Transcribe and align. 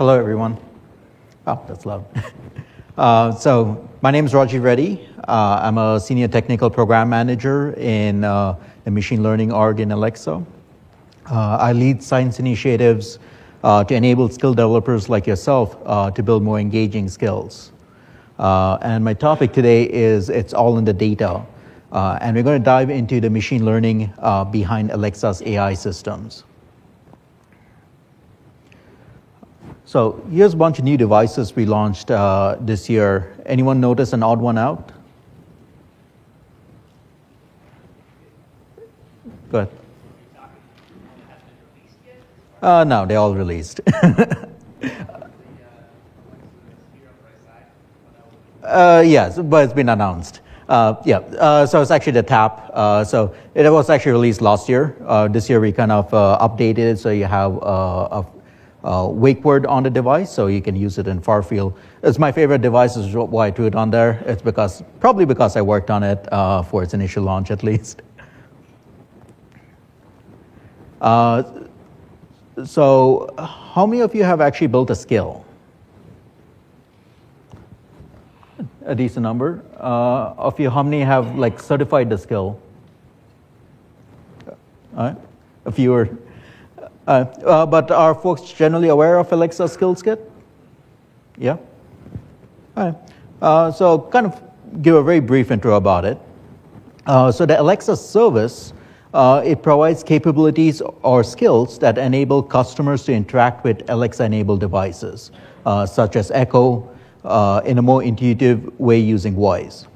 Hello, 0.00 0.18
everyone. 0.18 0.56
Oh, 1.46 1.62
that's 1.68 1.84
loud. 1.84 2.06
uh, 2.96 3.32
so, 3.32 3.86
my 4.00 4.10
name 4.10 4.24
is 4.24 4.32
Rajiv 4.32 4.62
Reddy. 4.62 5.06
Uh, 5.28 5.60
I'm 5.62 5.76
a 5.76 6.00
senior 6.00 6.26
technical 6.26 6.70
program 6.70 7.10
manager 7.10 7.74
in 7.74 8.24
uh, 8.24 8.56
the 8.84 8.90
machine 8.90 9.22
learning 9.22 9.52
org 9.52 9.78
in 9.78 9.92
Alexa. 9.92 10.42
Uh, 11.30 11.58
I 11.60 11.74
lead 11.74 12.02
science 12.02 12.38
initiatives 12.38 13.18
uh, 13.62 13.84
to 13.84 13.94
enable 13.94 14.30
skilled 14.30 14.56
developers 14.56 15.10
like 15.10 15.26
yourself 15.26 15.76
uh, 15.84 16.10
to 16.12 16.22
build 16.22 16.42
more 16.42 16.58
engaging 16.58 17.06
skills. 17.10 17.72
and 18.38 19.04
my 19.04 19.12
topic 19.12 19.52
today 19.52 19.82
is 19.82 20.30
It's 20.30 20.54
All 20.54 20.78
in 20.78 20.86
the 20.86 20.94
Data. 20.94 21.44
and 21.92 22.34
we're 22.34 22.42
going 22.42 22.58
to 22.58 22.64
dive 22.64 22.88
into 22.88 23.20
the 23.20 23.28
machine 23.28 23.66
learning 23.66 24.10
behind 24.50 24.92
Alexa's 24.92 25.42
AI 25.42 25.74
systems. 25.74 26.44
So 29.90 30.22
here's 30.30 30.54
a 30.54 30.56
bunch 30.56 30.78
of 30.78 30.84
new 30.84 30.96
devices 30.96 31.56
we 31.56 31.66
launched 31.66 32.12
uh, 32.12 32.58
this 32.60 32.88
year. 32.88 33.34
Anyone 33.44 33.80
notice 33.80 34.12
an 34.12 34.22
odd 34.22 34.40
one 34.40 34.56
out? 34.56 34.92
Go 39.50 39.58
ahead. 39.58 39.68
Uh, 42.62 42.84
no, 42.84 43.04
they 43.04 43.16
all 43.16 43.34
released. 43.34 43.80
uh, 48.62 49.02
yes, 49.04 49.40
but 49.40 49.64
it's 49.64 49.72
been 49.74 49.88
announced. 49.88 50.40
Uh, 50.68 51.02
yeah, 51.04 51.18
uh, 51.18 51.66
so 51.66 51.82
it's 51.82 51.90
actually 51.90 52.12
the 52.12 52.22
Tap. 52.22 52.70
Uh, 52.72 53.02
so 53.02 53.34
it 53.56 53.68
was 53.68 53.90
actually 53.90 54.12
released 54.12 54.40
last 54.40 54.68
year. 54.68 54.96
Uh, 55.04 55.26
this 55.26 55.50
year 55.50 55.58
we 55.58 55.72
kind 55.72 55.90
of 55.90 56.14
uh, 56.14 56.38
updated 56.40 56.78
it 56.78 56.96
so 57.00 57.10
you 57.10 57.24
have 57.24 57.56
a 57.56 58.24
uh, 58.84 59.08
wake 59.10 59.44
word 59.44 59.66
on 59.66 59.82
the 59.82 59.90
device, 59.90 60.30
so 60.32 60.46
you 60.46 60.62
can 60.62 60.74
use 60.74 60.98
it 60.98 61.06
in 61.06 61.20
far 61.20 61.42
field. 61.42 61.78
It's 62.02 62.18
my 62.18 62.32
favorite 62.32 62.62
device, 62.62 62.96
is 62.96 63.14
why 63.14 63.48
I 63.48 63.50
threw 63.50 63.66
it 63.66 63.74
on 63.74 63.90
there. 63.90 64.22
It's 64.26 64.42
because 64.42 64.82
probably 65.00 65.24
because 65.24 65.56
I 65.56 65.62
worked 65.62 65.90
on 65.90 66.02
it 66.02 66.26
uh, 66.32 66.62
for 66.62 66.82
its 66.82 66.94
initial 66.94 67.22
launch, 67.24 67.50
at 67.50 67.62
least. 67.62 68.02
Uh, 71.00 71.42
so, 72.66 73.32
how 73.38 73.86
many 73.86 74.02
of 74.02 74.14
you 74.14 74.22
have 74.22 74.42
actually 74.42 74.66
built 74.66 74.90
a 74.90 74.94
skill? 74.94 75.46
A 78.84 78.94
decent 78.94 79.22
number. 79.22 79.62
Uh, 79.78 80.34
of 80.36 80.60
you, 80.60 80.68
how 80.68 80.82
many 80.82 81.00
have 81.00 81.38
like 81.38 81.58
certified 81.58 82.10
the 82.10 82.18
skill? 82.18 82.60
Uh, 84.94 85.14
a 85.64 85.72
few 85.72 85.94
are 85.94 86.10
uh, 87.06 87.24
uh, 87.44 87.66
but 87.66 87.90
are 87.90 88.14
folks 88.14 88.42
generally 88.52 88.88
aware 88.88 89.18
of 89.18 89.32
Alexa 89.32 89.68
Skills 89.68 90.02
Kit? 90.02 90.30
Yeah? 91.38 91.56
All 92.76 92.86
right. 92.86 92.94
Uh, 93.40 93.72
so, 93.72 93.98
kind 93.98 94.26
of 94.26 94.40
give 94.82 94.94
a 94.94 95.02
very 95.02 95.20
brief 95.20 95.50
intro 95.50 95.76
about 95.76 96.04
it. 96.04 96.18
Uh, 97.06 97.32
so, 97.32 97.46
the 97.46 97.58
Alexa 97.60 97.96
service, 97.96 98.74
uh, 99.14 99.42
it 99.44 99.62
provides 99.62 100.02
capabilities 100.02 100.82
or 101.02 101.24
skills 101.24 101.78
that 101.78 101.96
enable 101.96 102.42
customers 102.42 103.04
to 103.04 103.12
interact 103.12 103.64
with 103.64 103.88
Alexa-enabled 103.88 104.60
devices, 104.60 105.30
uh, 105.64 105.86
such 105.86 106.16
as 106.16 106.30
Echo, 106.30 106.88
in 107.64 107.78
a 107.78 107.82
more 107.82 108.02
intuitive 108.02 108.78
way 108.78 108.98
using 108.98 109.34
voice. 109.34 109.86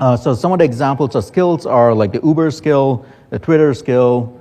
so, 0.00 0.34
some 0.34 0.52
of 0.52 0.58
the 0.58 0.64
examples 0.64 1.14
of 1.14 1.24
skills 1.24 1.66
are 1.66 1.94
like 1.94 2.12
the 2.12 2.20
Uber 2.24 2.50
skill, 2.50 3.06
the 3.30 3.38
Twitter 3.38 3.72
skill, 3.72 4.36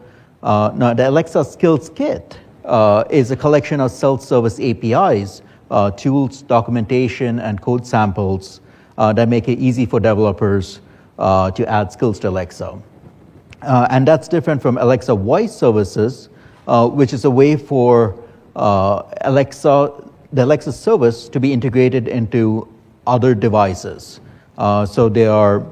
uh, 0.46 0.72
now, 0.76 0.94
the 0.94 1.10
Alexa 1.10 1.44
Skills 1.44 1.90
Kit 1.90 2.38
uh, 2.66 3.04
is 3.10 3.32
a 3.32 3.36
collection 3.36 3.80
of 3.80 3.90
self-service 3.90 4.60
APIs, 4.60 5.42
uh, 5.72 5.90
tools, 5.90 6.44
documentation, 6.44 7.40
and 7.40 7.60
code 7.62 7.86
samples 7.86 8.62
uh, 9.00 9.12
that 9.12 9.28
make 9.28 9.50
it 9.50 9.58
easy 9.58 9.88
for 9.88 10.00
developers 10.00 10.82
uh, 11.18 11.50
to 11.50 11.68
add 11.68 11.92
skills 11.92 12.20
to 12.20 12.30
Alexa. 12.30 12.80
Uh, 13.64 13.88
and 13.90 14.08
that's 14.08 14.28
different 14.28 14.62
from 14.62 14.78
Alexa 14.78 15.16
Voice 15.16 15.56
Services, 15.56 16.30
which 16.68 17.12
is 17.12 17.26
a 17.26 17.32
way 17.32 17.56
for 17.56 18.16
Alexa, 18.56 19.92
the 20.32 20.44
Alexa 20.44 20.74
service 20.74 21.28
to 21.28 21.40
be 21.40 21.52
integrated 21.54 22.08
into 22.08 22.72
other 23.08 23.34
devices. 23.34 24.20
so 24.58 25.10
there 25.10 25.32
are 25.32 25.66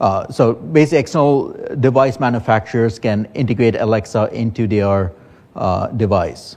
uh, 0.00 0.28
so 0.28 0.52
basically, 0.52 0.98
external 0.98 1.52
device 1.80 2.20
manufacturers 2.20 2.98
can 2.98 3.26
integrate 3.34 3.76
Alexa 3.76 4.28
into 4.32 4.66
their 4.66 5.12
uh, 5.54 5.86
device. 5.88 6.56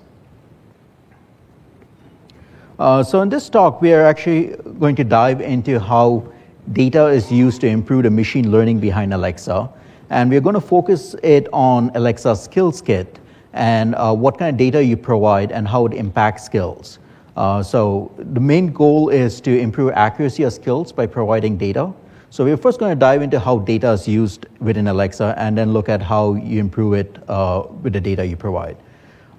Uh, 2.80 3.04
so 3.04 3.22
in 3.22 3.30
this 3.30 3.50
talk, 3.50 3.82
we 3.82 3.94
are 3.94 4.06
actually 4.06 4.56
going 4.80 4.96
to 4.96 5.04
dive 5.04 5.42
into 5.42 5.80
how 5.80 6.24
data 6.74 7.08
is 7.08 7.32
used 7.32 7.62
to 7.62 7.68
improve 7.68 8.04
the 8.04 8.10
machine 8.10 8.52
learning 8.52 8.80
behind 8.80 9.14
Alexa. 9.14 9.70
And 10.10 10.30
we're 10.30 10.42
going 10.42 10.56
to 10.56 10.62
focus 10.62 11.16
it 11.24 11.48
on 11.54 11.92
Alexa 11.96 12.36
Skills 12.36 12.82
Kit 12.82 13.20
and 13.54 13.96
uh, 13.96 14.14
what 14.14 14.38
kind 14.38 14.54
of 14.54 14.58
data 14.58 14.84
you 14.84 14.98
provide 14.98 15.52
and 15.52 15.68
how 15.68 15.86
it 15.86 15.94
impacts 15.94 16.44
skills. 16.44 17.00
Uh, 17.36 17.64
so 17.64 18.12
the 18.18 18.40
main 18.40 18.72
goal 18.72 19.10
is 19.10 19.40
to 19.42 19.58
improve 19.58 19.92
accuracy 19.94 20.44
of 20.44 20.54
skills 20.54 20.92
by 20.92 21.06
providing 21.06 21.58
data. 21.58 21.94
So 22.32 22.46
we're 22.46 22.58
first 22.58 22.80
going 22.80 22.92
to 22.92 23.00
dive 23.00 23.24
into 23.24 23.40
how 23.40 23.58
data 23.58 23.92
is 23.92 24.08
used 24.08 24.46
within 24.60 24.88
Alexa 24.88 25.34
and 25.38 25.58
then 25.58 25.74
look 25.74 25.90
at 25.90 26.00
how 26.00 26.36
you 26.36 26.60
improve 26.60 26.94
it 26.94 27.18
uh, 27.28 27.64
with 27.82 27.94
the 27.94 28.02
data 28.02 28.24
you 28.24 28.38
provide. 28.38 28.78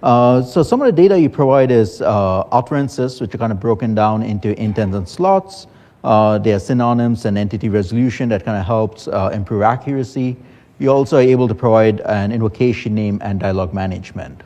Uh, 0.03 0.43
so 0.43 0.65
some 0.65 0.83
of 0.83 0.87
the 0.87 0.93
data 0.93 1.19
you 1.19 1.29
provide 1.29 1.71
is 1.71 2.03
uh, 2.03 2.41
utterances, 2.51 3.21
which 3.21 3.33
are 3.33 3.39
kind 3.39 3.53
of 3.53 3.61
broken 3.61 3.95
down 3.95 4.25
into 4.25 4.61
intents 4.61 4.97
and 4.97 5.09
slots. 5.09 5.69
Uh, 6.03 6.39
there 6.39 6.57
are 6.57 6.59
synonyms 6.59 7.27
and 7.27 7.39
entity 7.39 7.69
resolution 7.69 8.29
that 8.29 8.45
kind 8.45 8.59
of 8.59 8.67
helps 8.67 9.07
uh, 9.07 9.31
improve 9.33 9.63
accuracy. 9.63 10.37
You're 10.81 10.95
also 10.95 11.19
able 11.19 11.47
to 11.47 11.55
provide 11.55 12.01
an 12.01 12.33
invocation 12.33 12.95
name 12.95 13.21
and 13.23 13.39
dialog 13.39 13.73
management. 13.73 14.43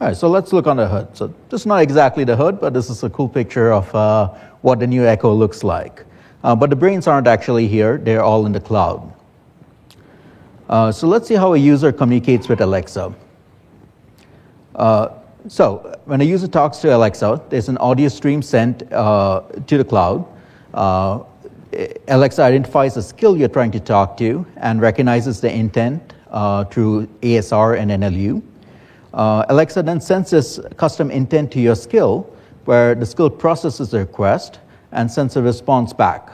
All 0.00 0.08
right, 0.08 0.16
so 0.16 0.28
let's 0.28 0.52
look 0.52 0.66
on 0.66 0.76
the 0.76 0.88
hood. 0.88 1.16
So 1.16 1.32
this 1.50 1.60
is 1.60 1.66
not 1.66 1.80
exactly 1.80 2.24
the 2.24 2.34
hood, 2.34 2.60
but 2.60 2.74
this 2.74 2.90
is 2.90 3.04
a 3.04 3.10
cool 3.10 3.28
picture 3.28 3.72
of 3.72 3.94
uh, 3.94 4.28
what 4.62 4.80
the 4.80 4.88
new 4.88 5.06
Echo 5.06 5.32
looks 5.32 5.62
like. 5.62 6.04
Uh, 6.42 6.54
but 6.54 6.68
the 6.68 6.76
brains 6.76 7.06
aren't 7.06 7.28
actually 7.28 7.68
here, 7.68 7.96
they're 7.98 8.22
all 8.22 8.44
in 8.44 8.50
the 8.50 8.60
cloud. 8.60 9.12
Uh, 10.68 10.90
so 10.90 11.06
let's 11.06 11.28
see 11.28 11.34
how 11.34 11.54
a 11.54 11.56
user 11.56 11.92
communicates 11.92 12.48
with 12.48 12.60
Alexa. 12.60 13.14
Uh, 14.74 15.08
so 15.46 15.96
when 16.06 16.20
a 16.20 16.24
user 16.24 16.48
talks 16.48 16.78
to 16.78 16.94
Alexa, 16.94 17.40
there's 17.48 17.68
an 17.68 17.78
audio 17.78 18.08
stream 18.08 18.42
sent 18.42 18.92
uh, 18.92 19.42
to 19.68 19.78
the 19.78 19.84
cloud. 19.84 20.26
Uh, 20.74 21.20
Alexa 22.08 22.42
identifies 22.42 22.94
the 22.94 23.02
skill 23.02 23.36
you're 23.36 23.48
trying 23.48 23.70
to 23.70 23.80
talk 23.80 24.16
to 24.16 24.44
and 24.56 24.80
recognizes 24.80 25.40
the 25.40 25.54
intent 25.54 26.14
through 26.70 27.06
ASR 27.22 27.78
and 27.78 27.92
NLU. 27.92 28.42
Uh, 29.14 29.44
Alexa 29.48 29.80
then 29.82 30.00
sends 30.00 30.30
this 30.30 30.58
custom 30.76 31.10
intent 31.10 31.52
to 31.52 31.60
your 31.60 31.76
skill, 31.76 32.28
where 32.64 32.96
the 32.96 33.06
skill 33.06 33.30
processes 33.30 33.90
the 33.90 33.98
request 33.98 34.58
and 34.90 35.10
sends 35.10 35.36
a 35.36 35.42
response 35.42 35.92
back. 35.92 36.30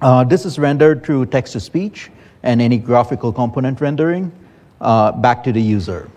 Uh, 0.00 0.24
this 0.24 0.44
is 0.44 0.58
rendered 0.58 1.06
through 1.06 1.24
text 1.26 1.52
to 1.52 1.60
speech 1.60 2.10
and 2.42 2.60
any 2.60 2.76
graphical 2.76 3.32
component 3.32 3.80
rendering 3.80 4.32
uh, 4.80 5.12
back 5.12 5.44
to 5.44 5.52
the 5.52 5.62
user. 5.62 6.10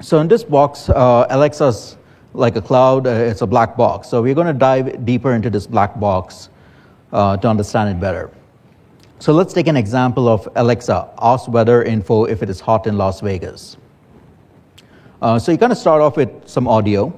So 0.00 0.20
in 0.20 0.28
this 0.28 0.44
box, 0.44 0.88
uh, 0.88 1.26
Alexa's 1.30 1.96
like 2.32 2.54
a 2.54 2.62
cloud, 2.62 3.08
uh, 3.08 3.10
it's 3.10 3.42
a 3.42 3.46
black 3.46 3.76
box. 3.76 4.08
So 4.08 4.22
we're 4.22 4.34
going 4.34 4.46
to 4.46 4.52
dive 4.52 5.04
deeper 5.04 5.32
into 5.32 5.50
this 5.50 5.66
black 5.66 5.98
box 5.98 6.50
uh, 7.12 7.36
to 7.38 7.48
understand 7.48 7.90
it 7.90 8.00
better. 8.00 8.30
So 9.18 9.32
let's 9.32 9.52
take 9.52 9.66
an 9.66 9.76
example 9.76 10.28
of 10.28 10.48
Alexa, 10.54 11.10
ask 11.18 11.48
weather 11.48 11.82
info 11.82 12.24
if 12.24 12.42
it 12.44 12.48
is 12.48 12.60
hot 12.60 12.86
in 12.86 12.96
Las 12.96 13.20
Vegas. 13.20 13.76
Uh, 15.22 15.38
so 15.38 15.52
you 15.52 15.58
kind 15.58 15.70
of 15.70 15.78
start 15.78 16.02
off 16.02 16.16
with 16.16 16.48
some 16.48 16.66
audio. 16.66 17.14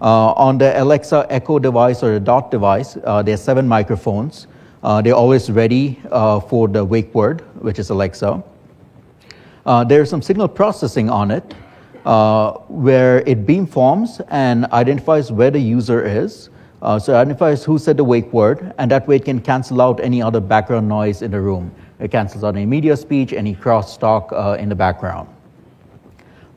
Uh, 0.00 0.32
on 0.32 0.56
the 0.56 0.82
Alexa 0.82 1.26
Echo 1.28 1.58
device 1.58 2.02
or 2.02 2.14
the 2.14 2.18
Dot 2.18 2.50
device, 2.50 2.96
uh, 3.04 3.22
there 3.22 3.34
are 3.34 3.36
seven 3.36 3.68
microphones. 3.68 4.46
Uh, 4.82 5.02
they're 5.02 5.14
always 5.14 5.50
ready 5.50 6.00
uh, 6.10 6.40
for 6.40 6.66
the 6.66 6.82
wake 6.82 7.14
word, 7.14 7.42
which 7.62 7.78
is 7.78 7.90
Alexa. 7.90 8.42
There's 9.86 10.08
some 10.08 10.22
signal 10.22 10.48
processing 10.48 11.10
on 11.10 11.30
it, 11.30 11.54
where 12.68 13.18
it 13.26 13.46
beamforms 13.46 14.24
and 14.30 14.64
identifies 14.72 15.30
where 15.30 15.50
the 15.50 15.60
user 15.60 16.02
is. 16.02 16.48
so 16.80 17.12
it 17.12 17.16
identifies 17.16 17.62
who 17.64 17.76
said 17.76 17.98
the 17.98 18.04
wake 18.04 18.32
word, 18.32 18.72
and 18.78 18.90
that 18.90 19.06
way 19.06 19.16
it 19.16 19.26
can 19.26 19.40
cancel 19.42 19.82
out 19.82 20.00
any 20.00 20.22
other 20.22 20.40
background 20.40 20.88
noise 20.88 21.20
in 21.20 21.30
the 21.30 21.40
room. 21.40 21.70
It 22.00 22.10
cancels 22.10 22.44
out 22.44 22.56
any 22.56 22.64
media 22.64 22.96
speech, 22.96 23.34
any 23.34 23.54
crosstalk 23.54 24.32
in 24.58 24.70
the 24.70 24.74
background. 24.74 25.28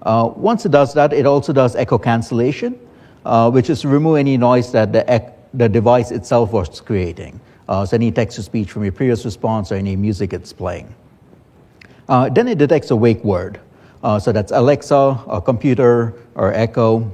Uh, 0.05 0.31
once 0.35 0.65
it 0.65 0.71
does 0.71 0.93
that, 0.93 1.11
it 1.11 1.25
also 1.25 1.51
does 1.51 1.75
echo 1.75 1.97
cancellation, 1.97 2.79
uh, 3.25 3.49
which 3.49 3.69
is 3.69 3.81
to 3.81 3.87
remove 3.87 4.17
any 4.17 4.37
noise 4.37 4.71
that 4.71 4.93
the, 4.93 5.33
the 5.55 5.67
device 5.67 6.11
itself 6.11 6.51
was 6.51 6.79
creating. 6.79 7.39
Uh, 7.67 7.83
so 7.83 7.95
any 7.95 8.11
text 8.11 8.35
to 8.35 8.43
speech 8.43 8.71
from 8.71 8.83
your 8.83 8.91
previous 8.91 9.25
response 9.25 9.71
or 9.71 9.75
any 9.75 9.95
music 9.95 10.31
it's 10.31 10.53
playing. 10.53 10.93
Uh, 12.07 12.29
then 12.29 12.47
it 12.47 12.59
detects 12.59 12.91
a 12.91 12.95
wake 12.95 13.23
word. 13.23 13.59
Uh, 14.03 14.19
so 14.19 14.31
that's 14.31 14.51
Alexa, 14.51 15.23
or 15.25 15.41
computer, 15.41 16.13
or 16.35 16.53
Echo. 16.53 17.11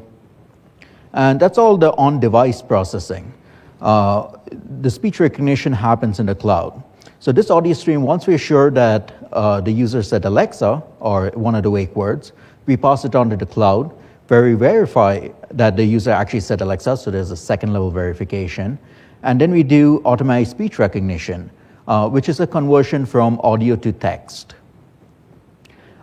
And 1.14 1.40
that's 1.40 1.58
all 1.58 1.78
the 1.78 1.94
on 1.94 2.20
device 2.20 2.62
processing. 2.62 3.34
Uh, 3.80 4.38
the 4.82 4.90
speech 4.90 5.22
recognition 5.22 5.72
happens 5.72 6.20
in 6.20 6.26
the 6.26 6.36
cloud. 6.36 6.84
So, 7.20 7.32
this 7.32 7.50
audio 7.52 7.74
stream, 7.74 8.02
once 8.02 8.26
we're 8.26 8.38
sure 8.38 8.72
that 8.72 9.14
uh, 9.32 9.62
the 9.62 9.72
user 9.72 10.02
said 10.02 10.26
Alexa 10.26 10.82
or 11.00 11.30
one 11.36 11.56
of 11.56 11.64
the 11.64 11.70
wake 11.70 11.96
words, 11.96 12.34
we 12.66 12.78
pass 12.78 13.06
it 13.06 13.16
on 13.16 13.30
to 13.30 13.38
the 13.38 13.46
cloud, 13.46 13.92
where 14.28 14.44
we 14.44 14.54
verify 14.54 15.28
that 15.50 15.76
the 15.76 15.84
user 15.84 16.12
actually 16.12 16.40
said 16.40 16.62
Alexa, 16.62 16.98
so 16.98 17.12
there's 17.12 17.32
a 17.32 17.38
second 17.38 17.74
level 17.74 17.92
verification. 17.92 18.80
And 19.24 19.40
then 19.40 19.52
we 19.52 19.64
do 19.64 20.02
automatic 20.06 20.48
speech 20.48 20.80
recognition, 20.80 21.52
uh, 21.88 22.08
which 22.10 22.30
is 22.30 22.40
a 22.40 22.48
conversion 22.48 23.06
from 23.06 23.40
audio 23.44 23.76
to 23.76 23.92
text. 23.92 24.56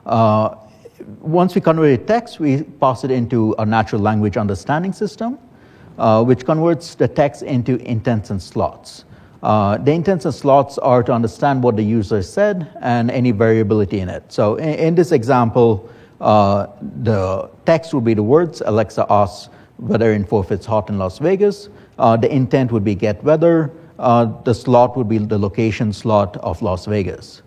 Uh, 0.04 0.56
once 1.20 1.54
we 1.54 1.60
convert 1.60 2.06
text, 2.06 2.38
we 2.38 2.62
pass 2.62 3.04
it 3.04 3.10
into 3.10 3.54
a 3.58 3.64
natural 3.64 4.02
language 4.02 4.36
understanding 4.36 4.92
system, 4.92 5.38
uh, 5.98 6.22
which 6.22 6.44
converts 6.44 6.94
the 6.94 7.08
text 7.08 7.42
into 7.42 7.76
intents 7.88 8.30
and 8.30 8.42
slots. 8.42 9.04
Uh, 9.42 9.78
the 9.78 9.92
intents 9.92 10.24
and 10.24 10.34
slots 10.34 10.78
are 10.78 11.02
to 11.02 11.12
understand 11.12 11.62
what 11.62 11.76
the 11.76 11.82
user 11.82 12.22
said 12.22 12.70
and 12.80 13.10
any 13.10 13.30
variability 13.30 14.00
in 14.00 14.08
it. 14.08 14.24
So 14.28 14.56
in, 14.56 14.74
in 14.74 14.94
this 14.94 15.12
example, 15.12 15.88
uh, 16.20 16.66
the 17.02 17.48
text 17.64 17.94
would 17.94 18.04
be 18.04 18.14
the 18.14 18.22
words 18.22 18.62
Alexa 18.64 19.06
asks 19.10 19.48
weather 19.78 20.12
info 20.12 20.40
if 20.40 20.50
it's 20.50 20.66
hot 20.66 20.90
in 20.90 20.98
Las 20.98 21.18
Vegas. 21.18 21.68
Uh, 21.98 22.16
the 22.16 22.32
intent 22.32 22.72
would 22.72 22.84
be 22.84 22.94
get 22.94 23.22
weather. 23.22 23.70
Uh, 23.98 24.26
the 24.42 24.54
slot 24.54 24.96
would 24.96 25.08
be 25.08 25.18
the 25.18 25.38
location 25.38 25.92
slot 25.92 26.36
of 26.38 26.60
Las 26.62 26.86
Vegas. 26.86 27.42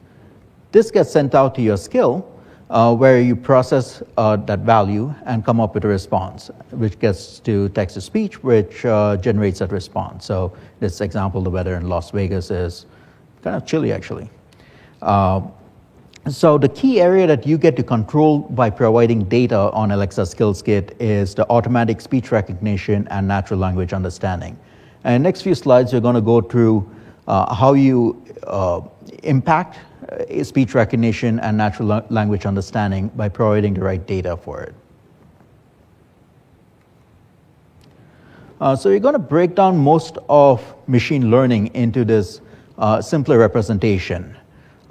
This 0.71 0.91
gets 0.91 1.11
sent 1.11 1.35
out 1.35 1.55
to 1.55 1.61
your 1.61 1.77
skill, 1.77 2.29
uh, 2.69 2.95
where 2.95 3.21
you 3.21 3.35
process 3.35 4.01
uh, 4.17 4.37
that 4.37 4.59
value 4.59 5.13
and 5.25 5.45
come 5.45 5.59
up 5.59 5.73
with 5.73 5.83
a 5.83 5.87
response, 5.87 6.49
which 6.71 6.97
gets 6.99 7.39
to 7.39 7.67
text 7.69 7.95
to 7.95 8.01
speech, 8.01 8.41
which 8.43 8.81
generates 9.21 9.59
that 9.59 9.71
response. 9.71 10.25
So, 10.25 10.53
this 10.79 11.01
example, 11.01 11.41
the 11.41 11.49
weather 11.49 11.75
in 11.75 11.89
Las 11.89 12.11
Vegas 12.11 12.51
is 12.51 12.85
kind 13.41 13.55
of 13.55 13.65
chilly 13.65 13.91
actually. 13.91 14.29
Uh, 15.01 15.41
so, 16.29 16.59
the 16.59 16.69
key 16.69 17.01
area 17.01 17.25
that 17.25 17.47
you 17.47 17.57
get 17.57 17.75
to 17.77 17.83
control 17.83 18.39
by 18.39 18.69
providing 18.69 19.23
data 19.23 19.57
on 19.71 19.89
Alexa 19.89 20.27
Skills 20.27 20.61
Kit 20.61 20.95
is 20.99 21.33
the 21.33 21.49
automatic 21.49 21.99
speech 21.99 22.31
recognition 22.31 23.07
and 23.09 23.27
natural 23.27 23.59
language 23.59 23.91
understanding. 23.91 24.55
And 25.03 25.23
next 25.23 25.41
few 25.41 25.55
slides, 25.55 25.93
we're 25.93 25.99
going 25.99 26.13
to 26.13 26.21
go 26.21 26.39
through 26.39 26.87
uh, 27.27 27.55
how 27.55 27.73
you 27.73 28.23
uh, 28.43 28.81
impact 29.23 29.79
uh, 30.11 30.43
speech 30.43 30.75
recognition 30.75 31.39
and 31.39 31.57
natural 31.57 32.05
language 32.11 32.45
understanding 32.45 33.07
by 33.15 33.27
providing 33.27 33.73
the 33.73 33.81
right 33.81 34.05
data 34.05 34.37
for 34.37 34.61
it. 34.61 34.75
Uh, 38.59 38.75
so, 38.75 38.91
we're 38.91 38.99
going 38.99 39.13
to 39.13 39.19
break 39.19 39.55
down 39.55 39.75
most 39.75 40.19
of 40.29 40.61
machine 40.87 41.31
learning 41.31 41.73
into 41.73 42.05
this 42.05 42.41
uh, 42.77 43.01
simpler 43.01 43.39
representation. 43.39 44.37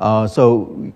Uh, 0.00 0.26
so, 0.26 0.92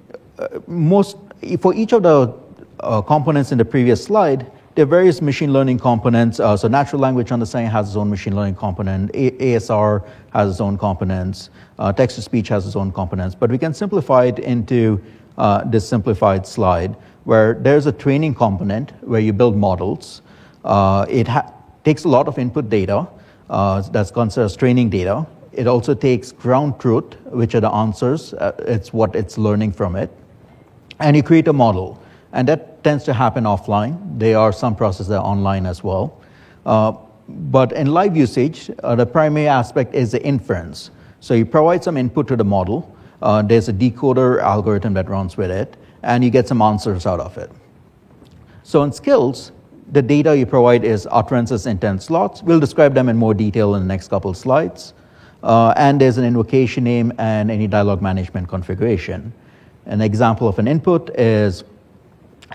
most 0.66 1.16
for 1.58 1.74
each 1.74 1.92
of 1.92 2.02
the 2.02 2.34
uh, 2.80 3.00
components 3.02 3.52
in 3.52 3.58
the 3.58 3.64
previous 3.64 4.02
slide, 4.02 4.50
there 4.74 4.82
are 4.82 4.86
various 4.86 5.22
machine 5.22 5.52
learning 5.52 5.78
components. 5.78 6.40
Uh, 6.40 6.56
so 6.56 6.68
natural 6.68 7.00
language 7.00 7.30
understanding 7.30 7.70
has 7.70 7.88
its 7.88 7.96
own 7.96 8.10
machine 8.10 8.34
learning 8.34 8.56
component. 8.56 9.10
A- 9.14 9.30
ASR 9.30 10.06
has 10.32 10.50
its 10.50 10.60
own 10.60 10.76
components. 10.76 11.50
Uh, 11.78 11.92
text 11.92 12.16
to 12.16 12.22
speech 12.22 12.48
has 12.48 12.66
its 12.66 12.76
own 12.76 12.90
components. 12.90 13.34
But 13.34 13.50
we 13.50 13.58
can 13.58 13.72
simplify 13.72 14.24
it 14.24 14.38
into 14.40 15.00
uh, 15.38 15.64
this 15.64 15.88
simplified 15.88 16.46
slide 16.46 16.96
where 17.24 17.54
there's 17.54 17.86
a 17.86 17.92
training 17.92 18.34
component 18.34 18.90
where 19.04 19.20
you 19.20 19.32
build 19.32 19.56
models. 19.56 20.22
Uh, 20.64 21.06
it 21.08 21.28
ha- 21.28 21.52
takes 21.84 22.04
a 22.04 22.08
lot 22.08 22.26
of 22.28 22.38
input 22.38 22.68
data 22.68 23.06
that's 23.48 24.10
considered 24.10 24.46
as 24.46 24.56
training 24.56 24.90
data. 24.90 25.26
It 25.52 25.68
also 25.68 25.94
takes 25.94 26.32
ground 26.32 26.80
truth, 26.80 27.14
which 27.26 27.54
are 27.54 27.60
the 27.60 27.70
answers. 27.70 28.34
It's 28.58 28.92
what 28.92 29.14
it's 29.14 29.38
learning 29.38 29.72
from 29.72 29.94
it. 29.94 30.10
And 31.00 31.16
you 31.16 31.22
create 31.22 31.48
a 31.48 31.52
model. 31.52 32.02
And 32.32 32.48
that 32.48 32.82
tends 32.84 33.04
to 33.04 33.12
happen 33.12 33.44
offline. 33.44 34.18
There 34.18 34.38
are 34.38 34.52
some 34.52 34.74
processes 34.74 35.08
that 35.08 35.18
are 35.18 35.24
online 35.24 35.66
as 35.66 35.84
well. 35.84 36.20
Uh, 36.66 36.92
but 37.28 37.72
in 37.72 37.88
live 37.88 38.16
usage, 38.16 38.70
uh, 38.82 38.94
the 38.94 39.06
primary 39.06 39.48
aspect 39.48 39.94
is 39.94 40.12
the 40.12 40.22
inference. 40.24 40.90
So 41.20 41.34
you 41.34 41.46
provide 41.46 41.82
some 41.82 41.96
input 41.96 42.28
to 42.28 42.36
the 42.36 42.44
model. 42.44 42.94
Uh, 43.22 43.42
there's 43.42 43.68
a 43.68 43.72
decoder 43.72 44.42
algorithm 44.42 44.92
that 44.94 45.08
runs 45.08 45.36
with 45.36 45.50
it, 45.50 45.76
and 46.02 46.22
you 46.22 46.30
get 46.30 46.46
some 46.46 46.60
answers 46.60 47.06
out 47.06 47.20
of 47.20 47.38
it. 47.38 47.50
So 48.62 48.82
in 48.82 48.92
skills, 48.92 49.52
the 49.92 50.02
data 50.02 50.36
you 50.36 50.46
provide 50.46 50.84
is 50.84 51.08
utterances, 51.10 51.66
intent, 51.66 52.02
slots. 52.02 52.42
We'll 52.42 52.60
describe 52.60 52.94
them 52.94 53.08
in 53.08 53.16
more 53.16 53.32
detail 53.34 53.74
in 53.74 53.82
the 53.82 53.88
next 53.88 54.08
couple 54.08 54.34
slides. 54.34 54.92
Uh, 55.42 55.72
and 55.76 56.00
there's 56.00 56.18
an 56.18 56.24
invocation 56.24 56.84
name 56.84 57.12
and 57.18 57.50
any 57.50 57.66
dialog 57.66 58.02
management 58.02 58.48
configuration. 58.48 59.32
An 59.86 60.00
example 60.00 60.48
of 60.48 60.58
an 60.58 60.66
input 60.66 61.10
is 61.18 61.64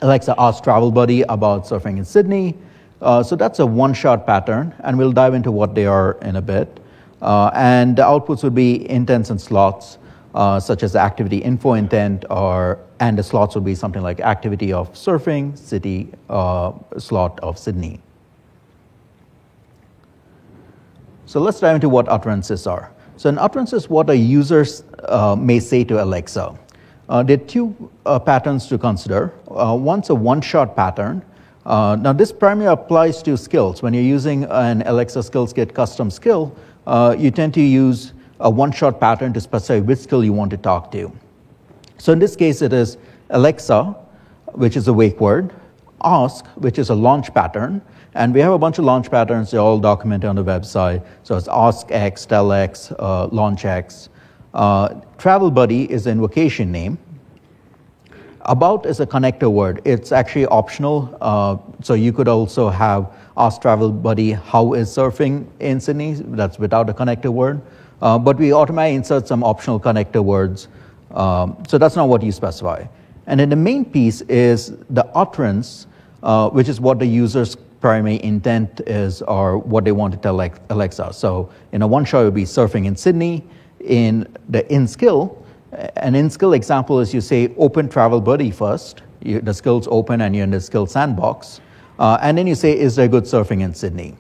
Alexa 0.02 0.34
ask 0.38 0.64
Travel 0.64 0.92
Buddy 0.92 1.22
about 1.24 1.66
surfing 1.66 1.98
in 1.98 2.06
Sydney. 2.06 2.56
Uh, 3.02 3.24
so 3.24 3.36
that's 3.36 3.60
a 3.60 3.66
one 3.66 3.94
shot 3.94 4.26
pattern, 4.26 4.74
and 4.80 4.98
we'll 4.98 5.12
dive 5.12 5.34
into 5.34 5.52
what 5.52 5.76
they 5.76 5.86
are 5.86 6.14
in 6.22 6.36
a 6.36 6.42
bit. 6.42 6.80
Uh, 7.22 7.52
and 7.54 7.96
the 7.98 8.02
outputs 8.02 8.44
would 8.44 8.56
be 8.56 8.90
intents 8.90 9.30
and 9.30 9.40
slots, 9.40 9.98
uh, 10.36 10.60
such 10.60 10.84
as 10.84 10.94
the 10.94 11.00
activity 11.00 11.38
info 11.38 11.74
intent, 11.74 12.26
or 12.30 12.80
and 13.00 13.18
the 13.18 13.24
slots 13.24 13.56
would 13.56 13.66
be 13.66 13.76
something 13.76 14.02
like 14.02 14.20
activity 14.20 14.74
of 14.74 14.92
surfing, 14.94 15.58
city 15.58 16.10
uh, 16.30 16.74
slot 16.98 17.40
of 17.42 17.58
Sydney. 17.58 18.00
So 21.26 21.40
let's 21.40 21.60
dive 21.60 21.76
into 21.76 21.90
what 21.90 22.10
utterances 22.10 22.66
are. 22.68 22.92
So 23.18 23.30
an 23.30 23.38
utterance 23.38 23.72
is 23.74 23.90
what 23.90 24.10
a 24.10 24.16
user 24.16 24.66
uh, 25.08 25.36
may 25.38 25.60
say 25.60 25.84
to 25.84 26.04
Alexa. 26.04 26.58
Uh, 27.10 27.24
there 27.24 27.38
are 27.38 27.46
two 27.46 27.92
uh, 28.06 28.20
patterns 28.20 28.68
to 28.68 28.78
consider. 28.78 29.34
Uh, 29.50 29.76
one's 29.76 30.12
a 30.12 30.16
one-shot 30.16 30.76
pattern. 30.76 31.26
Uh, 31.66 31.98
now, 32.00 32.14
this 32.14 32.32
primarily 32.32 32.72
applies 32.72 33.24
to 33.24 33.36
skills. 33.36 33.82
When 33.82 33.96
you're 33.96 34.04
using 34.04 34.44
an 34.46 34.84
Alexa 34.86 35.24
Skills 35.24 35.52
Kit 35.52 35.74
custom 35.74 36.12
skill, 36.12 36.56
uh, 36.86 37.16
you 37.18 37.32
tend 37.32 37.56
to 37.56 37.62
use 37.62 38.14
a 38.40 38.50
one-shot 38.50 39.00
pattern 39.00 39.34
to 39.34 39.42
specify 39.42 39.80
which 39.80 40.00
skill 40.00 40.24
you 40.24 40.34
want 40.34 40.52
to 40.52 40.58
talk 40.58 40.92
to. 40.92 41.12
So 41.98 42.14
in 42.14 42.20
this 42.20 42.36
case, 42.36 42.62
it 42.62 42.74
is 42.74 42.98
Alexa, 43.32 43.96
which 44.54 44.78
is 44.78 44.88
a 44.88 44.94
wake 44.94 45.20
word, 45.20 45.54
ask, 46.04 46.46
which 46.58 46.80
is 46.80 46.90
a 46.90 46.96
launch 46.96 47.34
pattern, 47.34 47.82
and 48.14 48.34
we 48.34 48.40
have 48.40 48.54
a 48.54 48.58
bunch 48.58 48.78
of 48.78 48.86
launch 48.86 49.10
patterns. 49.12 49.52
They're 49.52 49.60
all 49.60 49.80
documented 49.80 50.30
on 50.30 50.36
the 50.36 50.44
website. 50.44 51.06
So 51.24 51.36
it's 51.38 51.48
ask 51.48 51.92
X, 51.92 52.26
tell 52.26 52.52
X, 52.52 52.92
uh, 52.98 53.28
launch 53.28 53.66
X. 53.66 54.10
Uh, 54.60 55.00
Travel 55.18 55.50
Buddy 55.50 55.90
is 55.90 56.04
the 56.04 56.10
invocation 56.12 56.70
name. 56.70 56.98
About 58.42 58.86
is 58.86 59.00
a 59.00 59.08
connector 59.08 59.50
word. 59.50 59.82
It's 59.86 60.12
actually 60.12 60.48
optional. 60.48 61.18
Uh, 61.22 61.56
so 61.82 61.94
you 61.94 62.12
could 62.12 62.28
also 62.28 62.68
have 62.68 63.10
ask 63.38 63.62
Travel 63.62 63.90
Buddy 63.90 64.32
how 64.32 64.74
is 64.74 64.90
surfing 64.90 65.48
in 65.62 65.80
Sydney. 65.80 66.16
That's 66.16 66.60
without 66.60 66.90
a 66.90 66.94
connector 66.94 67.30
word. 67.30 67.62
Uh, 68.02 68.20
but 68.20 68.36
we 68.36 68.52
automatically 68.52 68.98
insert 68.98 69.30
some 69.30 69.46
optional 69.46 69.80
connector 69.80 70.22
words. 70.22 70.68
Um, 71.12 71.64
so 71.66 71.78
that's 71.78 71.96
not 71.96 72.10
what 72.10 72.22
you 72.22 72.34
specify. 72.34 72.86
And 73.28 73.40
then 73.40 73.48
the 73.48 73.56
main 73.56 73.86
piece 73.86 74.20
is 74.24 74.74
the 74.90 75.06
utterance, 75.16 75.88
uh, 76.22 76.50
which 76.50 76.68
is 76.68 76.82
what 76.82 77.00
the 77.00 77.06
user's 77.06 77.56
primary 77.80 78.22
intent 78.24 78.82
is 78.82 79.22
or 79.22 79.58
what 79.58 79.86
they 79.86 79.94
want 79.94 80.14
to 80.16 80.20
tell 80.20 80.42
Alexa. 80.70 81.14
So 81.14 81.50
in 81.72 81.82
a 81.82 81.88
one 81.88 82.04
shot, 82.04 82.24
it 82.24 82.26
would 82.26 82.34
be 82.34 82.44
surfing 82.44 82.88
in 82.88 82.98
Sydney 82.98 83.46
in 83.82 84.28
the 84.50 84.72
in 84.74 84.88
skill. 84.88 85.44
An 85.98 86.16
in 86.16 86.30
skill 86.30 86.54
example 86.54 87.00
is 87.00 87.14
you 87.14 87.22
say 87.22 87.54
open 87.58 87.90
travel 87.90 88.22
buddy 88.22 88.52
first. 88.52 89.04
You, 89.22 89.42
the 89.42 89.54
skill's 89.54 89.88
open 89.92 90.22
and 90.22 90.36
you're 90.36 90.46
in 90.46 90.52
the 90.52 90.62
skill 90.62 90.86
sandbox. 90.86 91.62
Uh, 92.00 92.18
and 92.22 92.38
then 92.38 92.48
you 92.48 92.56
say, 92.56 92.78
is 92.78 92.96
there 92.96 93.08
good 93.08 93.26
surfing 93.26 93.62
in 93.62 93.74
Sydney? 93.74 94.16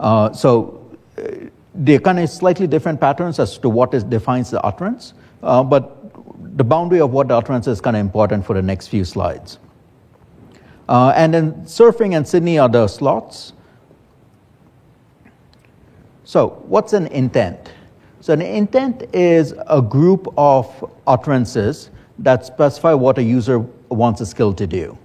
Uh, 0.00 0.32
so 0.32 0.96
uh, 1.16 1.22
they're 1.74 2.00
kind 2.00 2.18
of 2.18 2.28
slightly 2.28 2.66
different 2.66 3.00
patterns 3.00 3.38
as 3.38 3.56
to 3.58 3.68
what 3.68 3.94
is, 3.94 4.02
defines 4.02 4.50
the 4.50 4.60
utterance, 4.62 5.14
uh, 5.42 5.62
but 5.62 5.96
the 6.56 6.64
boundary 6.64 7.00
of 7.00 7.12
what 7.12 7.28
the 7.28 7.36
utterance 7.36 7.68
is 7.68 7.80
kind 7.80 7.96
of 7.96 8.00
important 8.00 8.44
for 8.44 8.54
the 8.54 8.62
next 8.62 8.88
few 8.88 9.04
slides. 9.04 9.58
Uh, 10.88 11.12
and 11.14 11.32
then 11.32 11.52
surfing 11.62 12.16
and 12.16 12.26
Sydney 12.26 12.58
are 12.58 12.68
the 12.68 12.88
slots. 12.88 13.52
So, 16.24 16.62
what's 16.66 16.92
an 16.92 17.06
intent? 17.08 17.70
So 18.20 18.34
an 18.34 18.42
intent 18.42 19.04
is 19.14 19.54
a 19.66 19.80
group 19.80 20.32
of 20.36 20.92
utterances 21.06 21.90
that 22.18 22.44
specify 22.44 22.92
what 22.92 23.16
a 23.18 23.22
user 23.22 23.60
wants 23.88 24.20
a 24.20 24.26
skill 24.26 24.52
to 24.54 24.66
do. 24.66 24.98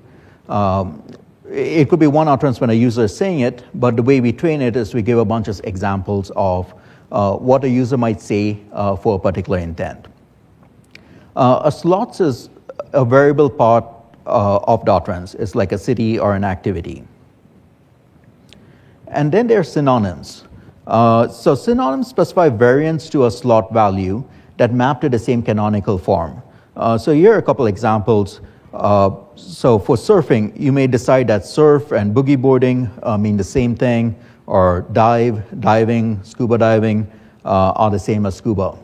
Um, 0.49 1.01
it 1.49 1.89
could 1.89 1.99
be 1.99 2.07
one 2.07 2.27
utterance 2.27 2.59
when 2.59 2.69
a 2.69 2.73
user 2.73 3.05
is 3.05 3.15
saying 3.15 3.39
it, 3.39 3.63
but 3.75 3.95
the 3.95 4.03
way 4.03 4.19
we 4.19 4.33
train 4.33 4.61
it 4.61 4.75
is 4.75 4.93
we 4.93 5.01
give 5.01 5.17
a 5.17 5.25
bunch 5.25 5.47
of 5.47 5.61
examples 5.63 6.31
of 6.35 6.73
uh, 7.11 7.35
what 7.35 7.63
a 7.63 7.69
user 7.69 7.97
might 7.97 8.19
say 8.19 8.59
uh, 8.73 8.95
for 8.95 9.15
a 9.15 9.19
particular 9.19 9.59
intent. 9.59 10.07
Uh, 11.35 11.61
a 11.63 11.71
slots 11.71 12.19
is 12.19 12.49
a 12.93 13.05
variable 13.05 13.49
part 13.49 13.85
uh, 14.25 14.57
of 14.57 14.83
trends. 15.05 15.35
It's 15.35 15.55
like 15.55 15.71
a 15.71 15.77
city 15.77 16.19
or 16.19 16.35
an 16.35 16.43
activity. 16.43 17.03
And 19.07 19.31
then 19.31 19.47
there 19.47 19.59
are 19.59 19.63
synonyms. 19.63 20.43
Uh, 20.87 21.27
so 21.27 21.55
synonyms 21.55 22.07
specify 22.07 22.49
variants 22.49 23.09
to 23.09 23.25
a 23.25 23.31
slot 23.31 23.73
value 23.73 24.23
that 24.57 24.73
map 24.73 25.01
to 25.01 25.09
the 25.09 25.19
same 25.19 25.41
canonical 25.41 25.97
form. 25.97 26.41
Uh, 26.75 26.97
so 26.97 27.13
here 27.13 27.33
are 27.33 27.37
a 27.37 27.41
couple 27.41 27.67
examples. 27.67 28.41
Uh, 28.73 29.09
so 29.35 29.79
for 29.79 29.95
surfing, 29.95 30.57
you 30.59 30.71
may 30.71 30.85
decide 30.85 31.27
that 31.27 31.45
surf 31.45 31.91
and 31.91 32.13
boogie 32.13 32.39
boarding 32.39 32.89
uh, 33.03 33.17
mean 33.17 33.37
the 33.37 33.43
same 33.43 33.75
thing, 33.75 34.15
or 34.47 34.85
dive, 34.91 35.43
diving, 35.61 36.21
scuba 36.23 36.57
diving 36.57 37.09
uh, 37.45 37.71
are 37.75 37.89
the 37.89 37.99
same 37.99 38.25
as 38.25 38.35
scuba. 38.35 38.77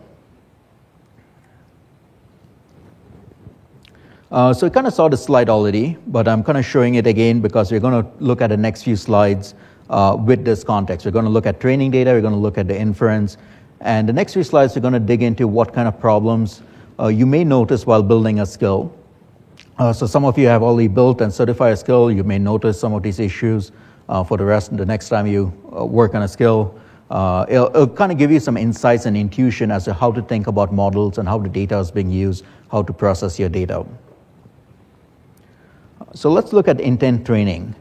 Uh, 4.31 4.53
so 4.53 4.65
we 4.65 4.71
kind 4.71 4.87
of 4.87 4.93
saw 4.93 5.09
the 5.09 5.17
slide 5.17 5.49
already, 5.49 5.97
but 6.07 6.25
I'm 6.25 6.41
kind 6.41 6.57
of 6.57 6.65
showing 6.65 6.95
it 6.95 7.05
again 7.05 7.41
because 7.41 7.69
we're 7.69 7.81
going 7.81 8.01
to 8.01 8.09
look 8.23 8.41
at 8.41 8.47
the 8.47 8.55
next 8.55 8.83
few 8.83 8.95
slides 8.95 9.55
uh, 9.91 10.15
with 10.15 10.43
this 10.43 10.63
context. 10.63 11.05
We're 11.05 11.11
going 11.11 11.25
to 11.25 11.31
look 11.31 11.45
at 11.45 11.59
training 11.59 11.91
data, 11.91 12.11
we're 12.11 12.21
going 12.21 12.33
to 12.33 12.39
look 12.39 12.57
at 12.57 12.67
the 12.67 12.77
inference, 12.77 13.37
and 13.81 14.07
the 14.07 14.13
next 14.13 14.33
few 14.33 14.43
slides 14.43 14.75
we're 14.75 14.81
going 14.81 14.93
to 14.93 14.99
dig 14.99 15.21
into 15.21 15.47
what 15.47 15.73
kind 15.73 15.87
of 15.87 15.99
problems 15.99 16.61
uh, 16.99 17.07
you 17.07 17.25
may 17.25 17.43
notice 17.43 17.85
while 17.85 18.01
building 18.01 18.39
a 18.39 18.45
skill. 18.45 18.91
Uh, 19.77 19.91
so 19.91 20.07
some 20.07 20.25
of 20.25 20.37
you 20.37 20.47
have 20.47 20.63
already 20.63 20.87
built 20.87 21.21
and 21.21 21.33
certified 21.33 21.73
a 21.73 21.77
skill, 21.77 22.11
you 22.11 22.23
may 22.23 22.39
notice 22.39 22.79
some 22.79 22.93
of 22.93 23.03
these 23.03 23.19
issues. 23.19 23.71
Uh, 24.09 24.23
for 24.23 24.37
the 24.37 24.43
rest, 24.43 24.75
the 24.75 24.85
next 24.85 25.09
time 25.09 25.25
you 25.25 25.53
uh, 25.77 25.85
work 25.85 26.15
on 26.15 26.23
a 26.23 26.27
skill, 26.27 26.75
it'll, 27.49 27.67
it'll 27.67 27.87
kind 27.87 28.11
of 28.11 28.17
give 28.17 28.31
you 28.31 28.39
some 28.39 28.57
insights 28.57 29.05
and 29.05 29.15
intuition 29.15 29.71
as 29.71 29.85
to 29.85 29.93
how 29.93 30.11
to 30.11 30.21
think 30.21 30.47
about 30.47 30.73
models 30.73 31.17
and 31.17 31.27
how 31.27 31.37
the 31.37 31.47
data 31.47 31.77
is 31.79 31.91
being 31.91 32.09
used, 32.09 32.43
how 32.71 32.81
to 32.81 32.91
process 32.91 33.39
your 33.39 33.49
data. 33.49 33.85
So 36.13 36.29
let's 36.29 36.51
look 36.51 36.67
at 36.67 36.81
intent 36.81 37.25
training. 37.25 37.73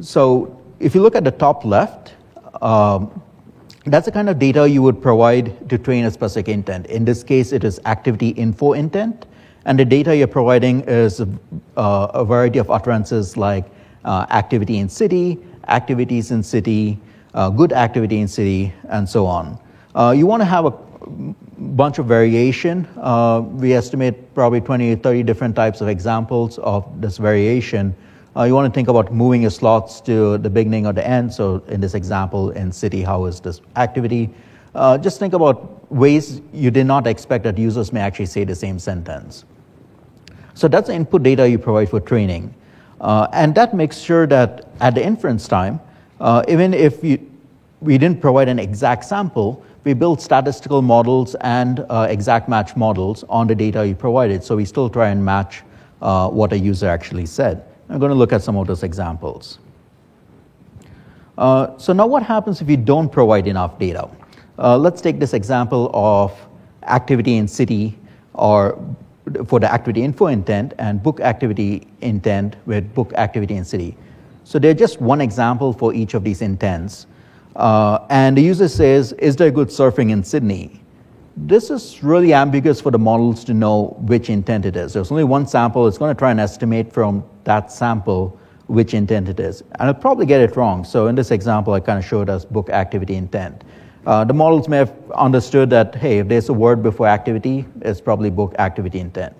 So 0.00 0.60
if 0.80 0.94
you 0.94 1.02
look 1.02 1.14
at 1.14 1.24
the 1.24 1.30
top 1.30 1.64
left, 1.64 2.14
um, 2.62 3.22
that's 3.86 4.06
the 4.06 4.12
kind 4.12 4.28
of 4.28 4.38
data 4.38 4.68
you 4.68 4.82
would 4.82 5.00
provide 5.00 5.68
to 5.70 5.78
train 5.78 6.04
a 6.04 6.10
specific 6.10 6.48
intent. 6.48 6.86
In 6.86 7.04
this 7.04 7.22
case, 7.22 7.52
it 7.52 7.62
is 7.62 7.80
activity 7.86 8.30
info 8.30 8.72
intent, 8.72 9.26
and 9.64 9.78
the 9.78 9.84
data 9.84 10.16
you're 10.16 10.26
providing 10.26 10.82
is 10.82 11.20
uh, 11.20 11.26
a 11.76 12.24
variety 12.24 12.58
of 12.58 12.70
utterances 12.70 13.36
like 13.36 13.64
uh, 14.04 14.26
activity 14.30 14.78
in 14.78 14.88
city, 14.88 15.38
activities 15.68 16.30
in 16.30 16.42
city, 16.42 16.98
uh, 17.34 17.50
good 17.50 17.72
activity 17.72 18.20
in 18.20 18.28
city, 18.28 18.72
and 18.88 19.08
so 19.08 19.26
on. 19.26 19.58
Uh, 19.94 20.12
you 20.16 20.26
want 20.26 20.40
to 20.40 20.44
have 20.44 20.66
a 20.66 20.74
bunch 21.76 21.98
of 21.98 22.06
variation. 22.06 22.88
Uh, 22.96 23.40
we 23.44 23.72
estimate 23.72 24.34
probably 24.34 24.60
20 24.60 24.96
30 24.96 25.22
different 25.22 25.54
types 25.54 25.80
of 25.80 25.88
examples 25.88 26.58
of 26.58 27.00
this 27.00 27.18
variation. 27.18 27.94
Uh, 28.36 28.44
you 28.44 28.54
want 28.54 28.70
to 28.70 28.76
think 28.76 28.88
about 28.88 29.10
moving 29.12 29.40
your 29.40 29.50
slots 29.50 30.00
to 30.02 30.36
the 30.38 30.50
beginning 30.50 30.86
or 30.86 30.92
the 30.92 31.06
end. 31.06 31.32
So 31.32 31.62
in 31.68 31.80
this 31.80 31.94
example, 31.94 32.50
in 32.50 32.70
city, 32.70 33.02
how 33.02 33.24
is 33.24 33.40
this 33.40 33.62
activity? 33.76 34.28
Uh, 34.74 34.98
just 34.98 35.18
think 35.18 35.32
about 35.32 35.90
ways 35.90 36.42
you 36.52 36.70
did 36.70 36.86
not 36.86 37.06
expect 37.06 37.44
that 37.44 37.56
users 37.56 37.94
may 37.94 38.00
actually 38.00 38.26
say 38.26 38.44
the 38.44 38.54
same 38.54 38.78
sentence. 38.78 39.46
So 40.52 40.68
that's 40.68 40.88
the 40.88 40.94
input 40.94 41.22
data 41.22 41.48
you 41.48 41.58
provide 41.58 41.88
for 41.88 41.98
training. 41.98 42.54
Uh, 43.00 43.26
and 43.32 43.54
that 43.54 43.72
makes 43.72 43.98
sure 43.98 44.26
that 44.26 44.68
at 44.80 44.94
the 44.94 45.04
inference 45.04 45.48
time, 45.48 45.80
uh, 46.20 46.42
even 46.46 46.74
if 46.74 47.02
you, 47.02 47.18
we 47.80 47.96
didn't 47.96 48.20
provide 48.20 48.48
an 48.48 48.58
exact 48.58 49.04
sample, 49.04 49.64
we 49.84 49.94
build 49.94 50.20
statistical 50.20 50.82
models 50.82 51.36
and 51.40 51.86
uh, 51.88 52.06
exact 52.10 52.50
match 52.50 52.76
models 52.76 53.24
on 53.30 53.46
the 53.46 53.54
data 53.54 53.86
you 53.86 53.94
provided. 53.94 54.44
So 54.44 54.56
we 54.56 54.66
still 54.66 54.90
try 54.90 55.08
and 55.08 55.24
match 55.24 55.62
uh, 56.02 56.28
what 56.28 56.52
a 56.52 56.58
user 56.58 56.88
actually 56.88 57.24
said. 57.24 57.64
I'm 57.88 57.98
going 57.98 58.10
to 58.10 58.16
look 58.16 58.32
at 58.32 58.42
some 58.42 58.56
of 58.56 58.66
those 58.66 58.82
examples. 58.82 59.58
Uh, 61.38 61.76
so 61.78 61.92
now 61.92 62.06
what 62.06 62.22
happens 62.22 62.60
if 62.60 62.68
you 62.68 62.76
don't 62.76 63.10
provide 63.10 63.46
enough 63.46 63.78
data? 63.78 64.08
Uh, 64.58 64.76
let's 64.76 65.00
take 65.00 65.18
this 65.18 65.34
example 65.34 65.90
of 65.92 66.32
activity 66.84 67.36
in 67.36 67.46
city 67.46 67.98
or 68.32 68.78
for 69.46 69.60
the 69.60 69.70
activity 69.72 70.02
info 70.02 70.28
intent 70.28 70.72
and 70.78 71.02
book 71.02 71.20
activity 71.20 71.86
intent 72.00 72.56
with 72.64 72.94
book 72.94 73.12
activity 73.14 73.56
in 73.56 73.64
city. 73.64 73.96
So 74.44 74.58
they're 74.58 74.74
just 74.74 75.00
one 75.00 75.20
example 75.20 75.72
for 75.72 75.92
each 75.92 76.14
of 76.14 76.22
these 76.22 76.42
intents. 76.42 77.06
Uh, 77.56 78.06
and 78.10 78.36
the 78.36 78.42
user 78.42 78.68
says, 78.68 79.12
Is 79.14 79.36
there 79.36 79.50
good 79.50 79.68
surfing 79.68 80.10
in 80.10 80.22
Sydney? 80.22 80.80
This 81.38 81.68
is 81.68 82.02
really 82.02 82.32
ambiguous 82.32 82.80
for 82.80 82.90
the 82.90 82.98
models 82.98 83.44
to 83.44 83.52
know 83.52 83.94
which 84.00 84.30
intent 84.30 84.64
it 84.64 84.74
is. 84.74 84.94
There's 84.94 85.10
only 85.10 85.24
one 85.24 85.46
sample, 85.46 85.86
it's 85.86 85.98
going 85.98 86.14
to 86.14 86.18
try 86.18 86.30
and 86.30 86.40
estimate 86.40 86.90
from 86.90 87.22
that 87.44 87.70
sample 87.70 88.40
which 88.68 88.94
intent 88.94 89.28
it 89.28 89.38
is. 89.38 89.62
And 89.78 89.90
it'll 89.90 90.00
probably 90.00 90.24
get 90.24 90.40
it 90.40 90.56
wrong. 90.56 90.82
So 90.82 91.08
in 91.08 91.14
this 91.14 91.30
example, 91.30 91.74
I 91.74 91.80
kind 91.80 91.98
of 91.98 92.06
showed 92.06 92.30
us 92.30 92.46
book 92.46 92.70
activity 92.70 93.16
intent. 93.16 93.64
Uh, 94.06 94.24
the 94.24 94.32
models 94.32 94.66
may 94.66 94.78
have 94.78 94.94
understood 95.14 95.68
that, 95.70 95.94
hey, 95.94 96.20
if 96.20 96.28
there's 96.28 96.48
a 96.48 96.54
word 96.54 96.82
before 96.82 97.06
activity, 97.06 97.66
it's 97.82 98.00
probably 98.00 98.30
book 98.30 98.54
activity 98.58 99.00
intent. 99.00 99.36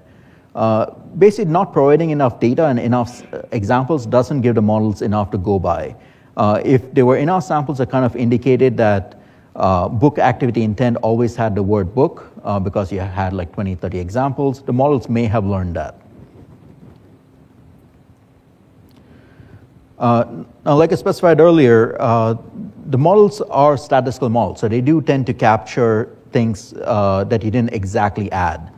Uh, 0.55 0.91
basically, 1.17 1.51
not 1.51 1.73
providing 1.73 2.11
enough 2.11 2.41
data 2.41 2.67
and 2.67 2.79
enough 2.79 3.23
uh, 3.33 3.41
examples 3.53 4.05
doesn't 4.05 4.43
give 4.43 4.55
the 4.55 4.63
models 4.63 5.01
enough 5.01 5.31
to 5.31 5.39
go 5.39 5.59
by. 5.59 5.97
Uh, 6.37 6.61
if 6.63 6.93
there 6.93 7.07
were 7.07 7.17
enough 7.17 7.45
samples 7.45 7.79
that 7.79 7.91
kind 7.91 8.05
of 8.05 8.15
indicated 8.17 8.77
that 8.77 9.16
uh, 9.57 9.89
book 9.89 10.19
activity 10.19 10.63
intent 10.63 10.99
always 10.99 11.35
had 11.35 11.55
the 11.55 11.63
word 11.63 11.95
book 11.95 12.31
uh, 12.45 12.61
because 12.61 12.93
you 12.93 13.01
had 13.01 13.33
like 13.33 13.53
20, 13.53 13.75
30 13.75 13.99
examples, 13.99 14.63
the 14.63 14.73
models 14.73 15.09
may 15.09 15.25
have 15.25 15.47
learned 15.47 15.75
that. 15.75 15.95
Uh, 19.99 20.45
now, 20.67 20.77
like 20.77 20.93
I 20.93 20.95
specified 20.95 21.41
earlier, 21.41 21.97
uh, 21.99 22.35
the 22.87 22.99
models 22.99 23.41
are 23.41 23.79
statistical 23.79 24.29
models, 24.29 24.61
so 24.61 24.69
they 24.69 24.83
do 24.83 25.01
tend 25.01 25.27
to 25.27 25.33
capture 25.33 26.15
things 26.33 26.75
uh, 26.85 27.25
that 27.25 27.43
you 27.43 27.51
didn't 27.51 27.73
exactly 27.73 28.31
add. 28.33 28.71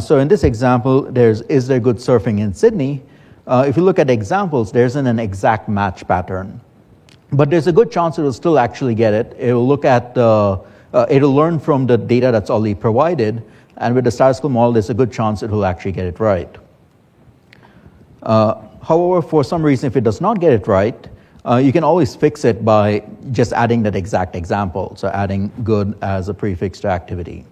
so 0.00 0.18
in 0.18 0.26
this 0.26 0.42
example, 0.42 1.02
there's 1.02 1.42
is 1.42 1.68
there 1.68 1.78
good 1.78 1.98
surfing 1.98 2.40
in 2.40 2.52
Sydney? 2.52 3.02
if 3.48 3.76
you 3.76 3.84
look 3.84 4.00
at 4.00 4.10
examples, 4.10 4.72
there 4.72 4.86
isn't 4.86 5.06
an 5.06 5.20
exact 5.20 5.68
match 5.68 6.04
pattern. 6.08 6.60
But 7.32 7.50
there's 7.50 7.66
a 7.66 7.72
good 7.72 7.90
chance 7.90 8.18
it 8.18 8.22
will 8.22 8.32
still 8.32 8.58
actually 8.58 8.94
get 8.94 9.12
it. 9.12 9.36
It 9.38 9.52
will 9.52 9.66
look 9.66 9.84
at 9.84 10.14
the, 10.14 10.60
uh, 10.92 11.06
it'll 11.10 11.34
learn 11.34 11.58
from 11.58 11.86
the 11.86 11.98
data 11.98 12.30
that's 12.30 12.50
already 12.50 12.74
provided, 12.74 13.42
and 13.78 13.94
with 13.94 14.04
the 14.04 14.10
statistical 14.10 14.50
model, 14.50 14.72
there's 14.72 14.90
a 14.90 14.94
good 14.94 15.12
chance 15.12 15.42
it 15.42 15.50
will 15.50 15.64
actually 15.64 15.92
get 15.92 16.06
it 16.06 16.20
right. 16.20 16.54
Uh, 18.22 18.62
however, 18.82 19.20
for 19.20 19.44
some 19.44 19.62
reason, 19.62 19.86
if 19.88 19.96
it 19.96 20.04
does 20.04 20.20
not 20.20 20.40
get 20.40 20.52
it 20.52 20.66
right, 20.66 21.08
uh, 21.44 21.56
you 21.56 21.72
can 21.72 21.84
always 21.84 22.16
fix 22.16 22.44
it 22.44 22.64
by 22.64 23.02
just 23.32 23.52
adding 23.52 23.82
that 23.82 23.94
exact 23.94 24.34
example, 24.34 24.94
so 24.96 25.08
adding 25.08 25.50
good 25.62 25.96
as 26.02 26.28
a 26.28 26.34
prefix 26.34 26.80
to 26.80 26.88
activity. 26.88 27.44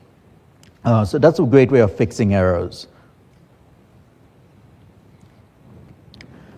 Uh, 0.85 1.05
so 1.05 1.19
that's 1.19 1.39
a 1.39 1.45
great 1.45 1.71
way 1.71 1.81
of 1.81 1.95
fixing 1.95 2.35
errors. 2.35 2.89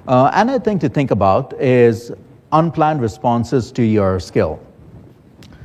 Uh, 0.08 0.30
another 0.34 0.62
thing 0.62 0.78
to 0.78 0.88
think 0.88 1.10
about 1.10 1.52
is 1.60 2.12
unplanned 2.58 3.00
responses 3.00 3.70
to 3.72 3.82
your 3.82 4.18
skill. 4.20 4.58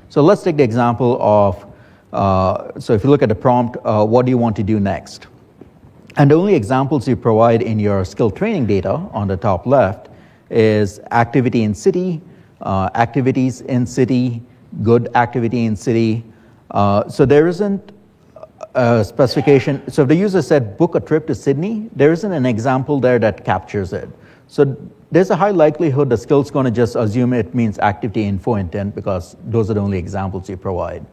So 0.09 0.21
let's 0.21 0.43
take 0.43 0.57
the 0.57 0.63
example 0.63 1.17
of 1.21 1.65
uh, 2.13 2.77
so 2.79 2.93
if 2.93 3.03
you 3.03 3.09
look 3.09 3.21
at 3.23 3.29
the 3.29 3.35
prompt, 3.35 3.77
uh, 3.85 4.05
what 4.05 4.25
do 4.25 4.29
you 4.29 4.37
want 4.37 4.55
to 4.57 4.63
do 4.63 4.79
next? 4.79 5.27
And 6.17 6.29
the 6.29 6.35
only 6.35 6.55
examples 6.55 7.07
you 7.07 7.15
provide 7.15 7.61
in 7.61 7.79
your 7.79 8.03
skill 8.03 8.29
training 8.29 8.65
data 8.65 8.91
on 9.13 9.27
the 9.27 9.37
top 9.37 9.65
left 9.65 10.09
is 10.49 10.99
activity 11.11 11.63
in 11.63 11.73
city, 11.73 12.21
uh, 12.61 12.89
activities 12.95 13.61
in 13.61 13.85
city, 13.85 14.43
good 14.83 15.09
activity 15.15 15.65
in 15.65 15.75
city. 15.75 16.25
Uh, 16.71 17.07
so 17.07 17.25
there 17.25 17.47
isn't 17.47 17.93
a 18.75 19.03
specification. 19.05 19.89
So 19.89 20.01
if 20.01 20.09
the 20.09 20.15
user 20.15 20.41
said 20.41 20.77
book 20.77 20.95
a 20.95 20.99
trip 20.99 21.27
to 21.27 21.35
Sydney, 21.35 21.89
there 21.95 22.11
isn't 22.11 22.31
an 22.31 22.45
example 22.45 22.99
there 22.99 23.19
that 23.19 23.45
captures 23.45 23.93
it. 23.93 24.09
So 24.47 24.75
there's 25.11 25.29
a 25.29 25.35
high 25.35 25.51
likelihood 25.51 26.09
the 26.09 26.17
skill's 26.17 26.49
going 26.49 26.65
to 26.65 26.71
just 26.71 26.95
assume 26.95 27.33
it 27.33 27.53
means 27.53 27.77
activity 27.79 28.23
info 28.23 28.55
intent 28.55 28.95
because 28.95 29.35
those 29.45 29.69
are 29.69 29.73
the 29.73 29.79
only 29.79 29.97
examples 29.97 30.49
you 30.49 30.55
provide. 30.55 31.05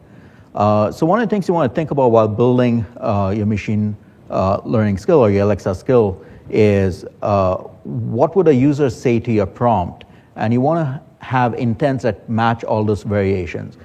Uh, 0.55 0.91
so 0.91 1.05
one 1.05 1.21
of 1.21 1.29
the 1.29 1.33
things 1.33 1.47
you 1.47 1.53
want 1.53 1.69
to 1.69 1.75
think 1.75 1.91
about 1.91 2.09
while 2.11 2.27
building 2.27 2.85
uh, 2.97 3.33
your 3.35 3.45
machine 3.45 3.95
uh, 4.29 4.61
learning 4.63 4.97
skill 4.97 5.19
or 5.19 5.29
your 5.29 5.43
Alexa 5.43 5.75
skill 5.75 6.23
is 6.49 7.05
uh, 7.21 7.57
what 7.83 8.35
would 8.35 8.47
a 8.47 8.55
user 8.55 8.89
say 8.89 9.19
to 9.19 9.31
your 9.31 9.45
prompt? 9.45 10.05
And 10.35 10.53
you 10.53 10.61
want 10.61 10.79
to 10.85 11.25
have 11.25 11.53
intents 11.55 12.03
that 12.03 12.27
match 12.29 12.63
all 12.63 12.83
those 12.83 13.03
variations. 13.03 13.77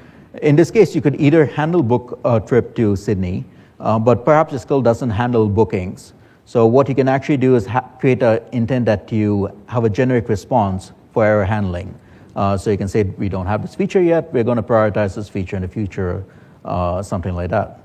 In 0.43 0.57
this 0.57 0.71
case, 0.71 0.95
you 0.95 1.01
could 1.01 1.21
either 1.21 1.45
handle 1.45 1.83
book 1.83 2.19
a 2.25 2.41
trip 2.41 2.75
to 2.77 2.97
Sydney, 2.97 3.45
uh, 3.81 3.99
but 3.99 4.25
perhaps 4.25 4.53
the 4.53 4.59
skill 4.59 4.81
doesn't 4.81 5.11
handle 5.11 5.49
bookings. 5.49 6.13
So 6.47 6.67
what 6.67 6.89
you 6.89 6.95
can 6.95 7.09
actually 7.09 7.39
do 7.39 7.57
is 7.57 7.67
ha- 7.67 7.89
create 7.99 8.23
an 8.23 8.41
intent 8.53 8.85
that 8.87 9.11
you 9.11 9.51
have 9.67 9.85
a 9.85 9.91
generic 9.91 10.29
response 10.29 10.93
for 11.13 11.25
error 11.25 11.45
handling. 11.45 11.99
Uh, 12.37 12.57
so 12.57 12.71
you 12.71 12.77
can 12.77 12.89
say, 12.89 13.05
we 13.05 13.29
don't 13.29 13.47
have 13.47 13.63
this 13.63 13.75
feature 13.75 14.03
yet, 14.03 14.33
we're 14.33 14.45
going 14.45 14.57
to 14.57 14.63
prioritize 14.63 15.15
this 15.15 15.29
feature 15.29 15.57
in 15.57 15.63
the 15.63 15.69
future, 15.69 16.25
uh, 16.65 17.03
something 17.03 17.35
like 17.35 17.51
that. 17.51 17.81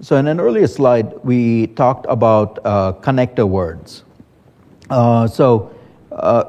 So 0.00 0.16
in 0.16 0.26
an 0.26 0.38
earlier 0.38 0.66
slide, 0.66 1.14
we 1.24 1.68
talked 1.68 2.04
about 2.10 2.58
uh, 2.66 2.92
connector 3.00 3.48
words. 3.48 4.04
Uh, 4.90 5.26
so 5.26 5.74
uh, 6.12 6.44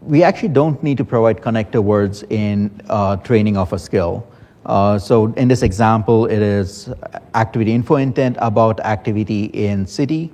we 0.00 0.22
actually 0.22 0.50
don't 0.50 0.80
need 0.80 0.96
to 0.98 1.04
provide 1.04 1.40
connector 1.42 1.82
words 1.82 2.22
in 2.30 2.70
uh, 2.88 3.16
training 3.16 3.56
of 3.56 3.72
a 3.72 3.78
skill. 3.80 4.24
Uh, 4.66 4.98
so 4.98 5.32
in 5.34 5.48
this 5.48 5.62
example, 5.62 6.26
it 6.26 6.42
is 6.42 6.90
activity 7.34 7.72
info 7.72 7.96
intent 7.96 8.36
about 8.40 8.78
activity 8.80 9.44
in 9.46 9.86
city. 9.86 10.30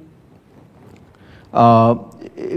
Uh, 1.52 1.94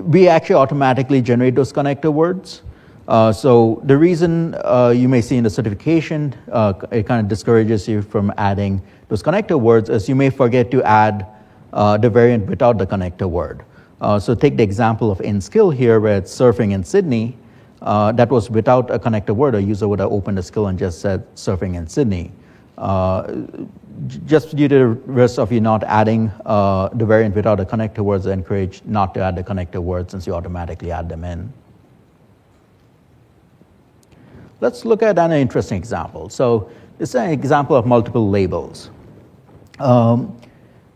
we 0.03 0.27
actually 0.27 0.55
automatically 0.55 1.21
generate 1.21 1.55
those 1.55 1.71
connector 1.71 2.11
words. 2.11 2.63
Uh, 3.07 3.31
so 3.31 3.81
the 3.85 3.97
reason 3.97 4.55
uh, 4.65 4.93
you 4.95 5.07
may 5.07 5.21
see 5.21 5.37
in 5.37 5.43
the 5.43 5.49
certification, 5.49 6.35
uh, 6.51 6.73
it 6.91 7.07
kind 7.07 7.21
of 7.21 7.27
discourages 7.27 7.87
you 7.87 8.01
from 8.01 8.31
adding 8.37 8.81
those 9.07 9.23
connector 9.23 9.59
words 9.59 9.89
is 9.89 10.07
you 10.07 10.15
may 10.15 10.29
forget 10.29 10.69
to 10.69 10.83
add 10.83 11.25
the 11.71 12.09
variant 12.09 12.45
without 12.47 12.77
the 12.77 12.85
connector 12.85 13.27
word. 13.27 13.63
So 14.19 14.35
take 14.35 14.57
the 14.57 14.63
example 14.63 15.11
of 15.11 15.21
in 15.21 15.41
skill 15.41 15.71
here 15.71 15.99
where 15.99 16.17
it's 16.17 16.35
surfing 16.35 16.73
in 16.73 16.83
Sydney. 16.83 17.35
Uh, 17.81 18.11
that 18.11 18.29
was 18.29 18.49
without 18.49 18.91
a 18.91 18.99
connector 18.99 19.35
word. 19.35 19.55
A 19.55 19.61
user 19.61 19.87
would 19.87 19.99
have 19.99 20.11
opened 20.11 20.37
a 20.39 20.43
skill 20.43 20.67
and 20.67 20.77
just 20.77 20.99
said 20.99 21.23
surfing 21.35 21.75
in 21.75 21.87
Sydney. 21.87 22.31
Uh, 22.77 23.45
just 24.25 24.55
due 24.55 24.67
to 24.67 24.75
the 24.75 24.87
risk 24.87 25.39
of 25.39 25.51
you 25.51 25.59
not 25.59 25.83
adding 25.83 26.31
uh, 26.45 26.89
the 26.89 27.05
variant 27.05 27.35
without 27.35 27.59
a 27.59 27.65
connector 27.65 27.99
words, 27.99 28.27
I 28.27 28.33
encourage 28.33 28.81
not 28.85 29.13
to 29.15 29.21
add 29.21 29.35
the 29.35 29.43
connector 29.43 29.81
words 29.81 30.11
since 30.11 30.25
you 30.25 30.33
automatically 30.33 30.91
add 30.91 31.09
them 31.09 31.23
in. 31.23 31.51
Let's 34.61 34.85
look 34.85 35.03
at 35.03 35.17
an 35.17 35.31
interesting 35.31 35.77
example. 35.77 36.29
So 36.29 36.69
this 36.97 37.09
is 37.09 37.15
an 37.15 37.31
example 37.31 37.75
of 37.75 37.85
multiple 37.85 38.29
labels. 38.29 38.89
Um, 39.79 40.37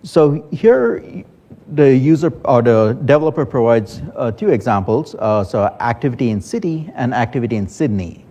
so 0.03 0.47
here, 0.51 1.23
the 1.67 1.95
user 1.95 2.31
or 2.45 2.61
the 2.61 2.97
developer 3.05 3.45
provides 3.45 4.01
uh, 4.15 4.31
two 4.31 4.49
examples. 4.49 5.15
Uh, 5.15 5.43
so 5.43 5.63
activity 5.79 6.29
in 6.29 6.41
city 6.41 6.91
and 6.95 7.13
activity 7.13 7.55
in 7.55 7.67
Sydney. 7.67 8.25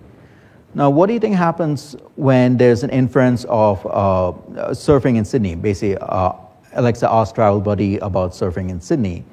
Now, 0.74 0.88
what 0.88 1.06
do 1.06 1.12
you 1.12 1.20
think 1.20 1.36
happens 1.36 1.96
when 2.16 2.56
there's 2.56 2.82
an 2.82 2.90
inference 2.90 3.44
of 3.48 3.84
uh, 3.86 4.32
surfing 4.70 5.16
in 5.16 5.24
Sydney? 5.24 5.54
Basically, 5.54 5.98
uh, 5.98 6.32
Alexa 6.72 7.10
asks 7.10 7.34
Travel 7.34 7.60
Buddy 7.60 7.98
about 7.98 8.32
surfing 8.32 8.70
in 8.70 8.80
Sydney. 8.80 9.24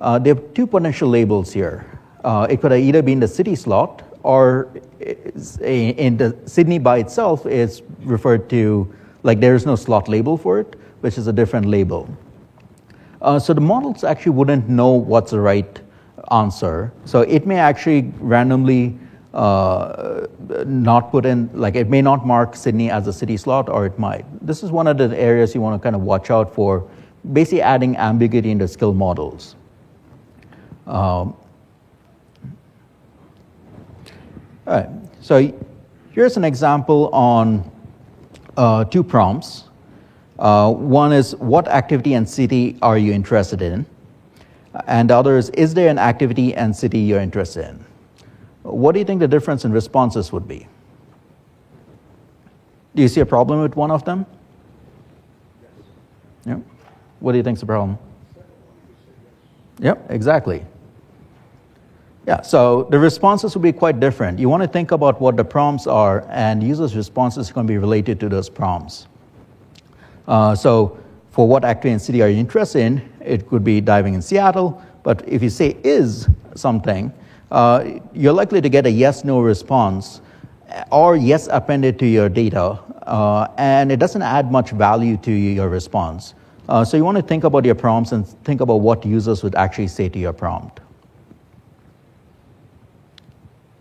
Uh, 0.00 0.18
there 0.18 0.34
are 0.34 0.40
two 0.54 0.66
potential 0.66 1.08
labels 1.08 1.52
here. 1.52 1.84
Uh, 2.24 2.46
it 2.48 2.60
could 2.60 2.72
either 2.72 3.02
be 3.02 3.12
in 3.12 3.20
the 3.20 3.28
city 3.28 3.54
slot 3.54 4.02
or 4.22 4.70
in 5.60 6.16
the 6.16 6.36
Sydney 6.46 6.78
by 6.78 6.98
itself 6.98 7.46
is 7.46 7.82
referred 8.00 8.48
to 8.50 8.92
like 9.22 9.40
there 9.40 9.54
is 9.54 9.66
no 9.66 9.76
slot 9.76 10.08
label 10.08 10.36
for 10.36 10.60
it, 10.60 10.76
which 11.00 11.18
is 11.18 11.26
a 11.26 11.32
different 11.32 11.66
label. 11.66 12.08
Uh, 13.20 13.38
so 13.38 13.52
the 13.52 13.60
models 13.60 14.04
actually 14.04 14.32
wouldn't 14.32 14.68
know 14.68 14.90
what's 14.90 15.32
the 15.32 15.40
right 15.40 15.80
answer. 16.30 16.92
So 17.04 17.22
it 17.22 17.46
may 17.46 17.58
actually 17.58 18.12
randomly 18.18 18.98
uh, 19.34 20.26
not 20.66 21.10
put 21.10 21.26
in, 21.26 21.50
like 21.52 21.74
it 21.74 21.88
may 21.88 22.02
not 22.02 22.26
mark 22.26 22.56
Sydney 22.56 22.90
as 22.90 23.06
a 23.06 23.12
city 23.12 23.36
slot, 23.36 23.68
or 23.68 23.86
it 23.86 23.98
might. 23.98 24.24
This 24.46 24.62
is 24.62 24.70
one 24.70 24.86
of 24.86 24.98
the 24.98 25.16
areas 25.18 25.54
you 25.54 25.60
want 25.60 25.80
to 25.80 25.82
kind 25.82 25.96
of 25.96 26.02
watch 26.02 26.30
out 26.30 26.54
for, 26.54 26.88
basically 27.32 27.62
adding 27.62 27.96
ambiguity 27.96 28.50
into 28.50 28.68
skill 28.68 28.94
models. 28.94 29.56
Um, 30.86 31.36
All 34.68 34.74
right, 34.74 34.88
so 35.22 35.50
here's 36.10 36.36
an 36.36 36.44
example 36.44 37.08
on 37.14 37.72
uh, 38.58 38.84
two 38.84 39.02
prompts. 39.02 39.64
Uh, 40.38 40.72
one 40.72 41.12
is 41.12 41.34
what 41.36 41.66
activity 41.68 42.14
and 42.14 42.28
city 42.28 42.78
are 42.82 42.96
you 42.96 43.12
interested 43.12 43.60
in? 43.60 43.84
And 44.86 45.10
the 45.10 45.16
other 45.16 45.36
is, 45.36 45.50
is 45.50 45.74
there 45.74 45.88
an 45.88 45.98
activity 45.98 46.54
and 46.54 46.74
city 46.74 47.00
you're 47.00 47.20
interested 47.20 47.68
in? 47.68 47.84
What 48.62 48.92
do 48.92 48.98
you 48.98 49.04
think 49.04 49.20
the 49.20 49.28
difference 49.28 49.64
in 49.64 49.72
responses 49.72 50.32
would 50.32 50.46
be? 50.46 50.68
Do 52.94 53.02
you 53.02 53.08
see 53.08 53.20
a 53.20 53.26
problem 53.26 53.60
with 53.60 53.76
one 53.76 53.90
of 53.90 54.04
them? 54.04 54.26
Yeah. 56.44 56.58
What 57.20 57.32
do 57.32 57.38
you 57.38 57.44
think 57.44 57.56
is 57.56 57.60
the 57.60 57.66
problem? 57.66 57.98
Yep, 59.80 60.10
exactly. 60.10 60.64
Yeah, 62.26 62.42
so 62.42 62.86
the 62.90 62.98
responses 62.98 63.54
will 63.54 63.62
be 63.62 63.72
quite 63.72 64.00
different. 64.00 64.38
You 64.38 64.48
want 64.48 64.62
to 64.62 64.68
think 64.68 64.90
about 64.90 65.20
what 65.20 65.36
the 65.36 65.44
prompts 65.44 65.86
are, 65.86 66.26
and 66.28 66.62
users' 66.62 66.94
responses 66.94 67.50
are 67.50 67.54
going 67.54 67.66
to 67.66 67.72
be 67.72 67.78
related 67.78 68.20
to 68.20 68.28
those 68.28 68.50
prompts. 68.50 69.06
Uh, 70.28 70.54
so, 70.54 70.98
for 71.30 71.48
what 71.48 71.64
activity 71.64 71.92
and 71.92 72.02
city 72.02 72.22
are 72.22 72.28
you 72.28 72.38
interested 72.38 72.80
in? 72.80 73.12
It 73.20 73.48
could 73.48 73.64
be 73.64 73.80
diving 73.80 74.14
in 74.14 74.22
Seattle, 74.22 74.82
but 75.02 75.26
if 75.26 75.42
you 75.42 75.48
say 75.48 75.76
is 75.82 76.28
something, 76.54 77.12
uh, 77.50 77.98
you're 78.12 78.32
likely 78.32 78.60
to 78.60 78.68
get 78.68 78.84
a 78.84 78.90
yes 78.90 79.24
no 79.24 79.40
response 79.40 80.20
or 80.92 81.16
yes 81.16 81.48
appended 81.50 81.98
to 82.00 82.06
your 82.06 82.28
data, 82.28 82.78
uh, 83.06 83.48
and 83.56 83.90
it 83.90 83.98
doesn't 83.98 84.20
add 84.20 84.52
much 84.52 84.70
value 84.70 85.16
to 85.16 85.32
your 85.32 85.70
response. 85.70 86.34
Uh, 86.68 86.84
so, 86.84 86.98
you 86.98 87.04
want 87.04 87.16
to 87.16 87.22
think 87.22 87.44
about 87.44 87.64
your 87.64 87.74
prompts 87.74 88.12
and 88.12 88.28
think 88.44 88.60
about 88.60 88.76
what 88.76 89.06
users 89.06 89.42
would 89.42 89.54
actually 89.54 89.88
say 89.88 90.10
to 90.10 90.18
your 90.18 90.34
prompt. 90.34 90.80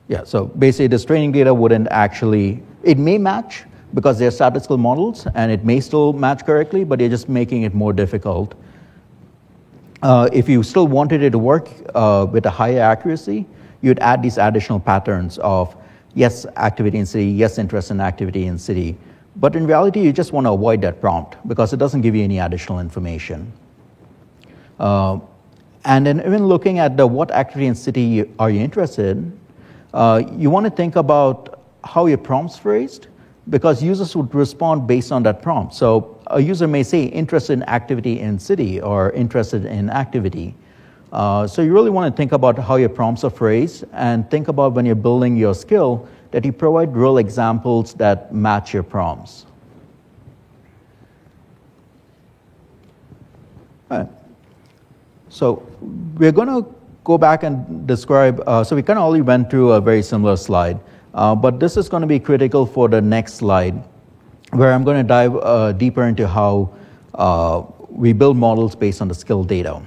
Yeah, 0.08 0.24
so 0.24 0.46
basically 0.46 0.88
this 0.88 1.04
training 1.04 1.34
data 1.34 1.54
wouldn't 1.54 1.90
actually, 1.92 2.64
it 2.84 2.98
may 2.98 3.18
match 3.18 3.66
because 3.94 4.20
they're 4.20 4.32
statistical 4.32 4.78
models 4.78 5.28
and 5.36 5.52
it 5.52 5.64
may 5.64 5.80
still 5.80 6.14
match 6.14 6.46
correctly, 6.46 6.84
but 6.84 7.00
you're 7.00 7.10
just 7.10 7.30
making 7.30 7.64
it 7.64 7.74
more 7.74 7.94
difficult. 7.94 8.56
Uh, 10.04 10.30
if 10.32 10.48
you 10.48 10.62
still 10.62 10.88
wanted 10.88 11.24
it 11.24 11.32
to 11.32 11.40
work 11.40 11.70
uh, 11.96 12.28
with 12.30 12.46
a 12.46 12.50
higher 12.50 12.82
accuracy, 12.82 13.46
you'd 13.82 14.00
add 14.00 14.22
these 14.22 14.38
additional 14.38 14.80
patterns 14.80 15.38
of 15.40 15.76
yes, 16.14 16.46
activity 16.58 16.98
in 16.98 17.06
city, 17.06 17.28
yes, 17.28 17.58
interest 17.58 17.92
in 17.92 18.02
activity 18.02 18.46
in 18.46 18.58
city. 18.58 18.98
But 19.36 19.56
in 19.56 19.68
reality, 19.68 20.02
you 20.02 20.12
just 20.12 20.34
want 20.34 20.46
to 20.46 20.52
avoid 20.52 20.82
that 20.82 21.00
prompt 21.00 21.38
because 21.48 21.74
it 21.74 21.78
doesn't 21.78 22.02
give 22.02 22.16
you 22.16 22.24
any 22.24 22.40
additional 22.40 22.80
information. 22.80 23.52
Uh, 24.80 25.20
and 25.86 26.06
then 26.06 26.20
even 26.20 26.48
looking 26.48 26.80
at 26.80 26.98
the 26.98 27.06
what 27.08 27.32
activity 27.32 27.68
in 27.68 27.76
city 27.76 28.30
are 28.40 28.50
you 28.50 28.60
interested 28.60 29.18
in, 29.18 29.40
uh, 29.94 30.22
you 30.32 30.50
want 30.50 30.66
to 30.66 30.70
think 30.70 30.96
about 30.96 31.62
how 31.84 32.08
your 32.08 32.18
prompt's 32.18 32.58
phrased 32.58 33.08
because 33.50 33.82
users 33.82 34.16
would 34.16 34.34
respond 34.36 34.88
based 34.88 35.12
on 35.12 35.24
that 35.24 35.42
prompt. 35.42 35.74
So 35.74 36.20
a 36.28 36.40
user 36.40 36.68
may 36.68 36.84
say 36.84 37.04
interested 37.04 37.54
in 37.54 37.64
activity 37.64 38.20
in 38.20 38.40
city 38.40 38.82
or 38.82 39.12
interested 39.12 39.66
in 39.66 39.90
activity. 39.90 40.56
Uh, 41.12 41.48
so 41.48 41.62
you 41.62 41.74
really 41.74 41.90
want 41.90 42.14
to 42.14 42.18
think 42.18 42.34
about 42.34 42.58
how 42.60 42.76
your 42.76 42.90
prompts 42.90 43.24
are 43.24 43.30
phrased 43.30 43.86
and 43.94 44.30
think 44.30 44.50
about 44.50 44.74
when 44.74 44.86
you're 44.86 44.96
building 44.96 45.38
your 45.38 45.54
skill 45.54 46.08
that 46.32 46.44
you 46.44 46.52
provide 46.52 46.94
real 46.96 47.18
examples 47.18 47.94
that 47.94 48.34
match 48.34 48.74
your 48.74 48.84
prompts. 48.84 49.46
All 53.90 54.00
right. 54.00 54.10
So 55.30 55.66
we're 56.18 56.34
going 56.34 56.50
to 56.50 56.76
go 57.06 57.18
back 57.18 57.44
and 57.44 57.88
describe, 57.88 58.44
uh, 58.46 58.64
so 58.66 58.76
we 58.76 58.84
kind 58.84 59.00
of 59.00 59.06
only 59.06 59.22
went 59.22 59.50
through 59.50 59.72
a 59.72 59.80
very 59.80 60.04
similar 60.04 60.36
slide, 60.36 60.78
uh, 61.18 61.34
but 61.34 61.60
this 61.60 61.78
is 61.78 61.90
going 61.90 62.02
to 62.02 62.08
be 62.08 62.20
critical 62.20 62.66
for 62.66 62.88
the 62.88 63.02
next 63.02 63.34
slide, 63.34 63.76
where 64.52 64.72
I'm 64.72 64.84
going 64.84 64.98
to 64.98 65.08
dive 65.08 65.36
uh, 65.36 65.72
deeper 65.72 66.04
into 66.04 66.28
how 66.28 66.70
uh, 67.16 67.64
we 67.90 68.14
build 68.14 68.38
models 68.38 68.76
based 68.76 69.02
on 69.02 69.08
the 69.08 69.16
skill 69.16 69.44
data. 69.44 69.82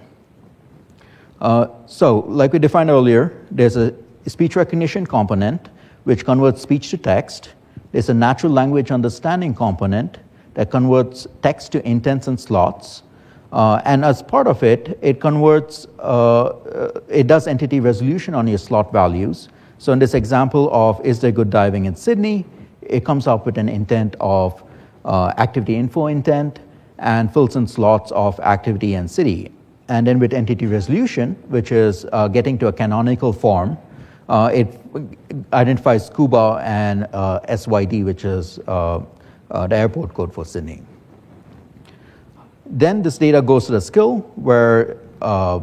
Uh, 1.41 1.69
so, 1.87 2.21
like 2.29 2.53
we 2.53 2.59
defined 2.59 2.91
earlier, 2.91 3.47
there's 3.53 3.77
a 3.77 3.95
speech 4.27 4.57
recognition 4.57 5.07
component, 5.07 5.69
which 6.03 6.25
converts 6.25 6.61
speech 6.61 6.91
to 6.91 6.99
text. 6.99 7.51
There's 7.93 8.09
a 8.09 8.15
natural 8.15 8.53
language 8.53 8.91
understanding 8.91 9.55
component 9.55 10.19
that 10.55 10.73
converts 10.73 11.29
text 11.43 11.71
to 11.73 11.89
intents 11.89 12.27
and 12.27 12.39
slots. 12.39 13.05
Uh, 13.53 13.81
and 13.85 14.05
as 14.05 14.21
part 14.21 14.49
of 14.49 14.65
it, 14.65 14.99
it 15.01 15.21
converts, 15.21 15.87
uh, 16.01 16.43
uh, 16.43 17.01
it 17.09 17.29
does 17.29 17.47
entity 17.47 17.79
resolution 17.79 18.35
on 18.35 18.49
your 18.49 18.59
slot 18.59 18.93
values. 18.93 19.49
So 19.81 19.95
in 19.95 19.99
this 19.99 20.13
example 20.13 20.69
of 20.75 21.01
is 21.07 21.21
there 21.21 21.33
good 21.33 21.49
diving 21.49 21.87
in 21.87 21.97
Sydney, 21.97 22.45
it 22.83 23.03
comes 23.03 23.27
up 23.27 23.47
with 23.47 23.57
an 23.57 23.71
intent 23.71 24.15
of 24.21 24.63
uh, 25.07 25.33
activity 25.39 25.75
info 25.75 26.09
intent 26.09 26.59
and 26.99 27.33
fills 27.33 27.57
in 27.57 27.67
slots 27.67 28.13
of 28.13 28.39
activity 28.41 28.93
and 28.93 29.11
city. 29.11 29.51
And 29.89 30.07
then 30.07 30.19
with 30.19 30.35
entity 30.35 30.67
resolution, 30.67 31.35
which 31.49 31.73
is 31.73 32.05
uh, 32.13 32.29
getting 32.29 32.59
to 32.59 32.67
a 32.67 32.73
canonical 32.75 33.33
form, 33.33 33.79
uh, 34.29 34.51
it 34.53 34.79
identifies 35.55 36.09
scuba 36.09 36.61
and 36.63 37.05
SYD, 37.49 38.05
which 38.05 38.27
is 38.27 38.57
the 38.57 39.07
airport 39.49 40.13
code 40.13 40.35
for 40.35 40.45
Sydney. 40.45 40.83
Then 42.67 43.01
this 43.01 43.17
data 43.17 43.41
goes 43.41 43.65
to 43.65 43.73
the 43.73 43.81
skill 43.81 44.19
where 44.37 44.99
uh, 45.23 45.61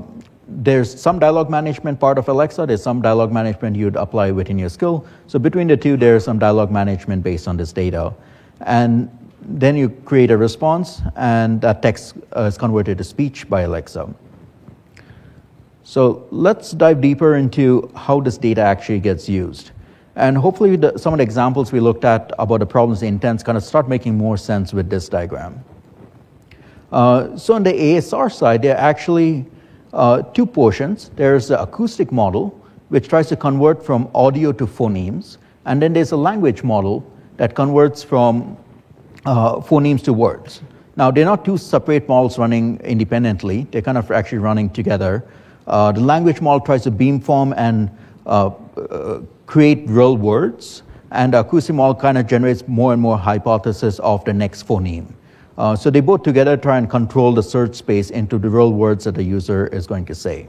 there's 0.47 0.99
some 0.99 1.19
dialogue 1.19 1.49
management 1.49 1.99
part 1.99 2.17
of 2.17 2.29
Alexa, 2.29 2.65
there's 2.65 2.81
some 2.81 3.01
dialogue 3.01 3.31
management 3.31 3.75
you'd 3.75 3.95
apply 3.95 4.31
within 4.31 4.57
your 4.57 4.69
skill. 4.69 5.05
So 5.27 5.39
between 5.39 5.67
the 5.67 5.77
two, 5.77 5.97
there's 5.97 6.23
some 6.23 6.39
dialogue 6.39 6.71
management 6.71 7.23
based 7.23 7.47
on 7.47 7.57
this 7.57 7.73
data. 7.73 8.13
And 8.61 9.09
then 9.41 9.75
you 9.75 9.89
create 9.89 10.31
a 10.31 10.37
response, 10.37 11.01
and 11.15 11.61
that 11.61 11.81
text 11.81 12.15
uh, 12.35 12.43
is 12.43 12.57
converted 12.57 12.97
to 12.97 13.03
speech 13.03 13.49
by 13.49 13.61
Alexa. 13.61 14.13
So 15.83 16.27
let's 16.31 16.71
dive 16.71 17.01
deeper 17.01 17.35
into 17.35 17.91
how 17.95 18.19
this 18.19 18.37
data 18.37 18.61
actually 18.61 18.99
gets 18.99 19.29
used. 19.29 19.71
And 20.15 20.37
hopefully, 20.37 20.75
the, 20.75 20.97
some 20.97 21.13
of 21.13 21.17
the 21.17 21.23
examples 21.23 21.71
we 21.71 21.79
looked 21.79 22.03
at 22.03 22.31
about 22.39 22.59
the 22.59 22.65
problems 22.65 23.03
intents 23.03 23.43
kind 23.43 23.57
of 23.57 23.63
start 23.63 23.87
making 23.87 24.17
more 24.17 24.35
sense 24.35 24.73
with 24.73 24.89
this 24.89 25.07
diagram. 25.07 25.63
Uh, 26.91 27.37
so 27.37 27.53
on 27.53 27.63
the 27.63 27.71
ASR 27.71 28.31
side, 28.33 28.63
there 28.63 28.75
are 28.75 28.79
actually 28.79 29.45
uh, 29.93 30.21
two 30.21 30.45
portions. 30.45 31.09
There's 31.15 31.47
the 31.47 31.61
acoustic 31.61 32.11
model, 32.11 32.59
which 32.89 33.07
tries 33.07 33.27
to 33.29 33.35
convert 33.35 33.83
from 33.85 34.09
audio 34.13 34.51
to 34.53 34.65
phonemes, 34.65 35.37
and 35.65 35.81
then 35.81 35.93
there's 35.93 36.11
a 36.11 36.17
language 36.17 36.63
model 36.63 37.05
that 37.37 37.55
converts 37.55 38.03
from 38.03 38.57
uh, 39.25 39.55
phonemes 39.57 40.03
to 40.03 40.13
words. 40.13 40.61
Now, 40.95 41.11
they're 41.11 41.25
not 41.25 41.45
two 41.45 41.57
separate 41.57 42.07
models 42.07 42.39
running 42.39 42.79
independently, 42.79 43.67
they're 43.71 43.81
kind 43.81 43.97
of 43.97 44.09
actually 44.11 44.39
running 44.39 44.69
together. 44.69 45.23
Uh, 45.67 45.91
the 45.91 45.99
language 46.01 46.41
model 46.41 46.65
tries 46.65 46.83
to 46.83 46.91
beamform 46.91 47.53
and 47.57 47.91
uh, 48.25 48.51
uh, 48.77 49.21
create 49.45 49.83
real 49.87 50.17
words, 50.17 50.83
and 51.11 51.33
the 51.33 51.39
acoustic 51.39 51.75
model 51.75 51.93
kind 51.93 52.17
of 52.17 52.25
generates 52.25 52.67
more 52.67 52.93
and 52.93 53.01
more 53.01 53.17
hypotheses 53.17 53.99
of 53.99 54.23
the 54.25 54.33
next 54.33 54.65
phoneme. 54.67 55.13
Uh, 55.57 55.75
so 55.75 55.89
they 55.89 56.01
both 56.01 56.23
together 56.23 56.55
try 56.55 56.77
and 56.77 56.89
control 56.89 57.33
the 57.33 57.41
search 57.41 57.75
space 57.75 58.11
into 58.11 58.37
the 58.37 58.49
real 58.49 58.73
words 58.73 59.05
that 59.05 59.15
the 59.15 59.23
user 59.23 59.67
is 59.67 59.87
going 59.87 60.05
to 60.05 60.13
say. 60.13 60.47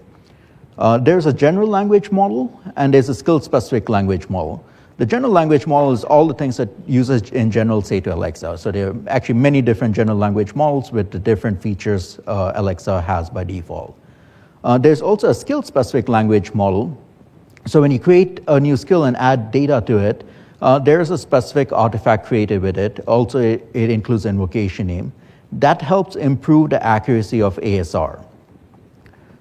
Uh, 0.76 0.98
there's 0.98 1.26
a 1.26 1.32
general 1.32 1.66
language 1.66 2.10
model 2.10 2.60
and 2.76 2.92
there's 2.94 3.08
a 3.08 3.14
skill 3.14 3.40
specific 3.40 3.88
language 3.88 4.28
model. 4.28 4.64
The 4.98 5.06
general 5.06 5.32
language 5.32 5.66
model 5.66 5.92
is 5.92 6.04
all 6.04 6.26
the 6.26 6.34
things 6.34 6.56
that 6.56 6.68
users 6.86 7.30
in 7.30 7.50
general 7.50 7.82
say 7.82 8.00
to 8.00 8.14
Alexa. 8.14 8.58
So 8.58 8.70
there 8.70 8.90
are 8.90 8.96
actually 9.06 9.36
many 9.36 9.62
different 9.62 9.94
general 9.94 10.18
language 10.18 10.54
models 10.54 10.92
with 10.92 11.10
the 11.10 11.18
different 11.18 11.62
features 11.62 12.18
uh, 12.26 12.52
Alexa 12.56 13.00
has 13.02 13.30
by 13.30 13.44
default. 13.44 13.96
Uh, 14.64 14.76
there's 14.76 15.00
also 15.00 15.30
a 15.30 15.34
skill 15.34 15.62
specific 15.62 16.08
language 16.08 16.52
model. 16.52 17.00
So 17.66 17.80
when 17.80 17.90
you 17.90 17.98
create 17.98 18.40
a 18.48 18.58
new 18.58 18.76
skill 18.76 19.04
and 19.04 19.16
add 19.16 19.50
data 19.52 19.82
to 19.86 19.98
it, 19.98 20.24
uh, 20.60 20.78
there 20.78 21.00
is 21.00 21.10
a 21.10 21.18
specific 21.18 21.72
artifact 21.72 22.26
created 22.26 22.62
with 22.62 22.76
it. 22.78 23.00
Also, 23.06 23.38
it, 23.38 23.68
it 23.74 23.90
includes 23.90 24.26
invocation 24.26 24.86
name. 24.86 25.12
That 25.52 25.80
helps 25.80 26.16
improve 26.16 26.70
the 26.70 26.84
accuracy 26.84 27.40
of 27.40 27.56
ASR. 27.56 28.24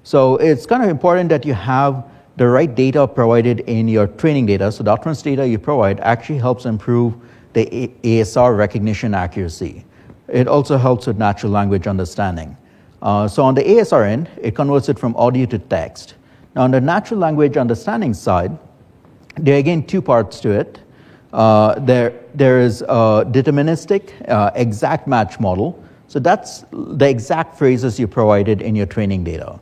So 0.03 0.37
it's 0.37 0.65
kind 0.65 0.83
of 0.83 0.89
important 0.89 1.29
that 1.29 1.45
you 1.45 1.53
have 1.53 2.05
the 2.37 2.47
right 2.47 2.73
data 2.73 3.07
provided 3.07 3.61
in 3.61 3.87
your 3.87 4.07
training 4.07 4.45
data. 4.45 4.71
So 4.71 4.83
the 4.83 4.93
utterance 4.93 5.21
data 5.21 5.47
you 5.47 5.57
provide 5.57 5.99
actually 6.01 6.37
helps 6.37 6.65
improve 6.65 7.15
the 7.53 7.91
ASR 8.03 8.55
recognition 8.55 9.13
accuracy. 9.15 9.83
It 10.27 10.47
also 10.47 10.77
helps 10.77 11.07
with 11.07 11.17
natural 11.17 11.51
language 11.51 11.87
understanding. 11.87 12.55
Uh, 13.01 13.27
so 13.27 13.43
on 13.43 13.55
the 13.55 13.63
ASR 13.63 14.07
end, 14.07 14.29
it 14.41 14.55
converts 14.55 14.87
it 14.87 14.99
from 14.99 15.15
audio 15.15 15.45
to 15.47 15.57
text. 15.57 16.15
Now 16.55 16.63
on 16.63 16.71
the 16.71 16.81
natural 16.81 17.19
language 17.19 17.57
understanding 17.57 18.13
side, 18.13 18.57
there 19.35 19.55
are 19.55 19.59
again 19.59 19.85
two 19.85 20.01
parts 20.01 20.39
to 20.41 20.51
it. 20.51 20.79
Uh, 21.37 21.77
there, 21.81 22.13
there 22.33 22.59
is 22.59 22.81
a 22.81 23.23
deterministic 23.29 24.11
uh, 24.27 24.49
exact 24.55 25.07
match 25.07 25.39
model. 25.39 25.81
So 26.07 26.17
that's 26.17 26.65
the 26.71 27.07
exact 27.07 27.59
phrases 27.59 27.99
you 27.99 28.07
provided 28.07 28.63
in 28.63 28.75
your 28.75 28.87
training 28.87 29.23
data. 29.23 29.59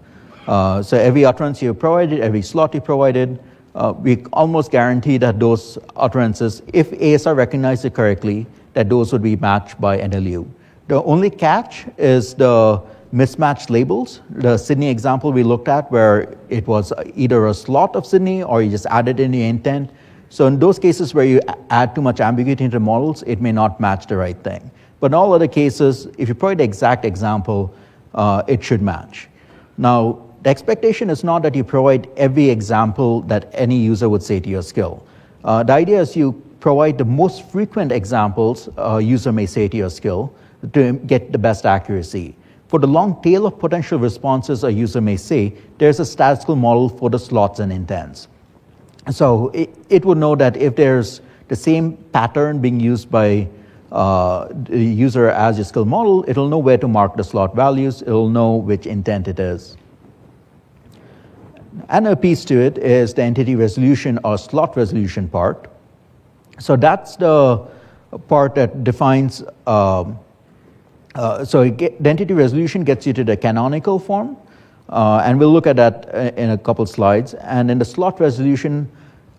Uh, 0.47 0.81
so 0.81 0.97
every 0.97 1.25
utterance 1.25 1.61
you 1.61 1.73
provided, 1.73 2.21
every 2.21 2.41
slot 2.41 2.73
you 2.73 2.79
provided, 2.79 3.43
uh, 3.73 3.93
we 3.97 4.23
almost 4.31 4.71
guarantee 4.71 5.17
that 5.17 5.37
those 5.37 5.77
utterances, 5.97 6.61
if 6.71 6.91
ASR 6.91 7.35
recognized 7.35 7.83
it 7.83 7.93
correctly, 7.93 8.47
that 8.71 8.87
those 8.87 9.11
would 9.11 9.23
be 9.23 9.35
matched 9.35 9.81
by 9.81 9.97
NLU. 9.97 10.47
The 10.87 11.03
only 11.03 11.29
catch 11.29 11.87
is 11.97 12.35
the 12.35 12.81
mismatched 13.11 13.69
labels. 13.69 14.21
The 14.29 14.57
Sydney 14.57 14.89
example 14.89 15.33
we 15.33 15.43
looked 15.43 15.67
at, 15.67 15.91
where 15.91 16.37
it 16.47 16.67
was 16.67 16.93
either 17.15 17.47
a 17.47 17.53
slot 17.53 17.97
of 17.97 18.05
Sydney 18.05 18.43
or 18.43 18.61
you 18.61 18.71
just 18.71 18.85
added 18.85 19.19
in 19.19 19.31
the 19.31 19.43
intent. 19.43 19.89
So 20.29 20.47
in 20.47 20.59
those 20.59 20.79
cases 20.79 21.13
where 21.13 21.25
you 21.25 21.39
add 21.69 21.95
too 21.95 22.01
much 22.01 22.19
ambiguity 22.19 22.63
into 22.63 22.79
models, 22.79 23.23
it 23.23 23.41
may 23.41 23.51
not 23.51 23.79
match 23.79 24.07
the 24.07 24.17
right 24.17 24.37
thing. 24.43 24.69
But 24.99 25.07
in 25.07 25.13
all 25.13 25.33
other 25.33 25.47
cases, 25.47 26.07
if 26.17 26.27
you 26.27 26.35
provide 26.35 26.57
the 26.59 26.63
exact 26.63 27.05
example, 27.05 27.73
uh, 28.13 28.43
it 28.47 28.63
should 28.63 28.81
match. 28.81 29.27
Now, 29.77 30.21
the 30.41 30.49
expectation 30.49 31.09
is 31.09 31.23
not 31.23 31.41
that 31.43 31.55
you 31.55 31.63
provide 31.63 32.07
every 32.17 32.49
example 32.49 33.21
that 33.23 33.49
any 33.53 33.77
user 33.77 34.09
would 34.09 34.23
say 34.23 34.39
to 34.39 34.49
your 34.49 34.61
skill. 34.61 35.05
Uh, 35.43 35.63
the 35.63 35.73
idea 35.73 35.99
is 35.99 36.15
you 36.15 36.41
provide 36.59 36.97
the 36.97 37.05
most 37.05 37.49
frequent 37.51 37.91
examples 37.91 38.69
a 38.77 39.01
user 39.01 39.31
may 39.31 39.45
say 39.45 39.67
to 39.67 39.77
your 39.77 39.89
skill 39.89 40.33
to 40.73 40.93
get 40.93 41.31
the 41.31 41.37
best 41.37 41.65
accuracy. 41.65 42.35
For 42.67 42.79
the 42.79 42.87
long 42.87 43.21
tail 43.21 43.45
of 43.45 43.59
potential 43.59 43.99
responses 43.99 44.63
a 44.63 44.71
user 44.71 45.01
may 45.01 45.17
say, 45.17 45.53
there's 45.77 45.99
a 45.99 46.05
statistical 46.05 46.55
model 46.55 46.89
for 46.89 47.09
the 47.09 47.19
slots 47.19 47.59
and 47.59 47.71
intents. 47.71 48.27
So 49.11 49.49
it, 49.49 49.69
it 49.89 50.05
would 50.05 50.17
know 50.17 50.35
that 50.35 50.57
if 50.57 50.75
there's 50.75 51.21
the 51.47 51.55
same 51.55 51.97
pattern 52.11 52.59
being 52.59 52.79
used 52.79 53.11
by 53.11 53.47
uh, 53.91 54.47
the 54.51 54.83
user 54.83 55.29
as 55.29 55.57
your 55.57 55.65
skill 55.65 55.85
model, 55.85 56.25
it'll 56.27 56.49
know 56.49 56.57
where 56.57 56.77
to 56.77 56.87
mark 56.87 57.15
the 57.15 57.23
slot 57.23 57.55
values, 57.55 58.01
it'll 58.01 58.29
know 58.29 58.55
which 58.55 58.87
intent 58.87 59.27
it 59.27 59.39
is. 59.39 59.77
Another 61.89 62.15
piece 62.15 62.45
to 62.45 62.59
it 62.59 62.77
is 62.77 63.13
the 63.13 63.21
entity 63.21 63.55
resolution 63.55 64.17
or 64.23 64.37
slot 64.37 64.75
resolution 64.75 65.27
part. 65.27 65.69
So 66.59 66.75
that's 66.75 67.15
the 67.17 67.67
part 68.27 68.55
that 68.55 68.83
defines. 68.83 69.43
Um, 69.67 70.19
uh, 71.15 71.45
so 71.45 71.69
get, 71.69 72.01
the 72.01 72.09
entity 72.09 72.33
resolution 72.33 72.83
gets 72.83 73.05
you 73.05 73.13
to 73.13 73.23
the 73.23 73.37
canonical 73.37 73.99
form, 73.99 74.37
uh, 74.89 75.21
and 75.25 75.39
we'll 75.39 75.51
look 75.51 75.67
at 75.67 75.75
that 75.75 76.13
uh, 76.13 76.31
in 76.37 76.51
a 76.51 76.57
couple 76.57 76.85
slides. 76.85 77.33
And 77.35 77.69
then 77.69 77.79
the 77.79 77.85
slot 77.85 78.19
resolution 78.19 78.89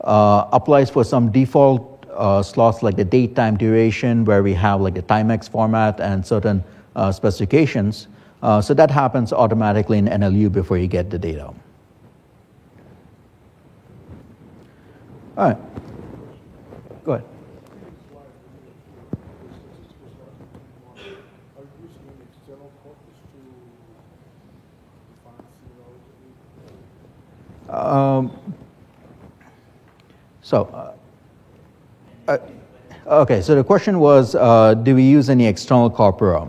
uh, 0.03 0.49
applies 0.53 0.91
for 0.91 1.05
some 1.05 1.31
default 1.31 2.05
uh, 2.11 2.43
slots 2.43 2.83
like 2.83 2.97
the 2.97 3.05
date, 3.05 3.37
time, 3.37 3.57
duration, 3.57 4.25
where 4.25 4.43
we 4.43 4.55
have 4.55 4.81
like 4.81 4.95
the 4.95 5.03
timex 5.03 5.49
format 5.49 6.01
and 6.01 6.27
certain 6.27 6.65
uh, 6.95 7.13
specifications. 7.13 8.09
so 8.63 8.75
that 8.75 8.91
happens 8.91 9.33
automatically 9.33 9.99
in 9.99 10.07
NLU 10.07 10.51
before 10.51 10.79
you 10.79 10.87
get 10.87 11.11
the 11.11 11.19
data. 11.19 11.53
All 15.37 15.49
right. 15.49 15.59
Um, 27.69 28.31
so, 30.43 30.65
uh, 30.67 30.93
uh, 32.29 32.39
okay, 33.23 33.41
so 33.43 33.55
the 33.55 33.65
question 33.65 33.99
was 33.99 34.35
uh, 34.35 34.75
do 34.75 34.95
we 34.95 35.03
use 35.03 35.29
any 35.29 35.47
external 35.47 35.91
corpora? 35.91 36.47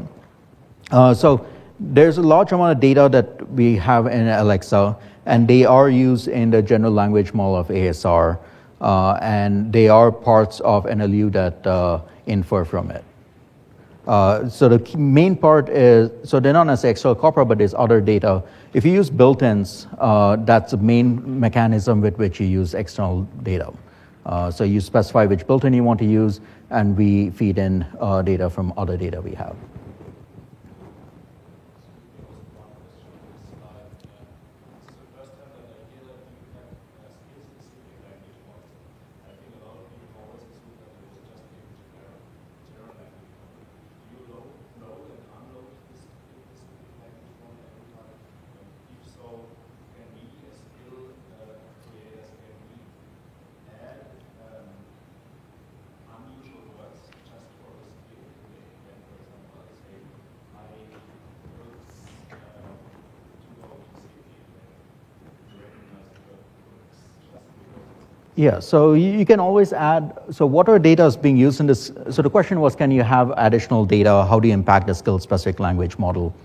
Uh, 0.92 1.14
so, 1.14 1.46
there's 1.80 2.18
a 2.18 2.22
large 2.24 2.52
amount 2.52 2.72
of 2.72 2.80
data 2.80 3.08
that 3.12 3.48
we 3.52 3.76
have 3.76 4.08
in 4.08 4.28
Alexa, 4.28 4.98
and 5.26 5.48
they 5.48 5.64
are 5.66 5.90
used 5.90 6.28
in 6.28 6.50
the 6.50 6.62
general 6.62 6.92
language 6.92 7.34
model 7.34 7.56
of 7.56 7.68
ASR 7.68 8.40
uh, 8.82 9.18
and 9.22 9.72
they 9.72 9.90
are 9.90 10.12
parts 10.12 10.60
of 10.62 10.86
NLU 10.86 11.32
that 11.32 11.66
uh, 11.66 12.02
infer 12.26 12.64
from 12.64 12.92
it. 12.92 13.04
Uh, 14.08 14.48
so 14.48 14.70
the 14.70 14.98
main 14.98 15.36
part 15.36 15.68
is, 15.68 16.10
so 16.28 16.40
they're 16.40 16.54
not 16.54 16.64
necessarily 16.64 16.92
external 16.92 17.16
corpora, 17.16 17.46
but 17.46 17.58
there's 17.58 17.74
other 17.74 18.00
data. 18.00 18.42
If 18.74 18.86
you 18.86 18.94
use 18.94 19.10
built-ins, 19.10 19.88
uh, 20.00 20.38
that's 20.38 20.72
the 20.72 20.78
main 20.78 21.40
mechanism 21.40 22.00
with 22.00 22.18
which 22.18 22.40
you 22.40 22.48
use 22.48 22.74
external 22.74 23.24
data. 23.44 23.74
Uh, 24.26 24.50
so 24.50 24.64
you 24.64 24.80
specify 24.80 25.26
which 25.26 25.46
built-in 25.46 25.74
you 25.74 25.84
want 25.84 26.00
to 26.00 26.06
use, 26.06 26.40
and 26.70 26.96
we 26.96 27.32
feed 27.32 27.58
in 27.58 27.86
uh, 28.00 28.22
data 28.22 28.50
from 28.50 28.74
other 28.78 28.96
data 28.96 29.22
we 29.22 29.34
have. 29.34 29.56
Yeah, 68.38 68.60
so 68.60 68.94
you 68.94 69.26
can 69.26 69.40
always 69.40 69.74
add, 69.74 70.14
so 70.30 70.46
what 70.46 70.70
are 70.70 70.78
data 70.78 71.04
is 71.06 71.18
being 71.18 71.38
used 71.38 71.60
in 71.60 71.66
this? 71.66 71.92
So 72.12 72.22
the 72.22 72.30
question 72.30 72.60
was, 72.60 72.76
can 72.76 72.92
you 72.92 73.02
have 73.02 73.34
additional 73.36 73.84
data? 73.84 74.28
How 74.30 74.40
do 74.40 74.48
you 74.48 74.54
impact 74.54 74.86
the 74.86 74.94
skill-specific 74.94 75.60
language 75.60 75.98
model? 75.98 76.36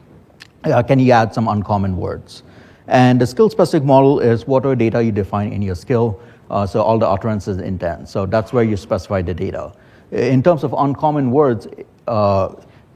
Uh, 0.65 0.83
can 0.83 0.99
you 0.99 1.13
add 1.13 1.35
some 1.35 1.49
uncommon 1.49 1.99
words? 1.99 2.45
And 2.87 3.21
the 3.21 3.27
skill-specific 3.27 3.85
model 3.85 4.21
is 4.21 4.47
what 4.47 4.65
are 4.65 4.75
data 4.75 5.05
you 5.05 5.13
define 5.13 5.53
in 5.53 5.61
your 5.61 5.75
skill. 5.75 6.19
Uh, 6.51 6.67
so 6.67 6.81
all 6.81 6.99
the 6.99 7.07
utterances 7.07 7.59
intent. 7.59 8.09
So 8.09 8.25
that's 8.25 8.55
where 8.55 8.65
you 8.65 8.79
specify 8.79 9.21
the 9.21 9.35
data. 9.35 9.75
In 10.13 10.43
terms 10.43 10.65
of 10.65 10.73
uncommon 10.73 11.31
words, 11.31 11.69
uh, 12.07 12.55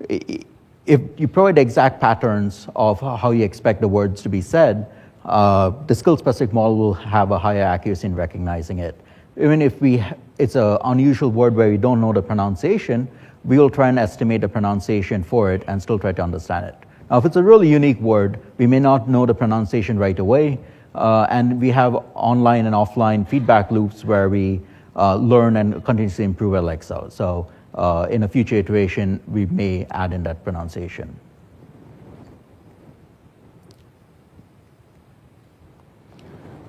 if 0.09 1.01
you 1.19 1.29
provide 1.29 1.59
exact 1.59 2.01
patterns 2.01 2.67
of 2.75 2.99
how 3.01 3.31
you 3.33 3.45
expect 3.45 3.83
the 3.83 3.89
words 3.89 4.23
to 4.23 4.31
be 4.31 4.41
said, 4.41 4.87
uh, 5.27 5.71
the 5.87 5.95
skill-specific 5.95 6.55
model 6.55 6.79
will 6.79 6.95
have 6.95 7.33
a 7.33 7.39
higher 7.39 7.63
accuracy 7.63 8.07
in 8.07 8.15
recognizing 8.15 8.79
it. 8.79 8.99
Even 9.37 9.61
if 9.61 9.81
we, 9.81 10.03
it's 10.39 10.55
an 10.55 10.79
unusual 10.85 11.31
word 11.31 11.55
where 11.55 11.69
we 11.69 11.77
don't 11.77 12.01
know 12.01 12.13
the 12.13 12.23
pronunciation, 12.23 13.09
we 13.45 13.59
will 13.59 13.71
try 13.71 13.89
and 13.89 13.99
estimate 13.99 14.41
the 14.41 14.49
pronunciation 14.49 15.23
for 15.23 15.53
it 15.53 15.63
and 15.67 15.83
still 15.83 15.99
try 15.99 16.13
to 16.13 16.23
understand 16.23 16.67
it. 16.67 16.77
Now, 17.11 17.19
if 17.19 17.25
it's 17.25 17.37
a 17.37 17.43
really 17.43 17.69
unique 17.69 18.01
word, 18.01 18.39
we 18.59 18.67
may 18.67 18.81
not 18.81 19.09
know 19.09 19.27
the 19.27 19.35
pronunciation 19.35 19.99
right 19.99 20.19
away, 20.19 20.59
uh, 20.95 21.27
and 21.29 21.61
we 21.61 21.71
have 21.71 21.95
online 22.15 22.67
and 22.67 22.75
offline 22.75 23.29
feedback 23.29 23.71
loops 23.71 24.05
where 24.05 24.29
we 24.29 24.61
uh, 24.97 25.17
learn 25.17 25.57
and 25.57 25.85
continuously 25.85 26.25
improve 26.25 26.55
Alexa. 26.55 27.09
So, 27.11 27.49
uh, 27.75 28.07
in 28.11 28.23
a 28.23 28.29
future 28.29 28.57
iteration, 28.57 29.21
we 29.29 29.47
may 29.47 29.87
add 29.91 30.13
in 30.13 30.23
that 30.23 30.43
pronunciation. 30.43 31.15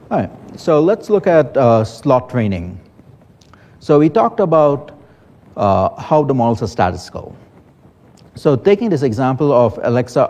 All 0.10 0.20
right, 0.20 0.30
so 0.58 0.80
let's 0.80 1.10
look 1.10 1.28
at 1.28 1.58
uh, 1.58 1.84
slot 1.84 2.30
training. 2.30 2.80
So 3.80 4.00
we 4.00 4.08
talked 4.08 4.40
about 4.40 4.98
uh, 5.58 6.00
how 6.02 6.24
the 6.24 6.34
models 6.34 6.62
are 6.62 6.68
statistical. 6.68 7.36
So 8.36 8.56
taking 8.56 8.90
this 8.90 9.02
example 9.02 9.52
of 9.52 9.78
Alexa 9.84 10.30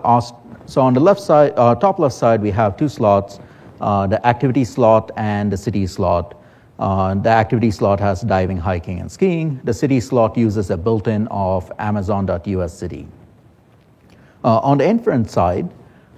so 0.66 0.82
on 0.82 0.94
the 0.94 1.00
left 1.00 1.22
side, 1.22 1.54
uh, 1.56 1.76
top 1.76 2.00
left 2.00 2.16
side, 2.16 2.42
we 2.42 2.52
have 2.52 2.76
two 2.76 2.90
slots, 2.90 3.40
uh, 3.80 4.06
the 4.08 4.26
activity 4.28 4.66
slot 4.66 5.12
and 5.16 5.52
the 5.52 5.58
city 5.58 5.88
slot. 5.88 6.34
Uh, 6.80 7.16
the 7.16 7.30
activity 7.30 7.72
slot 7.72 8.00
has 8.00 8.22
diving, 8.22 8.58
hiking, 8.58 9.00
and 9.00 9.12
skiing. 9.12 9.62
The 9.64 9.74
city 9.74 10.00
slot 10.00 10.38
uses 10.38 10.70
a 10.70 10.78
built-in 10.78 11.28
of 11.28 11.72
Amazon.us 11.80 12.74
city. 12.74 13.08
Uh, 14.44 14.60
on 14.60 14.78
the 14.78 14.88
inference 14.88 15.32
side, 15.32 15.70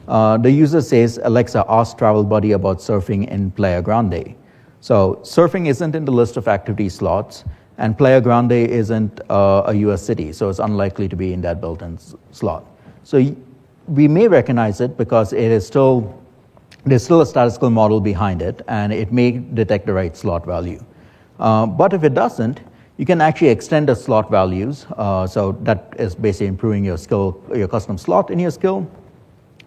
uh, 0.10 0.38
the 0.38 0.50
user 0.50 0.82
says, 0.82 1.20
Alexa, 1.24 1.64
ask 1.70 1.98
Travel 1.98 2.24
Buddy 2.24 2.54
about 2.54 2.80
surfing 2.80 3.28
in 3.28 3.52
Playa 3.52 3.82
Grande. 3.82 4.36
So 4.82 5.20
surfing 5.22 5.68
isn't 5.68 5.96
in 5.96 6.04
the 6.04 6.12
list 6.12 6.36
of 6.36 6.48
activity 6.48 6.90
slots, 6.90 7.44
and 7.78 7.96
Playa 7.98 8.20
Grande 8.20 8.52
isn't 8.54 9.22
uh, 9.30 9.64
a 9.68 9.74
US 9.76 10.02
city, 10.02 10.34
so 10.34 10.50
it's 10.50 10.60
unlikely 10.60 11.08
to 11.10 11.16
be 11.16 11.32
in 11.32 11.42
that 11.42 11.62
built-in 11.62 11.94
s- 11.96 12.16
slot. 12.32 12.66
So 13.04 13.36
we 13.88 14.08
may 14.08 14.28
recognize 14.28 14.82
it 14.82 14.98
because 14.98 15.32
it 15.32 15.52
is 15.52 15.66
still, 15.66 16.20
there's 16.86 17.04
still 17.04 17.22
a 17.22 17.26
statistical 17.26 17.70
model 17.70 18.02
behind 18.02 18.42
it, 18.42 18.64
and 18.68 18.92
it 18.92 19.12
may 19.14 19.32
detect 19.32 19.86
the 19.86 19.94
right 19.94 20.18
slot 20.18 20.44
value. 20.44 20.84
Uh, 21.40 21.68
but 21.68 21.94
if 21.94 22.04
it 22.04 22.16
doesn't, 22.16 22.62
you 22.98 23.06
can 23.06 23.22
actually 23.22 23.50
extend 23.50 23.88
the 23.88 23.96
slot 23.96 24.32
values. 24.32 24.88
Uh, 24.98 25.28
so 25.28 25.52
that 25.64 25.94
is 26.00 26.16
basically 26.16 26.48
improving 26.48 26.84
your 26.84 26.98
skill, 26.98 27.42
your 27.56 27.68
custom 27.68 27.98
slot 27.98 28.32
in 28.32 28.40
your 28.40 28.52
skill. 28.52 28.90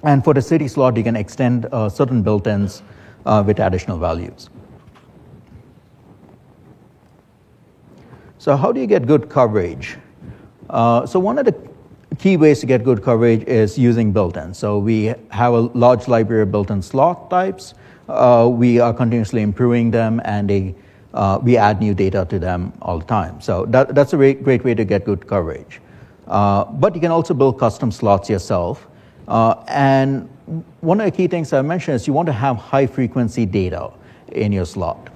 And 0.03 0.25
for 0.25 0.35
the 0.35 0.43
city 0.43 0.67
slot, 0.69 0.97
you 0.97 1.05
can 1.05 1.17
extend 1.17 1.67
uh, 1.67 1.89
certain 1.89 2.23
built-ins 2.23 2.83
uh, 3.25 3.43
with 3.47 3.61
additional 3.61 3.99
values. 3.99 4.51
So 8.39 8.57
how 8.57 8.73
do 8.73 8.81
you 8.81 8.89
get 8.89 9.07
good 9.07 9.29
coverage? 9.29 9.97
Uh, 10.69 11.07
so 11.07 11.21
one 11.21 11.39
of 11.39 11.45
the 11.45 11.55
key 12.19 12.37
ways 12.37 12.59
to 12.61 12.67
get 12.67 12.83
good 12.83 13.03
coverage 13.03 13.45
is 13.45 13.79
using 13.79 14.13
built-ins. 14.13 14.59
So 14.59 14.79
we 14.79 15.15
have 15.31 15.53
a 15.53 15.61
large 15.61 16.09
library 16.09 16.43
of 16.43 16.51
built-in 16.51 16.83
slot 16.83 17.31
types. 17.31 17.75
Uh, 18.09 18.51
we 18.53 18.81
are 18.81 18.93
continuously 18.93 19.43
improving 19.43 19.93
them, 19.93 20.21
and 20.25 20.51
they, 20.51 20.75
uh, 21.15 21.39
we 21.41 21.57
add 21.57 21.81
new 21.81 21.95
data 21.95 22.27
to 22.29 22.41
them 22.41 22.73
all 22.83 22.99
the 22.99 23.05
time. 23.05 23.41
So 23.41 23.65
that, 23.67 23.95
that's 23.95 24.13
a 24.13 24.17
great, 24.17 24.43
great 24.43 24.65
way 24.65 24.75
to 24.75 24.85
get 24.85 25.05
good 25.05 25.27
coverage. 25.29 25.81
Uh, 26.27 26.65
but 26.65 26.97
you 26.97 27.01
can 27.01 27.13
also 27.13 27.35
build 27.35 27.61
custom 27.61 27.93
slots 27.93 28.29
yourself. 28.29 28.89
Uh, 29.29 29.63
and 29.69 30.29
one 30.81 31.01
of 31.01 31.07
the 31.07 31.11
key 31.11 31.29
things 31.29 31.53
I 31.53 31.63
mentioned 31.63 31.97
is 31.97 32.07
you 32.07 32.13
want 32.13 32.27
to 32.27 32.33
have 32.33 32.57
high 32.57 32.87
frequency 32.87 33.47
data 33.47 33.91
in 34.29 34.53
your 34.53 34.67
slot. 34.67 35.09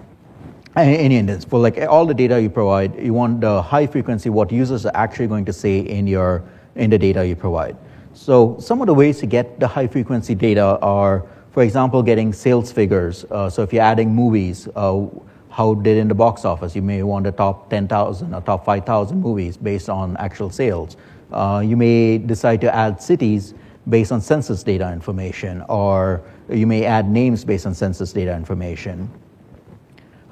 In 0.77 1.11
instance, 1.11 1.45
for 1.45 1.59
like 1.59 1.79
all 1.89 2.05
the 2.05 2.15
data 2.15 2.41
you 2.41 2.51
provide, 2.51 3.03
you 3.03 3.15
want 3.15 3.41
the 3.41 3.63
high 3.63 3.87
frequency, 3.87 4.29
what 4.29 4.53
users 4.53 4.85
are 4.85 4.95
actually 4.95 5.27
going 5.27 5.47
to 5.47 5.53
say 5.53 5.81
in 5.81 6.07
your 6.07 6.45
in 6.75 6.91
the 6.91 6.99
data 6.99 7.27
you 7.27 7.35
provide. 7.35 7.77
So 8.13 8.57
some 8.61 8.81
of 8.83 8.87
the 8.87 8.95
ways 8.95 9.19
to 9.21 9.27
get 9.27 9.59
the 9.59 9.67
high 9.67 9.87
frequency 9.87 10.35
data 10.35 10.79
are, 10.83 11.27
for 11.53 11.63
example, 11.63 12.03
getting 12.03 12.33
sales 12.33 12.71
figures. 12.71 13.25
Uh, 13.31 13.49
so 13.49 13.63
if 13.63 13.73
you're 13.73 13.83
adding 13.83 14.15
movies, 14.15 14.69
uh, 14.77 15.07
how 15.49 15.75
did 15.75 15.97
in 15.97 16.09
the 16.09 16.15
box 16.15 16.45
office? 16.45 16.77
You 16.77 16.83
may 16.83 17.03
want 17.03 17.25
the 17.25 17.33
top 17.33 17.71
10,000 17.71 18.35
or 18.35 18.41
top 18.43 18.65
5,000 18.67 19.19
movies 19.19 19.57
based 19.57 19.89
on 19.89 20.17
actual 20.19 20.51
sales. 20.51 20.99
Uh, 21.33 21.63
you 21.65 21.77
may 21.77 22.19
decide 22.19 22.61
to 22.61 22.75
add 22.75 23.03
cities 23.03 23.55
based 23.89 24.13
on 24.13 24.21
census 24.21 24.63
data 24.63 24.93
information, 24.93 25.63
or 25.69 26.23
you 26.49 26.67
may 26.67 26.85
add 26.85 27.09
names 27.09 27.45
based 27.45 27.67
on 27.67 27.75
census 27.75 28.13
data 28.13 28.35
information. 28.35 29.11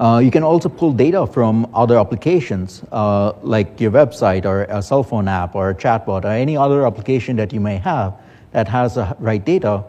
Uh, 0.01 0.19
you 0.19 0.31
can 0.31 0.43
also 0.43 0.69
pull 0.69 0.93
data 0.93 1.25
from 1.25 1.71
other 1.73 1.97
applications, 1.99 2.83
uh, 2.91 3.33
like 3.43 3.81
your 3.81 3.93
website 3.93 4.45
or 4.45 4.65
a 4.65 4.83
cell 4.83 5.05
phone 5.05 5.29
app 5.29 5.55
or 5.55 5.71
a 5.71 5.75
chatbot 5.75 6.25
or 6.25 6.29
any 6.29 6.57
other 6.57 6.85
application 6.85 7.37
that 7.37 7.53
you 7.53 7.61
may 7.61 7.77
have 7.77 8.13
that 8.51 8.67
has 8.67 8.97
the 8.97 9.17
right 9.21 9.45
data. 9.45 9.85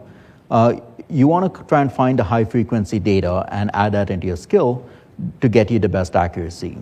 Uh, 0.48 0.74
you 1.08 1.26
want 1.26 1.52
to 1.52 1.62
try 1.64 1.80
and 1.80 1.92
find 1.92 2.18
the 2.18 2.22
high 2.22 2.44
frequency 2.44 3.00
data 3.00 3.44
and 3.50 3.68
add 3.74 3.92
that 3.92 4.10
into 4.10 4.28
your 4.28 4.36
skill 4.36 4.84
to 5.40 5.48
get 5.48 5.70
you 5.70 5.80
the 5.80 5.88
best 5.88 6.14
accuracy. 6.14 6.78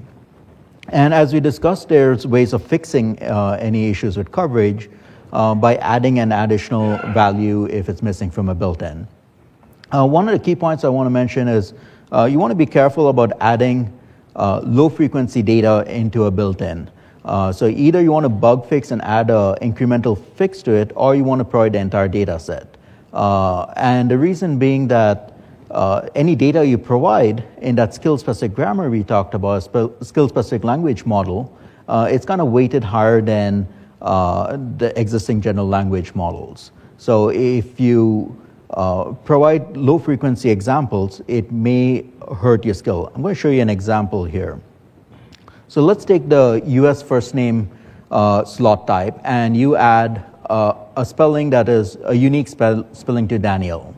And 0.90 1.14
as 1.14 1.32
we 1.32 1.40
discussed, 1.40 1.88
there's 1.88 2.26
ways 2.26 2.52
of 2.52 2.62
fixing 2.62 3.22
uh, 3.22 3.56
any 3.58 3.88
issues 3.88 4.18
with 4.18 4.30
coverage 4.30 4.90
uh, 5.34 5.54
by 5.54 5.74
adding 5.76 6.20
an 6.20 6.32
additional 6.32 6.96
value 7.12 7.66
if 7.66 7.88
it's 7.88 8.02
missing 8.02 8.30
from 8.30 8.48
a 8.48 8.54
built-in. 8.54 9.06
Uh, 9.92 10.06
one 10.06 10.28
of 10.28 10.32
the 10.32 10.42
key 10.42 10.54
points 10.54 10.84
I 10.84 10.88
want 10.88 11.06
to 11.06 11.10
mention 11.10 11.48
is 11.48 11.74
uh, 12.12 12.24
you 12.24 12.38
want 12.38 12.52
to 12.52 12.56
be 12.56 12.66
careful 12.66 13.08
about 13.08 13.32
adding 13.40 13.92
uh, 14.36 14.60
low 14.64 14.88
frequency 14.88 15.42
data 15.42 15.84
into 15.88 16.24
a 16.24 16.30
built-in. 16.30 16.88
Uh, 17.24 17.50
so 17.50 17.66
either 17.66 18.00
you 18.00 18.12
want 18.12 18.24
to 18.24 18.28
bug 18.28 18.66
fix 18.68 18.90
and 18.90 19.02
add 19.02 19.30
an 19.30 19.56
incremental 19.56 20.16
fix 20.36 20.62
to 20.62 20.72
it, 20.72 20.92
or 20.94 21.14
you 21.14 21.24
want 21.24 21.40
to 21.40 21.44
provide 21.44 21.72
the 21.72 21.78
entire 21.78 22.08
data 22.08 22.38
set. 22.38 22.76
Uh, 23.12 23.64
and 23.76 24.10
the 24.10 24.18
reason 24.18 24.58
being 24.58 24.86
that 24.88 25.32
uh, 25.70 26.06
any 26.14 26.36
data 26.36 26.64
you 26.64 26.78
provide 26.78 27.42
in 27.60 27.74
that 27.74 27.94
skill-specific 27.94 28.54
grammar 28.54 28.90
we 28.90 29.02
talked 29.02 29.34
about, 29.34 29.60
skill-specific 30.04 30.62
language 30.62 31.04
model, 31.06 31.56
it's 31.88 32.26
kind 32.26 32.40
of 32.40 32.48
weighted 32.48 32.84
higher 32.84 33.20
than 33.20 33.66
uh, 34.02 34.56
the 34.76 34.98
existing 34.98 35.40
general 35.40 35.66
language 35.66 36.14
models. 36.14 36.72
So 36.98 37.30
if 37.30 37.80
you 37.80 38.36
uh, 38.70 39.12
provide 39.24 39.76
low 39.76 39.98
frequency 39.98 40.50
examples, 40.50 41.22
it 41.28 41.50
may 41.52 42.06
hurt 42.36 42.64
your 42.64 42.74
skill. 42.74 43.12
I'm 43.14 43.22
going 43.22 43.34
to 43.34 43.40
show 43.40 43.50
you 43.50 43.62
an 43.62 43.70
example 43.70 44.24
here. 44.24 44.60
So 45.68 45.82
let's 45.82 46.04
take 46.04 46.28
the 46.28 46.62
US 46.66 47.02
first 47.02 47.34
name 47.34 47.70
uh, 48.10 48.44
slot 48.44 48.86
type 48.86 49.18
and 49.24 49.56
you 49.56 49.76
add 49.76 50.24
uh, 50.50 50.74
a 50.96 51.04
spelling 51.04 51.50
that 51.50 51.68
is 51.68 51.96
a 52.04 52.14
unique 52.14 52.48
spell, 52.48 52.86
spelling 52.92 53.26
to 53.28 53.38
Daniel. 53.38 53.94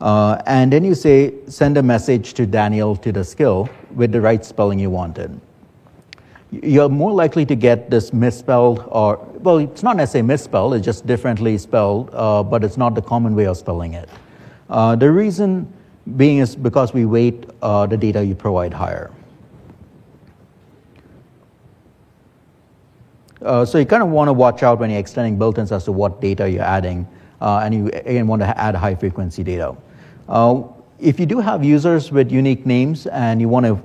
Uh, 0.00 0.42
and 0.46 0.72
then 0.72 0.84
you 0.84 0.94
say, 0.94 1.34
send 1.48 1.76
a 1.76 1.82
message 1.82 2.34
to 2.34 2.46
Daniel 2.46 2.96
to 2.96 3.12
the 3.12 3.24
skill 3.24 3.68
with 3.94 4.12
the 4.12 4.20
right 4.20 4.44
spelling 4.44 4.78
you 4.78 4.90
wanted 4.90 5.40
you're 6.50 6.88
more 6.88 7.12
likely 7.12 7.44
to 7.46 7.54
get 7.54 7.90
this 7.90 8.12
misspelled 8.12 8.84
or, 8.88 9.16
well, 9.40 9.58
it's 9.58 9.82
not 9.82 9.96
necessarily 9.96 10.26
misspelled, 10.26 10.74
it's 10.74 10.84
just 10.84 11.06
differently 11.06 11.58
spelled, 11.58 12.10
uh, 12.12 12.42
but 12.42 12.62
it's 12.62 12.76
not 12.76 12.94
the 12.94 13.02
common 13.02 13.34
way 13.34 13.46
of 13.46 13.56
spelling 13.56 13.94
it. 13.94 14.08
Uh, 14.70 14.96
the 14.96 15.10
reason 15.10 15.72
being 16.16 16.38
is 16.38 16.54
because 16.54 16.94
we 16.94 17.04
weight 17.04 17.50
uh, 17.62 17.86
the 17.86 17.96
data 17.96 18.24
you 18.24 18.34
provide 18.34 18.72
higher. 18.72 19.10
Uh, 23.42 23.64
so 23.64 23.78
you 23.78 23.84
kind 23.84 24.02
of 24.02 24.08
want 24.08 24.28
to 24.28 24.32
watch 24.32 24.62
out 24.62 24.78
when 24.78 24.90
you're 24.90 24.98
extending 24.98 25.36
built-ins 25.36 25.70
as 25.70 25.84
to 25.84 25.92
what 25.92 26.20
data 26.20 26.48
you're 26.50 26.62
adding, 26.62 27.06
uh, 27.40 27.60
and 27.62 27.74
you 27.74 27.86
again 27.88 28.26
want 28.26 28.40
to 28.40 28.58
add 28.58 28.74
high 28.74 28.94
frequency 28.94 29.42
data. 29.42 29.76
Uh, 30.28 30.62
if 30.98 31.20
you 31.20 31.26
do 31.26 31.38
have 31.38 31.62
users 31.62 32.10
with 32.10 32.32
unique 32.32 32.64
names 32.64 33.06
and 33.08 33.40
you 33.40 33.48
want 33.48 33.66
to 33.66 33.78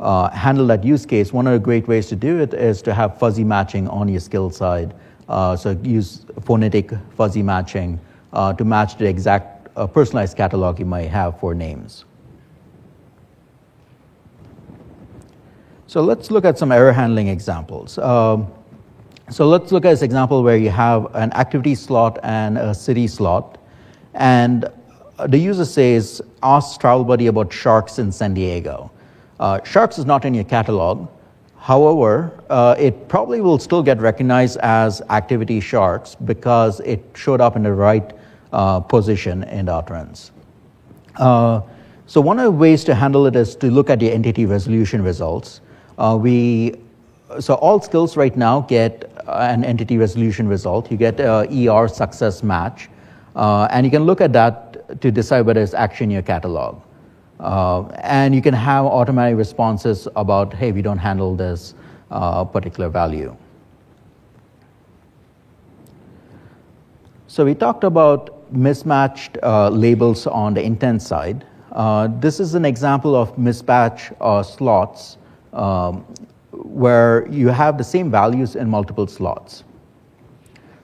uh, 0.00 0.30
handle 0.30 0.66
that 0.66 0.82
use 0.82 1.04
case, 1.04 1.32
one 1.32 1.46
of 1.46 1.52
the 1.52 1.58
great 1.58 1.86
ways 1.86 2.06
to 2.08 2.16
do 2.16 2.40
it 2.40 2.54
is 2.54 2.80
to 2.82 2.94
have 2.94 3.18
fuzzy 3.18 3.44
matching 3.44 3.86
on 3.88 4.08
your 4.08 4.20
skill 4.20 4.50
side. 4.50 4.94
Uh, 5.28 5.54
so 5.54 5.78
use 5.82 6.24
phonetic 6.40 6.90
fuzzy 7.16 7.42
matching 7.42 8.00
uh, 8.32 8.52
to 8.54 8.64
match 8.64 8.96
the 8.96 9.06
exact 9.06 9.68
uh, 9.76 9.86
personalized 9.86 10.36
catalog 10.36 10.78
you 10.78 10.86
might 10.86 11.08
have 11.08 11.38
for 11.38 11.54
names. 11.54 12.06
So 15.86 16.00
let's 16.00 16.30
look 16.30 16.44
at 16.44 16.58
some 16.58 16.72
error 16.72 16.92
handling 16.92 17.28
examples. 17.28 17.98
Um, 17.98 18.50
so 19.28 19.46
let's 19.46 19.70
look 19.70 19.84
at 19.84 19.90
this 19.90 20.02
example 20.02 20.42
where 20.42 20.56
you 20.56 20.70
have 20.70 21.14
an 21.14 21.32
activity 21.34 21.74
slot 21.74 22.18
and 22.22 22.56
a 22.56 22.74
city 22.74 23.06
slot. 23.06 23.58
And 24.14 24.66
the 25.28 25.38
user 25.38 25.64
says, 25.64 26.22
ask 26.42 26.80
travel 26.80 27.04
buddy 27.04 27.26
about 27.26 27.52
sharks 27.52 27.98
in 27.98 28.10
San 28.10 28.34
Diego. 28.34 28.90
Uh, 29.40 29.58
sharks 29.64 29.98
is 29.98 30.04
not 30.04 30.26
in 30.26 30.34
your 30.34 30.44
catalog. 30.44 31.08
However, 31.56 32.42
uh, 32.50 32.74
it 32.78 33.08
probably 33.08 33.40
will 33.40 33.58
still 33.58 33.82
get 33.82 33.98
recognized 33.98 34.58
as 34.58 35.00
activity 35.08 35.60
sharks 35.60 36.14
because 36.14 36.80
it 36.80 37.02
showed 37.14 37.40
up 37.40 37.56
in 37.56 37.62
the 37.62 37.72
right 37.72 38.12
uh, 38.52 38.80
position 38.80 39.44
in 39.44 39.66
the 39.66 39.74
utterance. 39.74 40.30
Uh, 41.16 41.62
so 42.06 42.20
one 42.20 42.38
of 42.38 42.44
the 42.44 42.50
ways 42.50 42.84
to 42.84 42.94
handle 42.94 43.26
it 43.26 43.34
is 43.34 43.56
to 43.56 43.70
look 43.70 43.88
at 43.88 43.98
the 43.98 44.12
entity 44.12 44.44
resolution 44.44 45.02
results. 45.02 45.62
Uh, 45.96 46.18
we, 46.20 46.74
so 47.38 47.54
all 47.54 47.80
skills 47.80 48.16
right 48.18 48.36
now 48.36 48.60
get 48.62 49.10
an 49.26 49.64
entity 49.64 49.96
resolution 49.96 50.48
result. 50.48 50.90
You 50.90 50.98
get 50.98 51.18
a 51.18 51.46
ER 51.48 51.88
success 51.88 52.42
match, 52.42 52.90
uh, 53.36 53.68
and 53.70 53.86
you 53.86 53.90
can 53.90 54.04
look 54.04 54.20
at 54.20 54.32
that 54.34 55.00
to 55.00 55.10
decide 55.10 55.42
whether 55.42 55.62
it's 55.62 55.72
actually 55.72 56.04
in 56.04 56.10
your 56.10 56.22
catalog. 56.22 56.82
Uh, 57.40 57.86
and 58.02 58.34
you 58.34 58.42
can 58.42 58.52
have 58.54 58.84
automatic 58.84 59.36
responses 59.36 60.06
about, 60.14 60.52
hey, 60.52 60.72
we 60.72 60.82
don't 60.82 60.98
handle 60.98 61.34
this 61.34 61.74
uh, 62.10 62.44
particular 62.44 62.90
value. 62.90 63.34
So 67.26 67.44
we 67.44 67.54
talked 67.54 67.84
about 67.84 68.52
mismatched 68.52 69.38
uh, 69.42 69.70
labels 69.70 70.26
on 70.26 70.52
the 70.52 70.62
intent 70.62 71.00
side. 71.00 71.46
Uh, 71.72 72.08
this 72.18 72.40
is 72.40 72.54
an 72.54 72.64
example 72.64 73.14
of 73.14 73.34
mismatch 73.36 74.14
uh, 74.20 74.42
slots 74.42 75.16
um, 75.52 76.04
where 76.50 77.26
you 77.30 77.48
have 77.48 77.78
the 77.78 77.84
same 77.84 78.10
values 78.10 78.56
in 78.56 78.68
multiple 78.68 79.06
slots. 79.06 79.64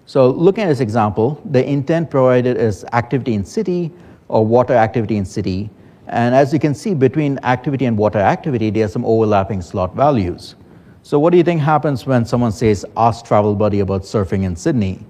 So 0.07 0.31
looking 0.31 0.65
at 0.65 0.69
this 0.69 0.81
example, 0.81 1.43
the 1.51 1.69
intent 1.69 2.11
provided 2.11 2.57
is 2.57 2.85
activity 2.93 3.35
in 3.35 3.45
city 3.45 3.91
or 4.29 4.47
water 4.47 4.75
activity 4.75 5.17
in 5.17 5.25
city. 5.25 5.69
And 6.07 6.35
as 6.35 6.53
you 6.53 6.59
can 6.59 6.75
see, 6.75 6.95
between 6.95 7.39
activity 7.43 7.85
and 7.87 7.99
water 7.99 8.19
activity, 8.19 8.71
there 8.71 8.85
are 8.85 8.89
some 8.89 9.05
overlapping 9.05 9.61
slot 9.61 9.95
values. 9.95 10.55
So 11.03 11.19
what 11.19 11.31
do 11.31 11.37
you 11.37 11.45
think 11.45 11.61
happens 11.61 12.07
when 12.07 12.25
someone 12.25 12.53
says, 12.53 12.85
ask 12.97 13.25
travel 13.25 13.55
buddy 13.55 13.81
about 13.81 14.03
surfing 14.03 14.45
in 14.45 14.57
Sydney? 14.57 15.05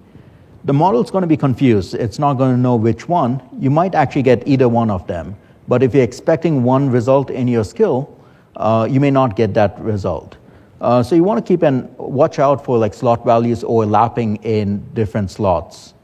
The 0.65 0.73
model's 0.73 1.11
going 1.11 1.23
to 1.23 1.29
be 1.29 1.37
confused. 1.37 1.95
It's 1.95 2.19
not 2.19 2.35
going 2.35 2.55
to 2.55 2.61
know 2.61 2.77
which 2.77 3.09
one. 3.09 3.41
You 3.59 3.71
might 3.71 3.95
actually 3.95 4.23
get 4.23 4.47
either 4.49 4.69
one 4.69 4.91
of 4.91 5.07
them. 5.07 5.37
But 5.69 5.83
if 5.83 5.95
you're 5.95 6.05
expecting 6.05 6.63
one 6.63 6.91
result 6.91 7.31
in 7.31 7.47
your 7.49 7.65
skill, 7.65 8.15
uh, 8.57 8.89
you 8.91 9.01
may 9.01 9.11
not 9.11 9.37
get 9.37 9.55
that 9.55 9.79
result. 9.81 10.37
Uh, 10.81 11.03
so 11.03 11.15
you 11.15 11.25
want 11.25 11.45
to 11.45 11.49
keep 11.49 11.63
and 11.63 11.89
watch 11.99 12.39
out 12.39 12.65
for 12.65 12.79
like 12.79 12.95
slot 12.95 13.25
values 13.25 13.65
overlapping 13.65 14.37
in 14.37 14.85
different 14.93 15.31
slots, 15.31 15.95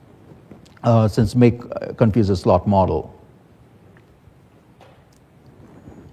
uh, 0.84 1.06
since 1.06 1.34
make 1.34 1.60
uh, 1.64 1.92
confuse 1.94 2.28
the 2.28 2.36
slot 2.36 2.66
model. 2.66 3.14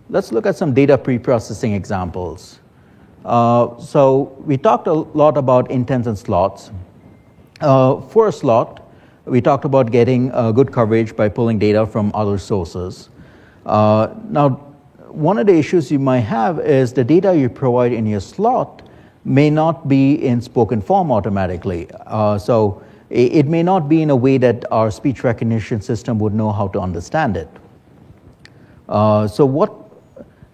Let's 0.09 0.31
look 0.31 0.45
at 0.45 0.55
some 0.55 0.73
data 0.73 0.97
pre-processing 0.97 1.73
examples. 1.73 2.59
Uh, 3.23 3.79
so 3.79 4.35
we 4.43 4.57
talked 4.57 4.87
a 4.87 4.93
lot 4.93 5.37
about 5.37 5.69
intents 5.69 6.07
and 6.07 6.17
slots. 6.17 6.71
Uh, 7.61 8.01
for 8.01 8.27
a 8.27 8.31
slot, 8.31 8.89
we 9.25 9.41
talked 9.41 9.65
about 9.65 9.91
getting 9.91 10.29
good 10.53 10.71
coverage 10.71 11.15
by 11.15 11.29
pulling 11.29 11.59
data 11.59 11.85
from 11.85 12.11
other 12.15 12.37
sources. 12.37 13.09
now, 13.65 14.69
one 15.09 15.37
of 15.37 15.47
the 15.47 15.53
issues 15.53 15.91
you 15.91 15.99
might 15.99 16.19
have 16.21 16.59
is 16.59 16.93
the 16.93 17.03
data 17.03 17.35
you 17.35 17.49
provide 17.49 17.91
in 17.91 18.05
your 18.05 18.19
slot 18.19 18.81
may 19.25 19.49
not 19.49 19.87
be 19.87 20.13
in 20.13 20.41
spoken 20.41 20.81
form 20.81 21.11
automatically. 21.11 21.87
Uh, 22.07 22.37
so 22.37 22.81
it, 23.09 23.33
it, 23.33 23.45
may 23.47 23.61
not 23.63 23.89
be 23.89 24.01
in 24.01 24.09
a 24.09 24.15
way 24.15 24.37
that 24.37 24.65
our 24.71 24.89
speech 24.91 25.23
recognition 25.23 25.81
system 25.81 26.19
would 26.19 26.33
know 26.33 26.51
how 26.51 26.67
to 26.69 26.79
understand 26.79 27.37
it. 27.37 27.49
Uh, 28.87 29.27
so 29.27 29.45
what 29.45 29.88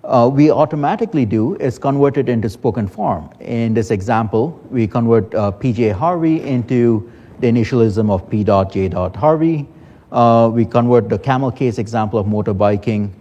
uh, 0.06 0.30
we 0.32 0.52
automatically 0.52 1.26
do 1.26 1.56
is 1.56 1.78
convert 1.80 2.18
it 2.18 2.30
into 2.30 2.50
spoken 2.50 2.88
form. 2.88 3.30
In 3.40 3.74
this 3.74 3.92
example, 3.92 4.60
we 4.70 4.88
convert 4.88 5.34
uh, 5.34 5.52
PJ 5.52 5.92
Harvey 5.92 6.42
into 6.42 7.12
the 7.40 7.48
initialism 7.48 8.10
of 8.10 8.30
P 8.30 8.44
J 8.44 8.90
Harvey. 8.90 9.68
Uh, 10.12 10.50
we 10.54 10.66
convert 10.66 11.10
the 11.10 11.20
camel 11.20 11.52
case 11.52 11.78
example 11.78 12.20
of 12.20 12.28
motorbiking. 12.28 13.12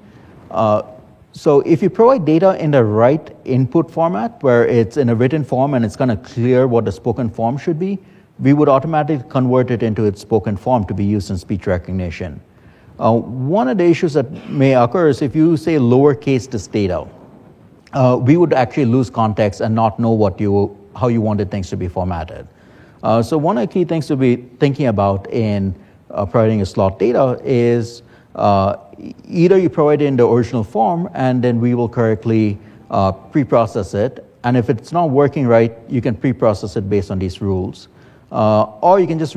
Uh, 0.50 0.82
so 1.32 1.60
if 1.62 1.82
you 1.82 1.90
provide 1.90 2.24
data 2.24 2.56
in 2.62 2.70
the 2.70 2.84
right 2.84 3.34
input 3.44 3.90
format, 3.90 4.40
where 4.42 4.66
it's 4.68 4.96
in 4.96 5.08
a 5.08 5.14
written 5.14 5.42
form 5.42 5.74
and 5.74 5.84
it's 5.84 5.96
kind 5.96 6.12
of 6.12 6.22
clear 6.22 6.68
what 6.68 6.84
the 6.84 6.92
spoken 6.92 7.28
form 7.28 7.58
should 7.58 7.78
be, 7.78 7.98
we 8.38 8.52
would 8.52 8.68
automatically 8.68 9.28
convert 9.28 9.70
it 9.70 9.82
into 9.82 10.04
its 10.04 10.20
spoken 10.20 10.56
form 10.56 10.84
to 10.84 10.94
be 10.94 11.04
used 11.04 11.30
in 11.30 11.38
speech 11.38 11.66
recognition. 11.66 12.40
Uh, 12.98 13.12
one 13.12 13.68
of 13.68 13.78
the 13.78 13.84
issues 13.84 14.12
that 14.12 14.30
may 14.48 14.74
occur 14.74 15.08
is 15.08 15.20
if 15.20 15.34
you 15.34 15.56
say 15.56 15.76
lowercase 15.76 16.48
this 16.48 16.66
data, 16.66 17.06
uh, 17.92 18.18
we 18.20 18.36
would 18.36 18.52
actually 18.52 18.84
lose 18.84 19.10
context 19.10 19.60
and 19.60 19.74
not 19.74 19.98
know 19.98 20.10
what 20.10 20.40
you, 20.40 20.76
how 20.96 21.08
you 21.08 21.20
wanted 21.20 21.50
things 21.50 21.68
to 21.70 21.76
be 21.76 21.88
formatted. 21.88 22.46
Uh, 23.02 23.22
so 23.22 23.36
one 23.36 23.58
of 23.58 23.68
the 23.68 23.72
key 23.72 23.84
things 23.84 24.06
to 24.06 24.16
be 24.16 24.36
thinking 24.58 24.86
about 24.86 25.30
in 25.30 25.74
uh, 26.10 26.24
providing 26.24 26.62
a 26.62 26.66
slot 26.66 26.98
data 26.98 27.38
is 27.44 28.02
uh, 28.34 28.76
either 29.28 29.58
you 29.58 29.68
provide 29.68 30.00
it 30.00 30.06
in 30.06 30.16
the 30.16 30.26
original 30.26 30.64
form 30.64 31.08
and 31.14 31.42
then 31.42 31.60
we 31.60 31.74
will 31.74 31.88
correctly 31.88 32.58
uh, 32.90 33.12
pre-process 33.12 33.92
it. 33.94 34.24
And 34.44 34.56
if 34.56 34.70
it's 34.70 34.92
not 34.92 35.10
working 35.10 35.46
right, 35.46 35.76
you 35.88 36.00
can 36.00 36.14
pre-process 36.14 36.76
it 36.76 36.88
based 36.88 37.10
on 37.10 37.18
these 37.18 37.40
rules. 37.40 37.88
Uh, 38.30 38.64
or 38.80 39.00
you 39.00 39.06
can 39.06 39.18
just 39.18 39.34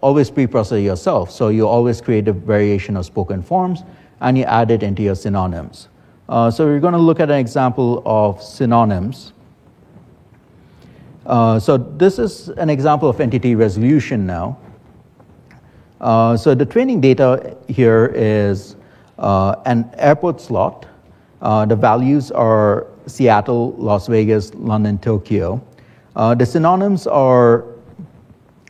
always 0.00 0.30
pre-process 0.30 0.82
yourself. 0.82 1.30
So 1.30 1.48
you 1.48 1.68
always 1.68 2.00
create 2.00 2.28
a 2.28 2.32
variation 2.32 2.96
of 2.96 3.06
spoken 3.06 3.42
forms 3.42 3.82
and 4.20 4.36
you 4.36 4.44
add 4.44 4.70
it 4.70 4.82
into 4.82 5.02
your 5.02 5.14
synonyms. 5.14 5.88
Uh, 6.28 6.50
so 6.50 6.64
we're 6.64 6.80
going 6.80 6.92
to 6.92 6.98
look 6.98 7.20
at 7.20 7.30
an 7.30 7.38
example 7.38 8.02
of 8.06 8.42
synonyms. 8.42 9.32
Uh, 11.26 11.58
so 11.58 11.76
this 11.76 12.18
is 12.18 12.48
an 12.50 12.70
example 12.70 13.08
of 13.08 13.20
entity 13.20 13.54
resolution 13.54 14.26
now. 14.26 14.58
Uh, 16.00 16.36
so 16.36 16.54
the 16.54 16.64
training 16.64 17.00
data 17.00 17.56
here 17.68 18.12
is 18.14 18.76
uh, 19.18 19.54
an 19.66 19.90
airport 19.98 20.40
slot. 20.40 20.86
Uh, 21.42 21.66
the 21.66 21.76
values 21.76 22.30
are 22.30 22.86
Seattle, 23.06 23.72
Las 23.72 24.06
Vegas, 24.06 24.54
London, 24.54 24.98
Tokyo. 24.98 25.62
Uh, 26.16 26.34
the 26.34 26.44
synonyms 26.44 27.06
are 27.06 27.64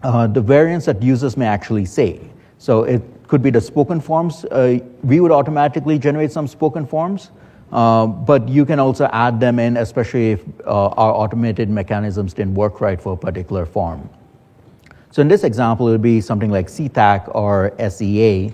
uh, 0.03 0.27
the 0.27 0.41
variants 0.41 0.87
that 0.87 1.03
users 1.03 1.37
may 1.37 1.47
actually 1.47 1.85
say. 1.85 2.21
So 2.59 2.85
it 2.85 3.03
could 3.29 3.43
be 3.43 3.51
the 3.51 3.61
spoken 3.61 4.01
forms. 4.01 4.45
we 5.03 5.21
would 5.21 5.33
automatically 5.33 5.99
generate 5.99 6.33
some 6.33 6.47
spoken 6.47 6.87
forms. 6.87 7.31
Uh, 7.73 8.07
but 8.07 8.49
you 8.49 8.65
can 8.65 8.81
also 8.81 9.09
add 9.13 9.39
them 9.39 9.59
in, 9.59 9.77
especially 9.77 10.33
if 10.33 10.43
uh, 10.67 10.89
our 10.89 11.13
automated 11.13 11.71
mechanisms 11.71 12.35
didn't 12.35 12.55
work 12.55 12.81
right 12.81 13.01
for 13.01 13.13
a 13.13 13.17
particular 13.17 13.65
form. 13.65 14.09
So 15.13 15.23
in 15.23 15.29
this 15.29 15.45
example, 15.45 15.89
it 15.89 15.93
would 15.93 16.03
be 16.03 16.21
something 16.21 16.51
like 16.51 16.67
SeaTac 16.67 17.33
or 17.35 17.73
SEA. 17.91 18.53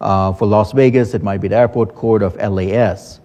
Uh, 0.00 0.32
for 0.32 0.46
Las 0.46 0.72
Vegas, 0.72 1.14
it 1.14 1.22
might 1.22 1.40
be 1.40 1.48
the 1.48 1.56
airport 1.56 1.94
code 1.94 2.22
of 2.22 2.36
LAS. 2.36 3.20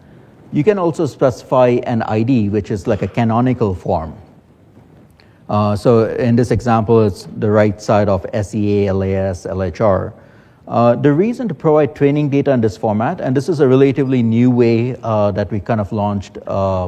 You 0.51 0.63
can 0.63 0.77
also 0.77 1.05
specify 1.05 1.79
an 1.83 2.03
ID, 2.03 2.49
which 2.49 2.71
is 2.71 2.87
like 2.87 3.01
a 3.01 3.07
canonical 3.07 3.75
form. 3.75 4.15
Uh, 5.49 5.75
so 5.75 6.05
in 6.05 6.35
this 6.35 6.51
example, 6.51 7.03
it's 7.03 7.27
the 7.37 7.49
right 7.49 7.81
side 7.81 8.07
of 8.07 8.23
SEA, 8.33 8.91
LAS, 8.91 9.45
LHR. 9.45 10.13
Uh, 10.67 10.95
the 10.95 11.11
reason 11.11 11.47
to 11.47 11.55
provide 11.55 11.95
training 11.95 12.29
data 12.29 12.51
in 12.51 12.61
this 12.61 12.77
format, 12.77 13.19
and 13.19 13.35
this 13.35 13.49
is 13.49 13.59
a 13.59 13.67
relatively 13.67 14.21
new 14.21 14.51
way 14.51 14.95
uh, 15.01 15.31
that 15.31 15.49
we 15.51 15.59
kind 15.59 15.81
of 15.81 15.91
launched 15.91 16.37
uh, 16.45 16.87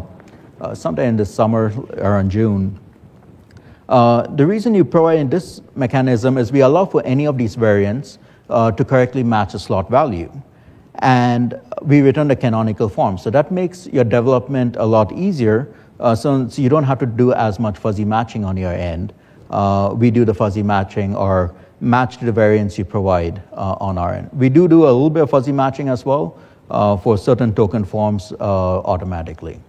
uh, 0.62 0.76
sometime 0.76 1.07
in 1.07 1.18
the 1.18 1.26
summer, 1.26 1.74
around 1.97 2.30
June, 2.30 2.80
uh, 3.89 4.28
the 4.36 4.45
reason 4.45 4.76
you 4.76 4.86
provide 4.86 5.18
in 5.18 5.28
this 5.28 5.62
mechanism 5.74 6.38
is 6.38 6.51
we 6.51 6.62
allow 6.62 6.86
for 6.86 7.03
any 7.03 7.26
of 7.26 7.39
these 7.39 7.55
variants 7.55 8.20
to 8.47 8.86
correctly 8.88 9.24
match 9.24 9.55
a 9.55 9.59
slot 9.59 9.89
value. 9.89 10.32
And 10.99 11.59
we 11.82 12.01
return 12.01 12.28
the 12.28 12.36
canonical 12.36 12.88
form. 12.88 13.18
So 13.18 13.32
that 13.32 13.51
makes 13.51 13.88
your 13.88 14.03
development 14.03 14.76
a 14.76 14.86
lot 14.86 15.12
easier 15.14 15.74
uh, 16.02 16.16
so, 16.16 16.47
so, 16.47 16.62
you 16.62 16.70
don't 16.70 16.84
have 16.84 16.99
to 16.99 17.06
do 17.06 17.34
as 17.34 17.60
much 17.60 17.78
fuzzy 17.78 18.06
matching 18.06 18.43
on 18.43 18.58
your 18.58 18.74
end. 18.74 19.14
Uh, 19.49 19.93
we 19.95 20.12
do 20.12 20.26
the 20.26 20.34
fuzzy 20.34 20.64
matching 20.64 21.16
or 21.16 21.54
match 21.80 22.18
to 22.18 22.26
the 22.26 22.32
variants 22.32 22.78
you 22.78 22.86
provide 22.86 23.41
uh, 23.54 23.76
on 23.80 23.97
our 23.97 24.14
end. 24.14 24.30
We 24.34 24.49
do 24.49 24.68
do 24.68 24.84
a 24.84 24.91
little 24.91 25.10
bit 25.10 25.24
of 25.24 25.30
fuzzy 25.30 25.52
matching 25.52 25.89
as 25.89 26.06
well 26.06 26.38
for 27.04 27.18
certain 27.18 27.54
token 27.54 27.84
forms 27.84 28.32
automatically. 28.39 29.60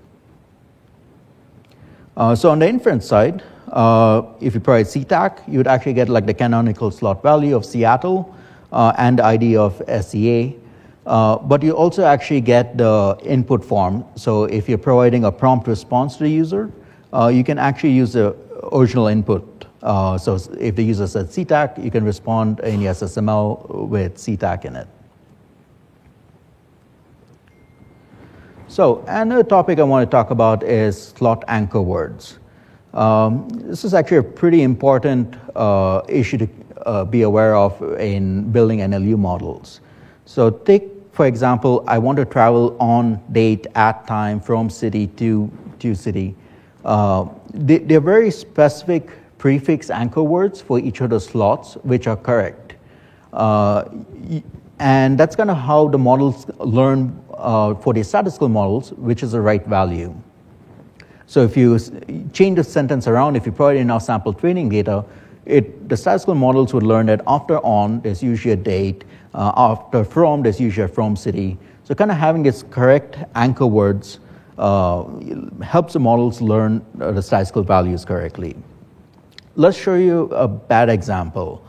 so 2.34 2.50
on 2.50 2.58
the 2.60 2.68
inference 2.68 3.06
side, 3.06 3.42
uh, 3.72 4.22
if 4.40 4.54
you 4.54 4.60
provide 4.60 4.86
SeaTac, 4.86 5.48
you 5.50 5.56
would 5.58 5.66
actually 5.66 5.94
get 5.94 6.08
like 6.08 6.26
the 6.26 6.34
canonical 6.34 6.90
slot 6.90 7.22
value 7.22 7.56
of 7.56 7.64
Seattle 7.64 8.34
uh, 8.70 8.92
and 8.98 9.20
ID 9.20 9.56
of 9.56 9.82
SEA. 10.02 10.56
Uh, 11.06 11.36
but 11.38 11.62
you 11.62 11.72
also 11.72 12.04
actually 12.04 12.40
get 12.40 12.78
the 12.78 13.18
input 13.24 13.64
form. 13.64 14.04
So 14.14 14.44
if 14.44 14.68
you're 14.68 14.78
providing 14.78 15.24
a 15.24 15.32
prompt 15.32 15.66
response 15.66 16.16
to 16.16 16.24
the 16.24 16.30
user, 16.30 16.70
uh, 17.12 17.28
you 17.28 17.42
can 17.42 17.58
actually 17.58 17.92
use 17.92 18.12
the 18.12 18.36
original 18.72 19.08
input. 19.08 19.66
Uh, 19.82 20.16
so 20.16 20.38
if 20.60 20.76
the 20.76 20.84
user 20.84 21.06
said 21.06 21.26
SeaTac, 21.26 21.82
you 21.82 21.90
can 21.90 22.04
respond 22.04 22.60
in 22.60 22.80
SSML 22.80 23.88
with 23.88 24.16
SeaTac 24.16 24.64
in 24.64 24.76
it. 24.76 24.88
So 28.68 29.04
another 29.06 29.42
topic 29.42 29.78
I 29.80 29.82
want 29.82 30.08
to 30.08 30.10
talk 30.10 30.30
about 30.30 30.62
is 30.62 31.08
slot 31.08 31.44
anchor 31.48 31.82
words. 31.82 32.38
Um, 32.94 33.48
this 33.50 33.84
is 33.84 33.92
actually 33.92 34.18
a 34.18 34.22
pretty 34.22 34.62
important 34.62 35.36
uh, 35.56 36.02
issue 36.08 36.38
to 36.38 36.48
uh, 36.86 37.04
be 37.04 37.22
aware 37.22 37.54
of 37.54 37.82
in 37.98 38.50
building 38.50 38.78
NLU 38.78 39.18
models. 39.18 39.80
So 40.24 40.48
take, 40.50 40.88
for 41.12 41.26
example, 41.26 41.84
I 41.86 41.98
want 41.98 42.16
to 42.18 42.24
travel 42.24 42.76
on 42.80 43.22
date, 43.32 43.66
at 43.74 44.06
time, 44.06 44.40
from 44.40 44.70
city 44.70 45.06
to, 45.08 45.50
to 45.78 45.94
city. 45.94 46.34
Uh, 46.84 47.26
they, 47.52 47.78
they're 47.78 48.00
very 48.00 48.30
specific 48.30 49.10
prefix 49.38 49.90
anchor 49.90 50.22
words 50.22 50.60
for 50.60 50.78
each 50.78 51.00
of 51.00 51.10
the 51.10 51.20
slots, 51.20 51.74
which 51.82 52.06
are 52.06 52.16
correct. 52.16 52.74
Uh, 53.32 53.84
and 54.78 55.18
that's 55.18 55.36
kind 55.36 55.50
of 55.50 55.56
how 55.58 55.88
the 55.88 55.98
models 55.98 56.46
learn 56.58 57.22
uh, 57.34 57.74
for 57.74 57.92
the 57.92 58.02
statistical 58.02 58.48
models, 58.48 58.92
which 58.94 59.22
is 59.22 59.32
the 59.32 59.40
right 59.40 59.64
value. 59.66 60.14
So 61.26 61.42
if 61.42 61.56
you 61.56 61.78
change 62.32 62.56
the 62.56 62.64
sentence 62.64 63.06
around, 63.06 63.36
if 63.36 63.46
you 63.46 63.52
provide 63.52 63.76
enough 63.76 64.02
sample 64.02 64.32
training 64.32 64.70
data, 64.70 65.04
it, 65.44 65.88
the 65.88 65.96
statistical 65.96 66.34
models 66.34 66.72
would 66.72 66.82
learn 66.82 67.06
that 67.06 67.20
after 67.26 67.58
on, 67.58 68.00
there's 68.00 68.22
usually 68.22 68.52
a 68.52 68.56
date, 68.56 69.04
uh, 69.34 69.52
after 69.56 70.04
from, 70.04 70.42
there's 70.42 70.60
usually 70.60 70.88
from 70.88 71.16
city. 71.16 71.58
So 71.84 71.94
kind 71.94 72.10
of 72.10 72.16
having 72.16 72.46
its 72.46 72.62
correct 72.62 73.18
anchor 73.34 73.66
words 73.66 74.20
uh, 74.58 75.04
helps 75.62 75.94
the 75.94 75.98
models 75.98 76.40
learn 76.40 76.84
the 76.94 77.20
statistical 77.20 77.62
values 77.62 78.04
correctly. 78.04 78.56
Let's 79.56 79.76
show 79.76 79.96
you 79.96 80.24
a 80.32 80.46
bad 80.48 80.88
example 80.88 81.64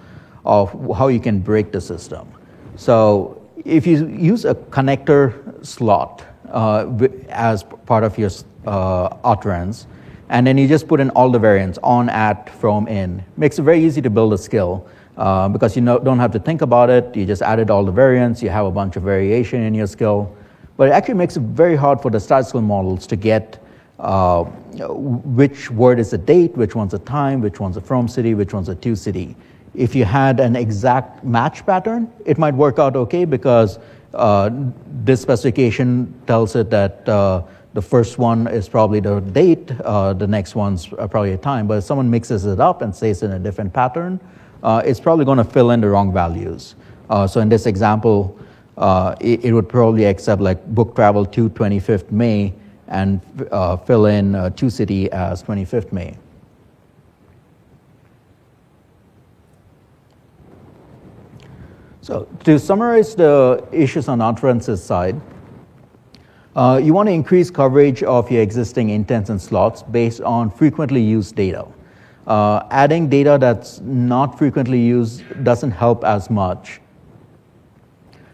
of 0.45 0.71
how 0.95 1.07
you 1.07 1.19
can 1.19 1.39
break 1.39 1.71
the 1.71 1.81
system. 1.81 2.27
So 2.75 3.41
if 3.65 3.87
you 3.87 4.07
use 4.07 4.45
a 4.45 4.55
connector 4.55 5.65
slot 5.65 6.23
uh, 6.49 6.87
as 7.29 7.63
part 7.85 8.03
of 8.03 8.17
your 8.17 8.29
uh, 8.65 9.17
utterance, 9.23 9.87
and 10.29 10.47
then 10.47 10.57
you 10.57 10.67
just 10.67 10.87
put 10.87 10.99
in 10.99 11.09
all 11.11 11.29
the 11.29 11.39
variants 11.39 11.77
on, 11.83 12.09
at, 12.09 12.49
from, 12.49 12.87
in. 12.87 13.23
Makes 13.37 13.59
it 13.59 13.63
very 13.63 13.83
easy 13.83 14.01
to 14.01 14.09
build 14.09 14.33
a 14.33 14.37
skill 14.37 14.87
uh, 15.17 15.49
because 15.49 15.75
you 15.75 15.81
know, 15.81 15.99
don't 15.99 16.19
have 16.19 16.31
to 16.31 16.39
think 16.39 16.61
about 16.61 16.89
it. 16.89 17.15
You 17.15 17.25
just 17.25 17.41
added 17.41 17.69
all 17.69 17.83
the 17.83 17.91
variants, 17.91 18.41
you 18.41 18.49
have 18.49 18.65
a 18.65 18.71
bunch 18.71 18.95
of 18.95 19.03
variation 19.03 19.61
in 19.61 19.73
your 19.73 19.87
skill. 19.87 20.35
But 20.75 20.89
it 20.89 20.91
actually 20.91 21.15
makes 21.15 21.37
it 21.37 21.41
very 21.41 21.75
hard 21.75 22.01
for 22.01 22.09
the 22.09 22.19
statistical 22.19 22.61
models 22.61 23.05
to 23.07 23.15
get 23.15 23.63
uh, 23.99 24.43
which 24.43 25.69
word 25.69 25.99
is 25.99 26.13
a 26.13 26.17
date, 26.17 26.57
which 26.57 26.75
one's 26.75 26.93
a 26.93 26.99
time, 26.99 27.41
which 27.41 27.59
one's 27.59 27.77
a 27.77 27.81
from 27.81 28.07
city, 28.07 28.33
which 28.33 28.53
one's 28.53 28.69
a 28.69 28.75
to 28.75 28.95
city. 28.95 29.35
If 29.75 29.95
you 29.95 30.05
had 30.05 30.39
an 30.39 30.55
exact 30.55 31.23
match 31.23 31.65
pattern, 31.65 32.11
it 32.25 32.37
might 32.37 32.53
work 32.53 32.79
out 32.79 32.95
okay 32.95 33.25
because 33.25 33.79
uh, 34.13 34.49
this 35.03 35.21
specification 35.21 36.13
tells 36.27 36.55
it 36.55 36.69
that 36.69 37.07
uh, 37.07 37.43
the 37.73 37.81
first 37.81 38.17
one 38.19 38.47
is 38.47 38.69
probably 38.69 38.99
the 38.99 39.19
date, 39.19 39.71
uh, 39.83 40.13
the 40.13 40.27
next 40.27 40.53
one's 40.53 40.87
probably 40.87 41.33
a 41.33 41.37
time. 41.37 41.67
But 41.67 41.79
if 41.79 41.83
someone 41.83 42.09
mixes 42.09 42.45
it 42.45 42.59
up 42.59 42.81
and 42.81 42.95
says 42.95 43.23
in 43.23 43.31
a 43.31 43.39
different 43.39 43.73
pattern, 43.73 44.19
uh, 44.63 44.81
it's 44.85 44.99
probably 44.99 45.25
going 45.25 45.37
to 45.37 45.43
fill 45.43 45.71
in 45.71 45.81
the 45.81 45.87
wrong 45.87 46.11
values. 46.11 46.75
Uh, 47.09 47.27
so 47.27 47.41
in 47.41 47.49
this 47.49 47.65
example, 47.65 48.39
uh, 48.77 49.15
it, 49.19 49.45
it, 49.45 49.53
would 49.53 49.69
probably 49.69 50.05
accept 50.05 50.41
like 50.41 50.65
book 50.73 50.95
travel 50.95 51.25
to 51.25 51.49
25th 51.49 52.11
May 52.11 52.53
and 52.87 53.21
uh, 53.51 53.77
fill 53.77 54.07
in 54.07 54.33
uh, 54.33 54.49
to 54.51 54.69
city 54.69 55.11
as 55.11 55.43
25th 55.43 55.91
May. 55.91 56.17
So 62.01 62.27
to 62.43 62.57
summarize 62.57 63.15
the 63.15 63.65
issues 63.71 64.07
on 64.07 64.21
utterances 64.21 64.83
side, 64.83 65.21
uh, 66.55 66.79
you 66.83 66.93
want 66.93 67.07
to 67.07 67.13
increase 67.13 67.49
coverage 67.49 68.03
of 68.03 68.29
your 68.29 68.41
existing 68.41 68.89
intents 68.89 69.29
and 69.29 69.41
slots 69.41 69.83
based 69.83 70.21
on 70.21 70.49
frequently 70.49 71.01
used 71.01 71.35
data. 71.35 71.65
Uh, 72.27 72.65
adding 72.71 73.09
data 73.09 73.37
that's 73.39 73.81
not 73.81 74.37
frequently 74.37 74.79
used 74.79 75.23
doesn't 75.43 75.71
help 75.71 76.03
as 76.05 76.29
much. 76.29 76.79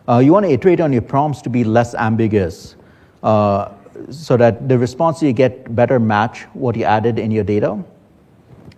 Uh, 0.07 0.19
you 0.19 0.31
want 0.31 0.45
to 0.45 0.51
iterate 0.51 0.79
on 0.79 0.93
your 0.93 1.01
prompts 1.01 1.41
to 1.41 1.49
be 1.49 1.63
less 1.63 1.95
ambiguous 1.95 2.75
uh, 3.23 3.71
so 4.09 4.37
that 4.37 4.67
the 4.69 4.77
response 4.77 5.21
you 5.21 5.33
get 5.33 5.75
better 5.75 5.99
match 5.99 6.43
what 6.53 6.75
you 6.75 6.83
added 6.83 7.19
in 7.19 7.31
your 7.31 7.43
data. 7.43 7.83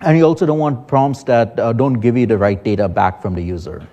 And 0.01 0.17
you 0.17 0.23
also 0.23 0.45
don't 0.45 0.59
want 0.59 0.87
prompts 0.87 1.23
that 1.25 1.59
uh, 1.59 1.73
don't 1.73 1.99
give 1.99 2.17
you 2.17 2.25
the 2.25 2.37
right 2.37 2.61
data 2.63 2.87
back 2.87 3.21
from 3.21 3.35
the 3.35 3.41
user. 3.41 3.87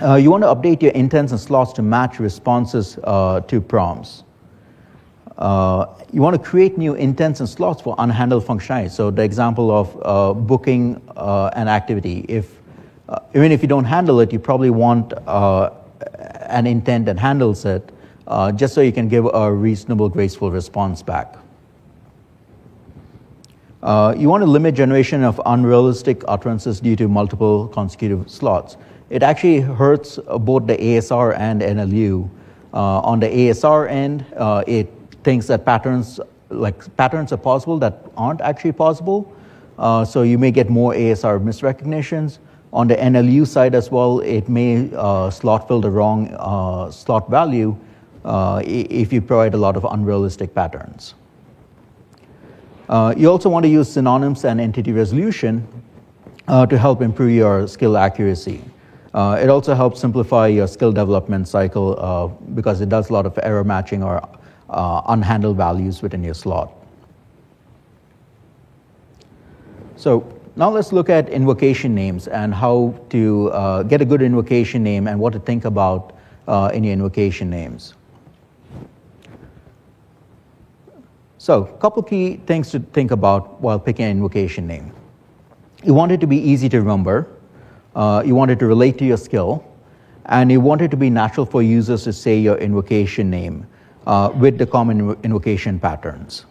Uh, 0.00 0.14
you 0.14 0.30
want 0.30 0.42
to 0.42 0.48
update 0.48 0.82
your 0.82 0.92
intents 0.92 1.30
and 1.30 1.40
slots 1.40 1.72
to 1.74 1.82
match 1.82 2.18
responses 2.18 2.98
uh, 3.04 3.40
to 3.42 3.60
prompts. 3.60 4.24
Uh, 5.38 5.86
you 6.12 6.22
want 6.22 6.34
to 6.34 6.42
create 6.42 6.78
new 6.78 6.94
intents 6.94 7.40
and 7.40 7.48
slots 7.48 7.82
for 7.82 7.96
unhandled 7.96 8.44
functionality. 8.44 8.90
So 8.90 9.10
the 9.10 9.22
example 9.22 9.70
of 9.70 10.00
uh, 10.02 10.32
booking 10.34 11.02
uh, 11.16 11.50
an 11.54 11.68
activity, 11.68 12.24
if 12.28 12.60
uh, 13.08 13.18
even 13.34 13.50
if 13.52 13.60
you 13.60 13.68
don't 13.68 13.84
handle 13.84 14.20
it, 14.20 14.32
you 14.32 14.38
probably 14.38 14.70
want 14.70 15.12
an 15.26 16.66
intent 16.66 17.06
that 17.06 17.18
handles 17.18 17.64
it, 17.64 17.90
just 18.54 18.74
so 18.74 18.80
you 18.80 18.92
can 18.92 19.08
give 19.08 19.26
a 19.26 19.52
reasonable, 19.52 20.08
graceful 20.08 20.50
response 20.50 21.02
back. 21.02 21.34
you 23.82 24.28
want 24.28 24.42
to 24.42 24.46
limit 24.46 24.74
generation 24.74 25.24
of 25.24 25.40
unrealistic 25.46 26.22
utterances 26.28 26.80
due 26.80 26.96
to 26.96 27.08
multiple 27.08 27.68
consecutive 27.68 28.30
slots 28.30 28.76
it 29.10 29.22
actually 29.22 29.60
hurts 29.60 30.18
both 30.40 30.66
the 30.66 30.76
ASR 30.76 31.38
and 31.38 31.60
NLU. 31.60 32.28
Uh, 32.72 32.98
on 33.00 33.20
the 33.20 33.28
ASR 33.28 33.88
end, 33.88 34.26
uh, 34.36 34.64
it 34.66 35.03
thinks 35.24 35.46
that 35.46 35.64
patterns 35.64 36.20
like 36.50 36.96
patterns 36.96 37.32
are 37.32 37.38
possible 37.38 37.78
that 37.78 38.04
aren't 38.16 38.40
actually 38.40 38.72
possible. 38.72 39.32
Uh, 39.78 40.04
so 40.04 40.22
you 40.22 40.38
may 40.38 40.50
get 40.50 40.70
more 40.70 40.92
ASR 40.92 41.42
misrecognitions. 41.42 42.38
On 42.72 42.86
the 42.86 42.96
NLU 42.96 43.46
side 43.46 43.74
as 43.74 43.90
well, 43.90 44.20
it 44.20 44.48
may 44.48 44.90
uh, 44.94 45.30
slot 45.30 45.66
fill 45.66 45.80
the 45.80 45.90
wrong 45.90 46.28
uh, 46.38 46.90
slot 46.90 47.30
value 47.30 47.76
uh, 48.24 48.62
if 48.64 49.12
you 49.12 49.20
provide 49.20 49.54
a 49.54 49.56
lot 49.56 49.76
of 49.76 49.84
unrealistic 49.90 50.54
patterns. 50.54 51.14
you 53.16 53.30
also 53.30 53.48
want 53.48 53.64
to 53.64 53.68
use 53.68 53.90
synonyms 53.90 54.44
and 54.44 54.60
entity 54.60 54.92
resolution 54.92 55.66
to 56.48 56.78
help 56.78 57.00
improve 57.00 57.30
your 57.30 57.66
skill 57.66 57.96
accuracy. 57.96 58.62
Uh, 59.14 59.38
it 59.40 59.48
also 59.48 59.74
helps 59.74 60.00
simplify 60.00 60.48
your 60.48 60.66
skill 60.66 60.90
development 60.90 61.46
cycle 61.46 61.96
uh, 62.00 62.26
because 62.54 62.80
it 62.80 62.88
does 62.88 63.10
a 63.10 63.12
lot 63.12 63.24
of 63.24 63.38
error 63.44 63.62
matching 63.62 64.02
or 64.02 64.16
uh, 64.16 64.26
unhandled 64.74 65.56
values 65.56 66.02
within 66.02 66.22
your 66.22 66.34
slot. 66.34 66.72
So 69.96 70.26
now 70.56 70.70
let's 70.70 70.92
look 70.92 71.08
at 71.08 71.28
invocation 71.28 71.94
names 71.94 72.28
and 72.28 72.54
how 72.54 72.94
to 73.10 73.50
uh, 73.50 73.82
get 73.82 74.00
a 74.00 74.04
good 74.04 74.22
invocation 74.22 74.82
name 74.82 75.08
and 75.08 75.18
what 75.18 75.32
to 75.32 75.38
think 75.38 75.64
about 75.64 76.14
uh, 76.46 76.70
in 76.74 76.84
your 76.84 76.92
invocation 76.92 77.48
names. 77.48 77.94
So 81.38 81.64
a 81.64 81.78
couple 81.78 82.02
key 82.02 82.36
things 82.46 82.70
to 82.70 82.80
think 82.80 83.10
about 83.10 83.60
while 83.60 83.78
picking 83.78 84.06
an 84.06 84.10
invocation 84.10 84.66
name. 84.66 84.92
You 85.82 85.94
want 85.94 86.12
it 86.12 86.20
to 86.20 86.26
be 86.26 86.38
easy 86.38 86.68
to 86.70 86.78
remember 86.78 87.28
uh, 87.94 88.22
you 88.24 88.34
want 88.34 88.50
it 88.50 88.58
to 88.58 88.66
relate 88.66 88.98
to 88.98 89.04
your 89.04 89.16
skill, 89.16 89.64
and 90.26 90.50
you 90.50 90.60
want 90.60 90.80
it 90.80 90.90
to 90.90 90.96
be 90.96 91.10
natural 91.10 91.46
for 91.46 91.62
users 91.62 92.04
to 92.04 92.12
say 92.12 92.38
your 92.38 92.56
invocation 92.56 93.30
name 93.30 93.66
uh, 94.06 94.30
with 94.34 94.58
the 94.58 94.66
common 94.66 95.16
invocation 95.22 95.78
patterns. 95.78 96.46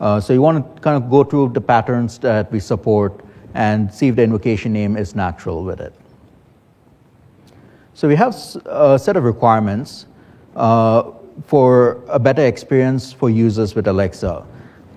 Uh, 0.00 0.20
so 0.20 0.32
you 0.32 0.40
want 0.40 0.76
to 0.76 0.80
kind 0.80 1.02
of 1.02 1.10
go 1.10 1.24
through 1.24 1.48
the 1.50 1.60
patterns 1.60 2.18
that 2.18 2.50
we 2.52 2.60
support 2.60 3.24
and 3.54 3.92
see 3.92 4.08
if 4.08 4.16
the 4.16 4.22
invocation 4.22 4.72
name 4.72 4.96
is 4.96 5.14
natural 5.14 5.64
with 5.64 5.80
it. 5.80 5.94
So 7.94 8.06
we 8.06 8.14
have 8.14 8.36
a 8.66 8.98
set 8.98 9.16
of 9.16 9.24
requirements 9.24 10.06
uh, 10.54 11.10
for 11.46 12.02
a 12.08 12.18
better 12.18 12.46
experience 12.46 13.12
for 13.12 13.30
users 13.30 13.74
with 13.74 13.88
Alexa. 13.88 14.46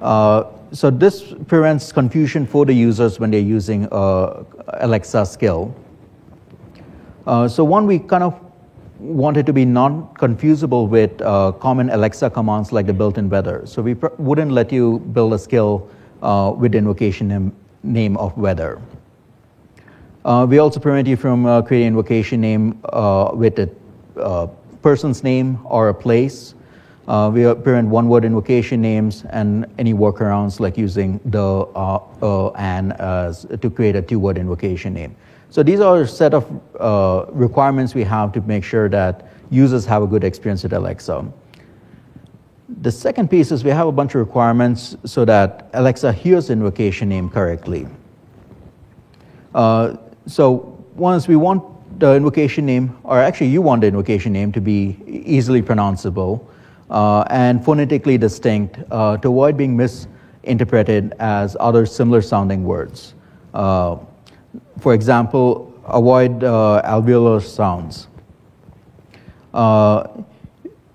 Uh, 0.02 0.44
so 0.72 0.90
this 0.90 1.34
prevents 1.48 1.92
confusion 1.92 2.46
for 2.46 2.66
the 2.66 2.74
users 2.74 3.20
when 3.20 3.32
they're 3.32 3.40
using 3.40 3.88
uh, 3.92 4.44
Alexa 4.82 5.26
skill. 5.26 5.74
Uh, 7.26 7.48
so 7.48 7.64
one, 7.64 7.88
we 7.88 8.00
kind 8.00 8.24
of 8.24 8.51
wanted 9.02 9.46
to 9.48 9.54
be 9.54 9.66
non-confusable 9.66 10.88
with 10.88 11.22
uh, 11.22 11.52
common 11.54 11.90
Alexa 11.90 12.30
commands 12.30 12.72
like 12.72 12.86
the 12.86 12.94
built-in 12.94 13.30
weather. 13.30 13.64
So 13.66 13.82
we 13.82 13.96
pr- 13.96 14.14
wouldn't 14.20 14.52
let 14.52 14.72
you 14.72 15.00
build 15.12 15.34
a 15.34 15.40
skill 15.40 15.90
uh, 16.22 16.54
with 16.56 16.76
invocation 16.76 17.28
name, 17.28 17.56
name 17.84 18.16
of 18.18 18.38
weather. 18.38 18.80
Uh, 20.24 20.46
we 20.48 20.60
also 20.60 20.80
prevent 20.80 21.08
you 21.08 21.18
from 21.18 21.48
uh, 21.48 21.64
creating 21.64 21.88
invocation 21.88 22.40
name 22.40 22.80
uh, 22.94 23.32
with 23.34 23.58
a 23.58 23.70
uh, 24.18 24.46
person's 24.84 25.24
name 25.24 25.58
or 25.66 25.90
a 25.90 25.94
place. 25.94 26.54
We 27.08 27.44
prevent 27.56 27.90
one-word 27.90 28.24
invocation 28.24 28.82
names 28.82 29.26
and 29.32 29.66
any 29.80 29.94
workarounds 29.94 30.60
like 30.60 30.78
using 30.78 31.20
the 31.26 31.42
uh, 31.42 32.52
and 32.52 32.94
as 32.94 33.46
to 33.60 33.70
create 33.70 33.96
a 33.96 34.02
two-word 34.02 34.38
invocation 34.38 34.94
name. 34.94 35.16
So 35.52 35.64
these 35.64 35.82
are 35.82 36.02
a 36.02 36.08
set 36.08 36.34
of 36.34 36.50
uh, 36.80 37.26
requirements 37.30 37.94
we 37.94 38.06
have 38.06 38.32
to 38.32 38.42
make 38.42 38.64
sure 38.64 38.88
that 38.88 39.28
users 39.50 39.86
have 39.86 40.02
a 40.02 40.08
good 40.08 40.24
experience 40.24 40.64
with 40.64 40.72
Alexa. 40.72 41.26
The 42.82 42.92
second 42.92 43.30
piece 43.30 43.52
is 43.52 43.66
we 43.66 43.72
have 43.72 43.86
a 43.86 43.92
bunch 43.92 44.16
of 44.16 44.22
requirements 44.22 44.96
so 45.04 45.26
that 45.26 45.70
Alexa 45.74 46.14
hears 46.14 46.48
the 46.48 46.54
invocation 46.54 47.10
name 47.10 47.30
correctly. 47.30 47.86
Uh, 49.54 49.98
so 50.26 50.82
once 50.96 51.28
we 51.28 51.36
want 51.36 51.62
the 52.00 52.16
invocation 52.16 52.66
name, 52.66 52.98
or 53.04 53.20
actually 53.20 53.48
you 53.48 53.62
want 53.62 53.82
the 53.82 53.88
invocation 53.88 54.32
name 54.32 54.54
to 54.54 54.62
be 54.62 54.98
easily 55.06 55.62
pronounceable 55.62 56.48
uh, 56.90 57.26
and 57.30 57.64
phonetically 57.66 58.18
distinct 58.18 58.80
uh, 58.90 59.18
to 59.18 59.28
avoid 59.28 59.58
being 59.58 59.76
misinterpreted 59.76 61.14
as 61.20 61.58
other 61.60 61.86
similar 61.86 62.22
sounding 62.22 62.64
words. 62.64 63.16
Uh, 63.54 63.98
for 64.80 64.94
example, 64.94 65.74
avoid 65.86 66.44
uh, 66.44 66.82
alveolar 66.86 67.42
sounds. 67.42 68.08
Uh, 69.54 70.08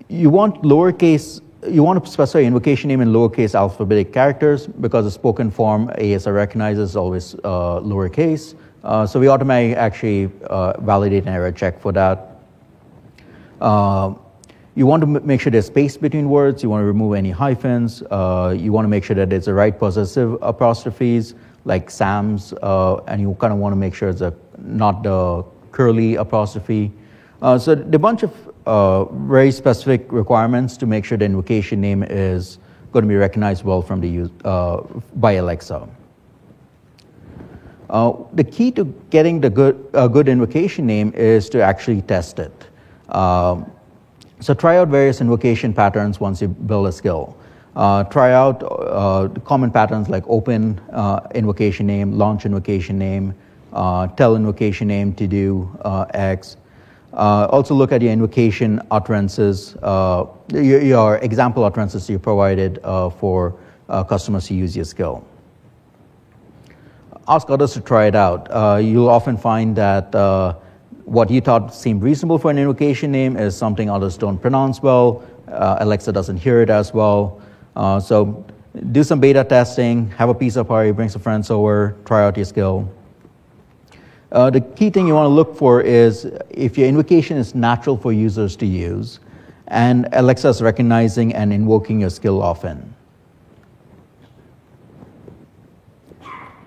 you 0.09 0.29
want 0.29 0.61
lowercase 0.63 1.41
you 1.67 1.83
want 1.83 2.03
to 2.03 2.09
specify 2.09 2.39
invocation 2.39 2.87
name 2.87 3.01
in 3.01 3.09
lowercase 3.09 3.55
alphabetic 3.55 4.13
characters 4.13 4.67
because 4.67 5.05
the 5.05 5.11
spoken 5.11 5.51
form 5.51 5.87
ASR 5.97 6.33
recognizes 6.33 6.95
always 6.95 7.33
uh, 7.43 7.79
lowercase. 7.81 8.55
Uh, 8.83 9.05
so 9.05 9.19
we 9.19 9.27
automatically 9.27 9.75
actually 9.75 10.31
uh, 10.49 10.79
validate 10.79 11.23
an 11.23 11.29
error 11.29 11.51
check 11.51 11.79
for 11.81 11.91
that. 11.91 12.39
Uh, 13.59 14.13
you 14.75 14.85
want 14.85 15.01
to 15.01 15.07
make 15.07 15.41
sure 15.41 15.51
there's 15.51 15.65
space 15.65 15.97
between 15.97 16.29
words. 16.29 16.61
You 16.61 16.69
want 16.69 16.83
to 16.83 16.85
remove 16.85 17.15
any 17.15 17.31
hyphens. 17.31 18.01
You 18.01 18.71
want 18.71 18.85
to 18.85 18.89
make 18.89 19.03
sure 19.03 19.15
that 19.15 19.33
it's 19.33 19.47
the 19.47 19.53
right 19.53 19.77
possessive 19.77 20.37
apostrophes 20.41 21.33
like 21.67 21.91
Sam's, 21.91 22.53
uh, 22.63 22.95
and 23.07 23.21
you 23.21 23.35
kind 23.39 23.51
of 23.53 23.59
want 23.59 23.73
to 23.73 23.77
make 23.77 23.93
sure 23.93 24.09
it's 24.09 24.21
a, 24.21 24.33
not 24.57 25.03
the 25.03 25.43
curly 25.71 26.15
apostrophe. 26.15 26.91
so 27.41 27.73
a 27.73 27.99
bunch 27.99 28.23
of 28.23 28.31
uh, 28.65 29.05
very 29.05 29.51
specific 29.51 30.11
requirements 30.11 30.75
to 30.77 30.85
make 30.85 31.05
sure 31.05 31.17
the 31.17 31.25
invocation 31.25 31.79
name 31.79 32.03
is 32.03 32.59
going 32.91 33.03
to 33.03 33.09
be 33.09 33.15
recognized 33.15 33.63
well 33.63 33.81
from 33.81 34.01
the 34.01 34.09
use, 34.09 34.29
uh, 34.43 34.81
by 35.15 35.33
Alexa. 35.33 35.87
Uh, 37.89 38.13
the 38.33 38.43
key 38.43 38.71
to 38.71 38.83
getting 39.09 39.39
the 39.39 39.49
good, 39.49 39.89
uh, 39.93 40.07
good 40.07 40.27
invocation 40.27 40.85
name 40.85 41.13
is 41.15 41.47
to 41.49 41.61
actually 41.61 42.01
test 42.01 42.39
it. 42.39 42.67
Um, 43.09 43.71
so 44.41 44.53
try 44.53 44.77
out 44.77 44.89
various 44.89 45.21
invocation 45.21 45.73
patterns 45.73 46.19
once 46.19 46.41
you 46.41 46.49
build 46.49 46.87
a 46.87 46.91
skill. 46.91 47.37
Uh, 47.77 48.03
try 48.05 48.33
out 48.33 48.61
uh, 48.63 49.29
common 49.45 49.71
patterns 49.71 50.09
like 50.09 50.23
open 50.27 50.81
invocation 51.33 51.87
name, 51.87 52.11
launch 52.17 52.45
invocation 52.45 52.97
name, 52.97 53.33
tell 54.17 54.35
invocation 54.35 54.87
name 54.87 55.13
to 55.13 55.27
do 55.27 55.69
X, 56.13 56.57
uh, 57.17 57.47
also 57.51 57.73
look 57.73 57.91
at 57.91 58.01
your 58.01 58.11
invocation 58.11 58.81
utterances, 58.91 59.75
uh, 59.81 60.25
your, 60.53 60.81
your, 60.81 61.17
example 61.17 61.63
utterances 61.63 62.09
you 62.09 62.19
provided 62.19 62.79
uh, 62.83 63.09
for 63.09 63.57
uh, 63.89 64.03
customers 64.03 64.47
who 64.47 64.55
use 64.55 64.75
your 64.75 64.85
skill. 64.85 65.25
Ask 67.27 67.49
others 67.49 67.73
to 67.73 67.81
try 67.81 68.05
it 68.05 68.15
out. 68.15 68.47
Uh, 68.51 68.77
you'll 68.77 69.09
often 69.09 69.35
find 69.35 69.75
that 69.75 70.13
uh, 70.13 70.53
what 71.05 71.31
you 71.31 71.41
thought 71.41 71.73
seemed 71.73 72.03
reasonable 72.03 72.37
for 72.37 72.51
an 72.51 72.57
invocation 72.57 73.11
name 73.11 73.35
is 73.35 73.57
something 73.57 73.89
others 73.89 74.17
don't 74.17 74.37
pronounce 74.37 74.81
well. 74.81 75.23
Alexa 75.47 76.11
doesn't 76.11 76.37
hear 76.37 76.61
it 76.61 76.69
as 76.69 76.93
well. 76.93 77.41
So 77.99 78.45
do 78.91 79.03
some 79.03 79.19
beta 79.19 79.43
testing, 79.43 80.09
have 80.11 80.29
a 80.29 80.33
pizza 80.33 80.63
party, 80.63 80.91
bring 80.91 81.09
some 81.09 81.21
friends 81.21 81.49
over, 81.51 81.95
try 82.05 82.25
out 82.25 82.35
your 82.35 82.45
skill. 82.45 82.91
Uh, 84.31 84.49
the 84.49 84.61
key 84.61 84.89
thing 84.89 85.07
you 85.07 85.13
want 85.13 85.25
to 85.25 85.33
look 85.33 85.55
for 85.55 85.81
is 85.81 86.25
if 86.49 86.77
your 86.77 86.87
invocation 86.87 87.37
is 87.37 87.55
natural 87.55 87.95
for 87.95 88.11
users 88.11 88.55
to 88.57 88.65
use, 88.65 89.19
and 89.67 90.07
Alexa 90.13 90.49
is 90.49 90.61
recognizing 90.61 91.33
and 91.33 91.53
invoking 91.53 92.01
your 92.01 92.09
skill 92.09 92.41
often. 92.41 92.93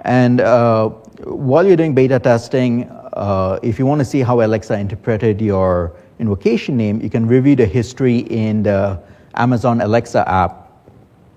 And 0.05 0.41
uh, 0.41 0.89
while 1.25 1.67
you're 1.67 1.77
doing 1.77 1.95
beta 1.95 2.19
testing, 2.19 2.89
uh, 3.13 3.59
if 3.63 3.79
you 3.79 3.87
want 3.87 3.99
to 4.01 4.05
see 4.05 4.21
how 4.21 4.41
Alexa 4.41 4.79
interpreted 4.79 5.41
your 5.41 5.95
invocation 6.19 6.77
name, 6.77 7.01
you 7.03 7.11
can 7.11 7.27
review 7.27 7.57
the 7.57 7.67
history 7.67 8.19
in 8.19 8.63
the 8.63 9.01
Amazon 9.35 9.81
Alexa 9.81 10.27
app. 10.29 10.60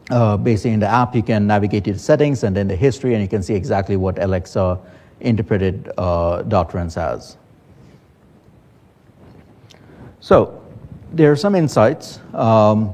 Uh, 0.09 0.35
basically, 0.35 0.71
in 0.71 0.79
the 0.79 0.87
app, 0.87 1.15
you 1.15 1.23
can 1.23 1.47
navigate 1.47 1.85
to 1.85 1.93
the 1.93 1.99
settings 1.99 2.43
and 2.43 2.55
then 2.55 2.67
the 2.67 2.75
history, 2.75 3.13
and 3.13 3.21
you 3.21 3.27
can 3.27 3.41
see 3.41 3.53
exactly 3.53 3.95
what 3.95 4.21
Alexa 4.21 4.77
interpreted 5.21 5.91
uh, 5.97 6.41
doctrines 6.43 6.97
as. 6.97 7.37
So, 10.19 10.61
there 11.13 11.31
are 11.31 11.35
some 11.35 11.55
insights. 11.55 12.19
Um, 12.33 12.93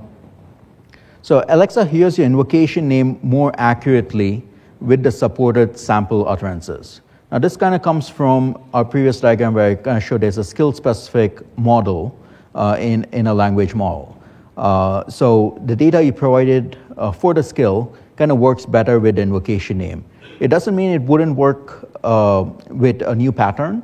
so, 1.22 1.44
Alexa 1.50 1.86
hears 1.86 2.18
your 2.18 2.26
invocation 2.26 2.88
name 2.88 3.20
more 3.24 3.54
accurately 3.58 4.44
with 4.80 5.04
the 5.04 5.12
supported 5.12 5.78
sample 5.78 6.28
utterances. 6.28 7.02
Now, 7.32 7.40
this 7.40 7.56
kind 7.58 7.76
of 7.76 7.82
comes 7.82 8.10
from 8.10 8.70
our 8.74 8.84
previous 8.84 9.20
diagram 9.20 9.54
where 9.54 9.72
I 9.72 9.76
kind 9.76 9.98
of 9.98 10.04
showed 10.04 10.22
there's 10.22 10.38
a 10.38 10.44
skill 10.44 10.74
specific 10.74 11.42
model 11.58 12.18
uh, 12.56 12.78
in, 12.80 13.04
in 13.12 13.28
a 13.28 13.34
language 13.34 13.76
model. 13.76 14.19
Uh, 14.60 15.10
so, 15.10 15.58
the 15.66 15.76
data 15.76 16.04
you 16.04 16.12
provided 16.12 16.78
uh, 16.98 17.14
for 17.14 17.34
the 17.34 17.42
skill 17.42 17.96
kind 18.18 18.30
of 18.30 18.40
works 18.40 18.66
better 18.66 19.00
with 19.00 19.16
the 19.16 19.22
invocation 19.22 19.78
name. 19.78 20.04
It 20.42 20.50
doesn't 20.50 20.76
mean 20.76 20.92
it 20.92 21.02
wouldn't 21.02 21.38
work 21.38 21.90
uh, 22.04 22.44
with 22.70 23.02
a 23.02 23.16
new 23.16 23.32
pattern 23.32 23.82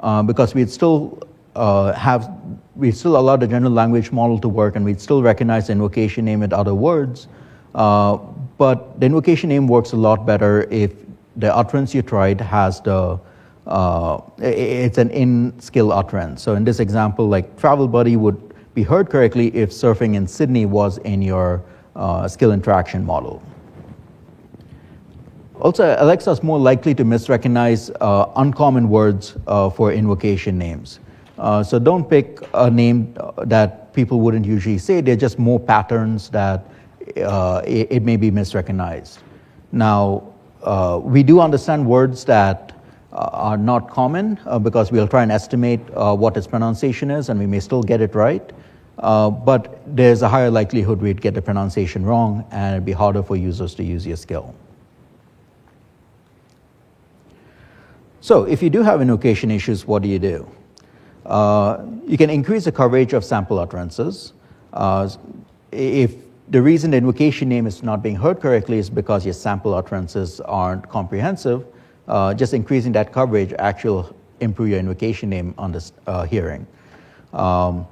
uh, 0.00 0.22
because 0.22 0.54
we'd 0.54 0.68
still 0.68 1.18
uh, 1.56 1.94
have, 1.94 2.30
we 2.76 2.92
still 2.92 3.16
allow 3.16 3.36
the 3.36 3.46
general 3.46 3.72
language 3.72 4.12
model 4.12 4.38
to 4.40 4.48
work 4.48 4.76
and 4.76 4.84
we'd 4.84 5.00
still 5.00 5.22
recognize 5.22 5.68
the 5.68 5.72
invocation 5.72 6.26
name 6.26 6.40
with 6.40 6.52
other 6.52 6.74
words. 6.74 7.26
Uh, 7.74 8.18
but 8.58 9.00
the 9.00 9.06
invocation 9.06 9.48
name 9.48 9.66
works 9.66 9.92
a 9.92 9.96
lot 9.96 10.26
better 10.26 10.68
if 10.70 10.92
the 11.36 11.54
utterance 11.56 11.94
you 11.94 12.02
tried 12.02 12.38
has 12.38 12.82
the, 12.82 13.18
it's 14.38 14.98
an 14.98 15.10
in-skill 15.10 15.90
utterance. 15.90 16.42
So 16.42 16.54
in 16.54 16.64
this 16.64 16.80
example, 16.80 17.28
like 17.28 17.58
travel 17.58 17.88
buddy 17.88 18.16
would 18.16 18.47
be 18.74 18.82
heard 18.82 19.10
correctly 19.10 19.54
if 19.54 19.70
surfing 19.70 20.14
in 20.14 20.26
Sydney 20.26 20.66
was 20.66 20.98
in 20.98 21.22
your 21.22 21.62
uh, 21.96 22.28
skill 22.28 22.52
interaction 22.52 23.04
model. 23.04 23.42
Also, 25.60 25.96
Alexa 25.98 26.30
is 26.30 26.42
more 26.42 26.58
likely 26.58 26.94
to 26.94 27.04
misrecognize 27.04 27.90
uh, 28.00 28.30
uncommon 28.36 28.88
words 28.88 29.36
uh, 29.48 29.68
for 29.68 29.92
invocation 29.92 30.56
names. 30.56 31.00
Uh, 31.36 31.62
so 31.64 31.78
don't 31.80 32.08
pick 32.08 32.40
a 32.54 32.70
name 32.70 33.16
that 33.44 33.92
people 33.92 34.20
wouldn't 34.20 34.46
usually 34.46 34.78
say. 34.78 35.00
They're 35.00 35.16
just 35.16 35.38
more 35.38 35.58
patterns 35.58 36.30
that 36.30 36.64
uh, 37.16 37.62
it, 37.64 37.88
it, 37.90 38.02
may 38.02 38.16
be 38.16 38.30
misrecognized. 38.30 39.18
Now, 39.72 40.32
uh, 40.62 41.00
we 41.02 41.24
do 41.24 41.40
understand 41.40 41.86
words 41.86 42.24
that 42.26 42.72
uh, 43.12 43.30
are 43.32 43.56
not 43.56 43.90
common 43.90 44.38
because 44.62 44.92
we'll 44.92 45.08
try 45.08 45.22
and 45.22 45.32
estimate 45.32 45.80
what 45.90 46.36
its 46.36 46.46
pronunciation 46.46 47.10
is, 47.10 47.30
and 47.30 47.40
we 47.40 47.46
may 47.46 47.60
still 47.60 47.82
get 47.82 48.00
it 48.00 48.14
right. 48.14 48.52
But 48.98 49.80
there's 49.86 50.22
a 50.22 50.28
higher 50.28 50.50
likelihood 50.50 51.00
we'd 51.00 51.20
get 51.20 51.34
the 51.34 51.42
pronunciation 51.42 52.04
wrong, 52.04 52.44
and 52.50 52.74
it'd 52.74 52.84
be 52.84 52.92
harder 52.92 53.22
for 53.22 53.36
users 53.36 53.74
to 53.76 53.84
use 53.84 54.06
your 54.06 54.16
skill. 54.16 54.54
So 58.20 58.44
if 58.44 58.62
you 58.62 58.70
do 58.70 58.82
have 58.82 59.00
invocation 59.00 59.50
issues, 59.50 59.86
what 59.86 60.02
do 60.02 60.08
you 60.08 60.18
do? 60.18 60.46
Uh, 61.24 61.84
you 62.06 62.18
can 62.18 62.30
increase 62.30 62.64
the 62.64 62.72
coverage 62.72 63.12
of 63.12 63.24
sample 63.24 63.58
utterances. 63.58 64.32
Uh, 64.72 65.08
if 65.72 66.14
the 66.48 66.60
reason 66.60 66.90
the 66.90 66.96
invocation 66.96 67.48
name 67.48 67.66
is 67.66 67.82
not 67.82 68.02
being 68.02 68.16
heard 68.16 68.40
correctly 68.40 68.78
is 68.78 68.90
because 68.90 69.24
your 69.24 69.34
sample 69.34 69.74
utterances 69.74 70.40
aren't 70.40 70.88
comprehensive, 70.88 71.66
uh, 72.08 72.34
just 72.34 72.54
increasing 72.54 72.92
that 72.92 73.12
coverage 73.12 73.52
actually 73.58 74.08
improve 74.40 74.70
your 74.70 74.78
invocation 74.78 75.28
name 75.28 75.54
on 75.58 75.72
this 75.72 75.92
uh, 76.06 76.24
hearing. 76.24 76.66
Um, 77.32 77.86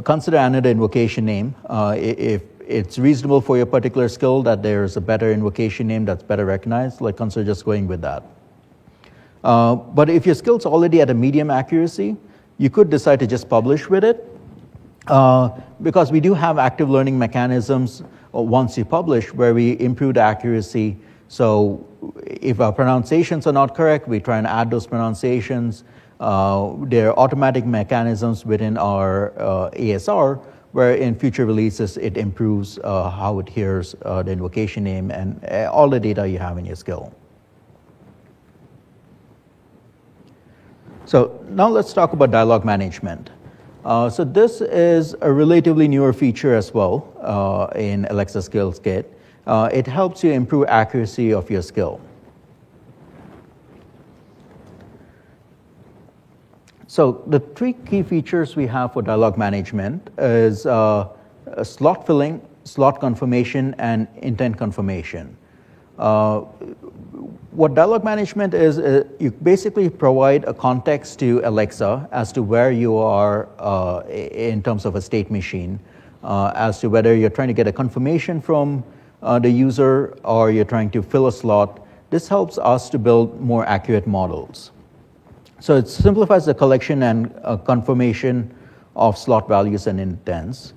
consider 0.00 0.38
another 0.38 0.70
invocation 0.70 1.24
name. 1.24 1.54
Uh, 1.66 1.94
if 1.98 2.42
it's 2.66 2.98
reasonable 2.98 3.40
for 3.40 3.56
your 3.56 3.66
particular 3.66 4.08
skill 4.08 4.42
that 4.42 4.62
there's 4.62 4.96
a 4.96 5.00
better 5.00 5.32
invocation 5.32 5.86
name 5.86 6.04
that's 6.04 6.22
better 6.22 6.46
recognized, 6.46 7.00
like 7.00 7.16
consider 7.16 7.44
just 7.44 7.64
going 7.64 7.86
with 7.86 8.00
that. 8.00 8.22
Uh, 9.44 9.74
but 9.74 10.08
if 10.08 10.24
your 10.24 10.34
skill's 10.34 10.64
already 10.64 11.00
at 11.00 11.10
a 11.10 11.14
medium 11.14 11.50
accuracy, 11.50 12.16
you 12.58 12.70
could 12.70 12.88
decide 12.88 13.18
to 13.18 13.26
just 13.26 13.48
publish 13.48 13.88
with 13.88 14.04
it. 14.04 14.28
Uh, 15.08 15.48
because 15.82 16.12
we 16.12 16.20
do 16.20 16.32
have 16.32 16.58
active 16.58 16.88
learning 16.88 17.18
mechanisms 17.18 18.02
uh, 18.34 18.40
once 18.40 18.78
you 18.78 18.84
publish 18.84 19.34
where 19.34 19.52
we 19.52 19.78
improve 19.80 20.14
the 20.14 20.20
accuracy. 20.20 20.96
So 21.26 21.84
if 22.24 22.60
our 22.60 22.72
pronunciations 22.72 23.46
are 23.48 23.52
not 23.52 23.74
correct, 23.74 24.06
we 24.06 24.20
try 24.20 24.38
and 24.38 24.46
add 24.46 24.70
those 24.70 24.86
pronunciations. 24.86 25.82
Uh, 26.22 26.76
there 26.82 27.10
are 27.10 27.18
automatic 27.18 27.66
mechanisms 27.66 28.46
within 28.46 28.78
our 28.78 29.32
uh, 29.40 29.70
ASR 29.70 30.40
where 30.70 30.94
in 30.94 31.16
future 31.16 31.44
releases 31.44 31.96
it 31.96 32.16
improves 32.16 32.78
uh, 32.84 33.10
how 33.10 33.40
it 33.40 33.48
hears 33.48 33.96
uh, 34.02 34.22
the 34.22 34.30
invocation 34.30 34.84
name 34.84 35.10
and 35.10 35.44
uh, 35.50 35.68
all 35.72 35.90
the 35.90 35.98
data 35.98 36.28
you 36.28 36.38
have 36.38 36.58
in 36.58 36.64
your 36.64 36.76
skill. 36.76 37.12
So 41.06 41.44
now 41.48 41.68
let's 41.68 41.92
talk 41.92 42.12
about 42.12 42.30
dialog 42.30 42.64
management. 42.64 43.30
So 43.84 44.22
this 44.22 44.60
is 44.60 45.16
a 45.22 45.32
relatively 45.32 45.88
newer 45.88 46.12
feature 46.12 46.54
as 46.54 46.72
well 46.72 47.72
in 47.74 48.04
Alexa 48.04 48.42
Skills 48.42 48.78
Kit. 48.78 49.12
It 49.48 49.88
helps 49.88 50.22
you 50.22 50.30
improve 50.30 50.68
accuracy 50.68 51.34
of 51.34 51.50
your 51.50 51.62
skill. 51.62 52.00
So 56.92 57.22
the 57.26 57.40
three 57.40 57.72
key 57.72 58.02
features 58.02 58.54
we 58.54 58.66
have 58.66 58.92
for 58.92 59.00
dialog 59.00 59.38
management 59.38 60.10
is 60.18 60.66
uh, 60.66 61.08
slot 61.62 62.06
filling, 62.06 62.46
slot 62.64 63.00
confirmation, 63.00 63.74
and 63.78 64.06
intent 64.18 64.58
confirmation. 64.58 65.34
Uh, 65.98 66.40
what 67.52 67.74
dialog 67.74 68.04
management 68.04 68.52
is, 68.52 68.78
uh, 68.78 69.04
you 69.18 69.30
basically 69.30 69.88
provide 69.88 70.44
a 70.44 70.52
context 70.52 71.18
to 71.20 71.40
Alexa 71.44 72.06
as 72.12 72.30
to 72.32 72.42
where 72.42 72.70
you 72.70 72.98
are 72.98 73.48
uh, 73.58 74.02
in 74.10 74.62
terms 74.62 74.84
of 74.84 74.94
a 74.94 75.00
state 75.00 75.30
machine, 75.30 75.80
uh, 76.22 76.52
as 76.54 76.78
to 76.80 76.90
whether 76.90 77.16
you're 77.16 77.30
trying 77.30 77.48
to 77.48 77.54
get 77.54 77.66
a 77.66 77.72
confirmation 77.72 78.38
from 78.38 78.84
uh, 79.22 79.38
the 79.38 79.48
user 79.48 80.14
or 80.24 80.50
you're 80.50 80.66
trying 80.66 80.90
to 80.90 81.02
fill 81.02 81.28
a 81.28 81.32
slot. 81.32 81.86
This 82.10 82.28
helps 82.28 82.58
us 82.58 82.90
to 82.90 82.98
build 82.98 83.40
more 83.40 83.64
accurate 83.64 84.06
models. 84.06 84.72
So 85.62 85.76
it 85.76 85.86
simplifies 85.86 86.44
the 86.44 86.54
collection 86.54 87.04
and 87.04 87.32
uh, 87.44 87.56
confirmation 87.56 88.52
of 88.96 89.16
slot 89.16 89.46
values 89.46 89.86
and 89.86 90.00
intents. 90.00 90.74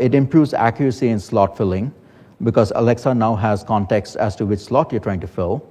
it 0.00 0.12
improves 0.12 0.52
accuracy 0.54 1.10
in 1.10 1.20
slot 1.20 1.56
filling 1.56 1.94
because 2.42 2.72
Alexa 2.74 3.14
now 3.14 3.36
has 3.36 3.62
context 3.62 4.16
as 4.16 4.34
to 4.34 4.44
which 4.44 4.58
slot 4.58 4.90
you're 4.90 5.00
trying 5.00 5.20
to 5.20 5.28
fill. 5.28 5.64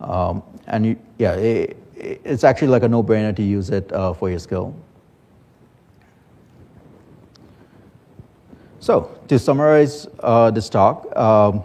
Um, 0.00 0.42
and 0.66 0.86
you, 0.86 0.98
yeah, 1.18 1.34
it, 1.34 1.76
it's 1.94 2.42
actually 2.42 2.66
like 2.66 2.82
a 2.82 2.88
no-brainer 2.88 3.34
to 3.36 3.44
use 3.44 3.70
it 3.70 3.92
uh, 3.92 4.12
for 4.12 4.28
your 4.28 4.40
skill. 4.40 4.74
So 8.80 9.16
to 9.28 9.38
summarize 9.38 10.08
uh, 10.18 10.50
this 10.50 10.68
talk, 10.68 11.16
um, 11.16 11.62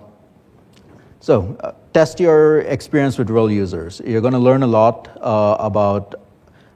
so 1.22 1.58
uh, 1.62 1.72
test 2.00 2.18
your 2.18 2.62
experience 2.62 3.18
with 3.18 3.30
real 3.30 3.52
users. 3.52 4.02
You're 4.06 4.22
going 4.22 4.38
to 4.42 4.46
learn 4.50 4.64
a 4.64 4.68
lot 4.68 5.10
uh, 5.20 5.58
about 5.60 6.16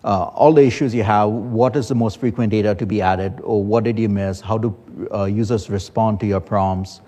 uh, 0.04 0.24
all 0.40 0.52
the 0.52 0.64
issues 0.64 0.94
you 0.94 1.04
have. 1.04 1.30
What 1.30 1.78
is 1.78 1.88
the 1.88 1.96
most 1.96 2.20
frequent 2.20 2.52
data 2.52 2.76
to 2.76 2.86
be 2.86 3.02
added, 3.02 3.40
or 3.42 3.64
what 3.64 3.86
did 3.86 3.98
you 3.98 4.10
miss? 4.10 4.42
How 4.42 4.58
do 4.58 4.76
uh, 5.14 5.24
users 5.24 5.70
respond 5.70 6.20
to 6.20 6.26
your 6.26 6.42
prompts? 6.42 7.00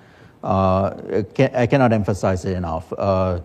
I 0.43 1.67
cannot 1.69 1.91
emphasize 1.91 2.45
it 2.45 2.55
enough. 2.55 2.93
Uh, 2.97 3.41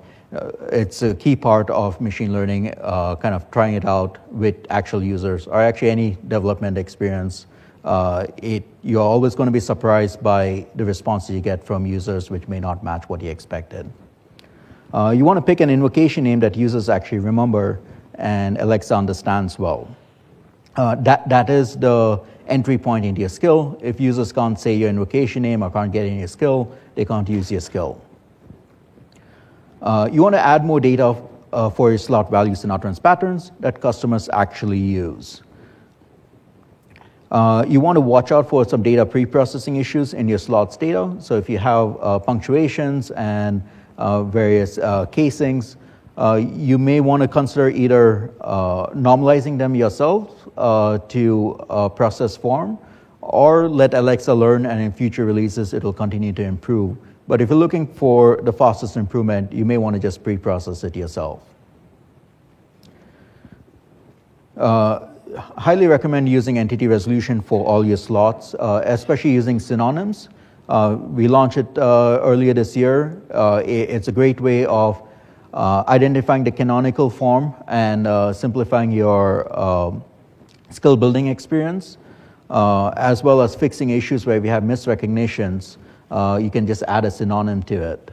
it's 0.71 1.03
a 1.03 1.17
key 1.17 1.35
part 1.35 1.69
of 1.71 2.01
machine 2.01 2.33
learning, 2.33 2.73
uh, 2.81 3.17
kind 3.17 3.35
of 3.35 3.51
trying 3.51 3.75
it 3.75 3.85
out 3.85 4.19
with 4.33 4.55
actual 4.71 5.03
users 5.03 5.49
or 5.49 5.61
actually 5.61 5.91
any 5.91 6.17
development 6.29 6.79
experience. 6.79 7.47
Uh, 7.83 8.27
it, 8.37 8.63
you're 8.85 9.11
always 9.15 9.35
going 9.35 9.49
to 9.49 9.57
be 9.61 9.65
surprised 9.73 10.23
by 10.23 10.65
the 10.77 10.85
responses 10.85 11.35
you 11.35 11.41
get 11.41 11.65
from 11.65 11.87
users, 11.87 12.31
which 12.31 12.47
may 12.47 12.61
not 12.61 12.85
match 12.85 13.09
what 13.09 13.21
you 13.21 13.31
expected. 13.31 13.91
Uh, 14.93 15.15
you 15.17 15.25
want 15.25 15.37
to 15.37 15.43
pick 15.43 15.61
an 15.61 15.71
invocation 15.71 16.25
name 16.25 16.41
that 16.41 16.57
users 16.57 16.89
actually 16.89 17.21
remember 17.21 17.81
and 18.15 18.59
Alexa 18.59 18.95
understands 18.95 19.59
well. 19.59 19.89
Uh, 20.77 20.95
that, 20.97 21.29
that 21.29 21.49
is 21.49 21.77
the 21.77 22.21
entry 22.47 22.77
point 22.77 23.05
into 23.05 23.21
your 23.21 23.29
skill. 23.29 23.79
If 23.83 24.01
users 24.01 24.33
can't 24.33 24.59
say 24.59 24.75
your 24.75 24.89
invocation 24.89 25.43
name 25.43 25.63
or 25.63 25.71
can't 25.71 25.93
get 25.93 26.07
in 26.07 26.19
your 26.19 26.29
skill, 26.29 26.73
they 26.95 27.05
can't 27.05 27.29
use 27.29 27.51
your 27.51 27.61
skill. 27.61 28.01
Uh, 29.81 30.09
you 30.13 30.23
want 30.23 30.35
to 30.35 30.41
add 30.41 30.65
more 30.65 30.81
data 30.81 31.17
uh, 31.53 31.71
for 31.71 31.91
your 31.91 31.99
slot 31.99 32.31
values 32.31 32.65
and 32.65 32.73
utterance 32.73 32.99
patterns 32.99 33.53
that 33.61 33.81
customers 33.81 34.29
actually 34.33 34.79
use. 34.79 35.43
Uh, 37.31 37.65
you 37.69 37.81
want 37.81 37.95
to 37.95 38.01
watch 38.01 38.33
out 38.33 38.49
for 38.49 38.65
some 38.65 38.83
data 38.83 39.07
pre-processing 39.07 39.77
issues 39.77 40.15
in 40.15 40.29
your 40.29 40.39
slots 40.39 40.77
data. 40.77 41.17
So 41.21 41.37
if 41.37 41.49
you 41.49 41.59
have 41.59 41.97
uh, 42.01 42.19
punctuations 42.19 43.13
and 43.13 43.63
various 44.25 44.79
uh, 44.79 45.07
casings, 45.07 45.77
you 46.39 46.79
may 46.79 47.01
want 47.01 47.23
to 47.23 47.29
consider 47.29 47.71
either 47.71 48.33
normalizing 48.95 49.59
them 49.59 49.75
yourself 49.75 50.49
to 51.09 51.91
process 51.97 52.37
form 52.37 52.79
or 53.23 53.69
let 53.69 53.95
Alexa 53.95 54.33
learn 54.33 54.67
and 54.67 54.81
in 54.81 54.93
future 54.93 55.25
releases 55.25 55.75
it 55.75 55.85
will 55.85 55.93
continue 55.93 56.33
to 56.33 56.43
improve 56.43 56.97
but 57.31 57.41
if 57.41 57.49
you're 57.49 57.59
looking 57.59 57.87
for 57.87 58.41
the 58.43 58.53
fastest 58.53 58.97
improvement, 58.97 59.53
you 59.53 59.65
may 59.65 59.79
want 59.79 59.95
to 59.95 60.01
just 60.01 60.25
pre-process 60.25 60.83
it 60.83 60.97
yourself. 60.97 61.45
Uh, 64.57 65.07
highly 65.57 65.87
recommend 65.87 66.29
using 66.29 66.59
entity 66.59 66.89
resolution 66.89 67.41
for 67.41 67.65
all 67.65 67.87
your 67.87 67.97
slots, 67.97 68.55
uh, 68.55 68.83
especially 68.85 69.31
using 69.31 69.61
synonyms. 69.61 70.29
Uh, 70.71 70.97
we 71.01 71.27
launched 71.27 71.57
it 71.57 71.67
uh, 71.79 72.21
earlier 72.23 72.55
this 72.55 72.77
year. 72.77 73.21
Uh, 73.35 73.61
it's 73.67 74.07
a 74.07 74.13
great 74.13 74.41
way 74.41 74.65
of 74.67 75.03
identifying 75.53 76.45
the 76.45 76.51
canonical 76.53 77.11
form 77.11 77.53
and 77.67 78.07
simplifying 78.37 78.93
your 78.93 79.51
um, 79.59 80.05
skill 80.71 80.97
building 80.97 81.27
experience, 81.27 81.99
as 82.51 83.25
well 83.25 83.41
as 83.41 83.57
fixing 83.57 83.91
issues 83.91 84.27
where 84.27 84.41
we 84.41 84.47
have 84.49 84.63
misrecognitions 84.63 85.77
you 86.41 86.51
can 86.51 86.69
just 86.69 86.85
add 86.87 87.05
a 87.05 87.11
synonym 87.11 87.65
to 87.65 87.75
it. 87.75 88.11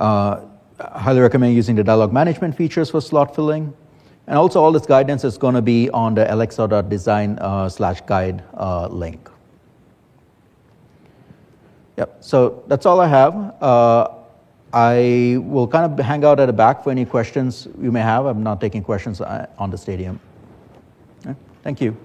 I 0.00 0.40
highly 0.80 1.20
recommend 1.20 1.54
using 1.54 1.76
the 1.76 1.84
dialog 1.84 2.12
management 2.12 2.56
features 2.56 2.90
for 2.90 3.00
slot 3.00 3.32
filling. 3.36 3.72
And 4.26 4.36
also 4.36 4.60
all 4.60 4.72
this 4.72 4.86
guidance 4.86 5.22
is 5.22 5.38
going 5.38 5.54
to 5.54 5.62
be 5.62 5.88
on 5.90 6.14
the 6.14 6.32
alexa.design 6.32 7.38
uh, 7.40 7.68
slash 7.68 8.00
guide 8.00 8.42
uh, 8.54 8.88
link. 8.88 9.30
Yep, 11.96 12.16
so 12.20 12.64
that's 12.66 12.86
all 12.86 13.00
I 13.00 13.06
have. 13.06 13.34
Uh, 13.62 14.08
I 14.72 15.38
will 15.40 15.68
kind 15.68 15.84
of 15.86 16.04
hang 16.04 16.24
out 16.24 16.40
at 16.40 16.46
the 16.46 16.52
back 16.52 16.82
for 16.82 16.90
any 16.90 17.04
questions 17.04 17.68
you 17.80 17.92
may 17.92 18.00
have. 18.00 18.26
I'm 18.26 18.42
not 18.42 18.60
taking 18.60 18.82
questions 18.82 19.20
uh, 19.20 19.46
on 19.56 19.70
the 19.70 19.78
stadium. 19.78 20.18
thank 21.62 21.80
you. 21.80 21.96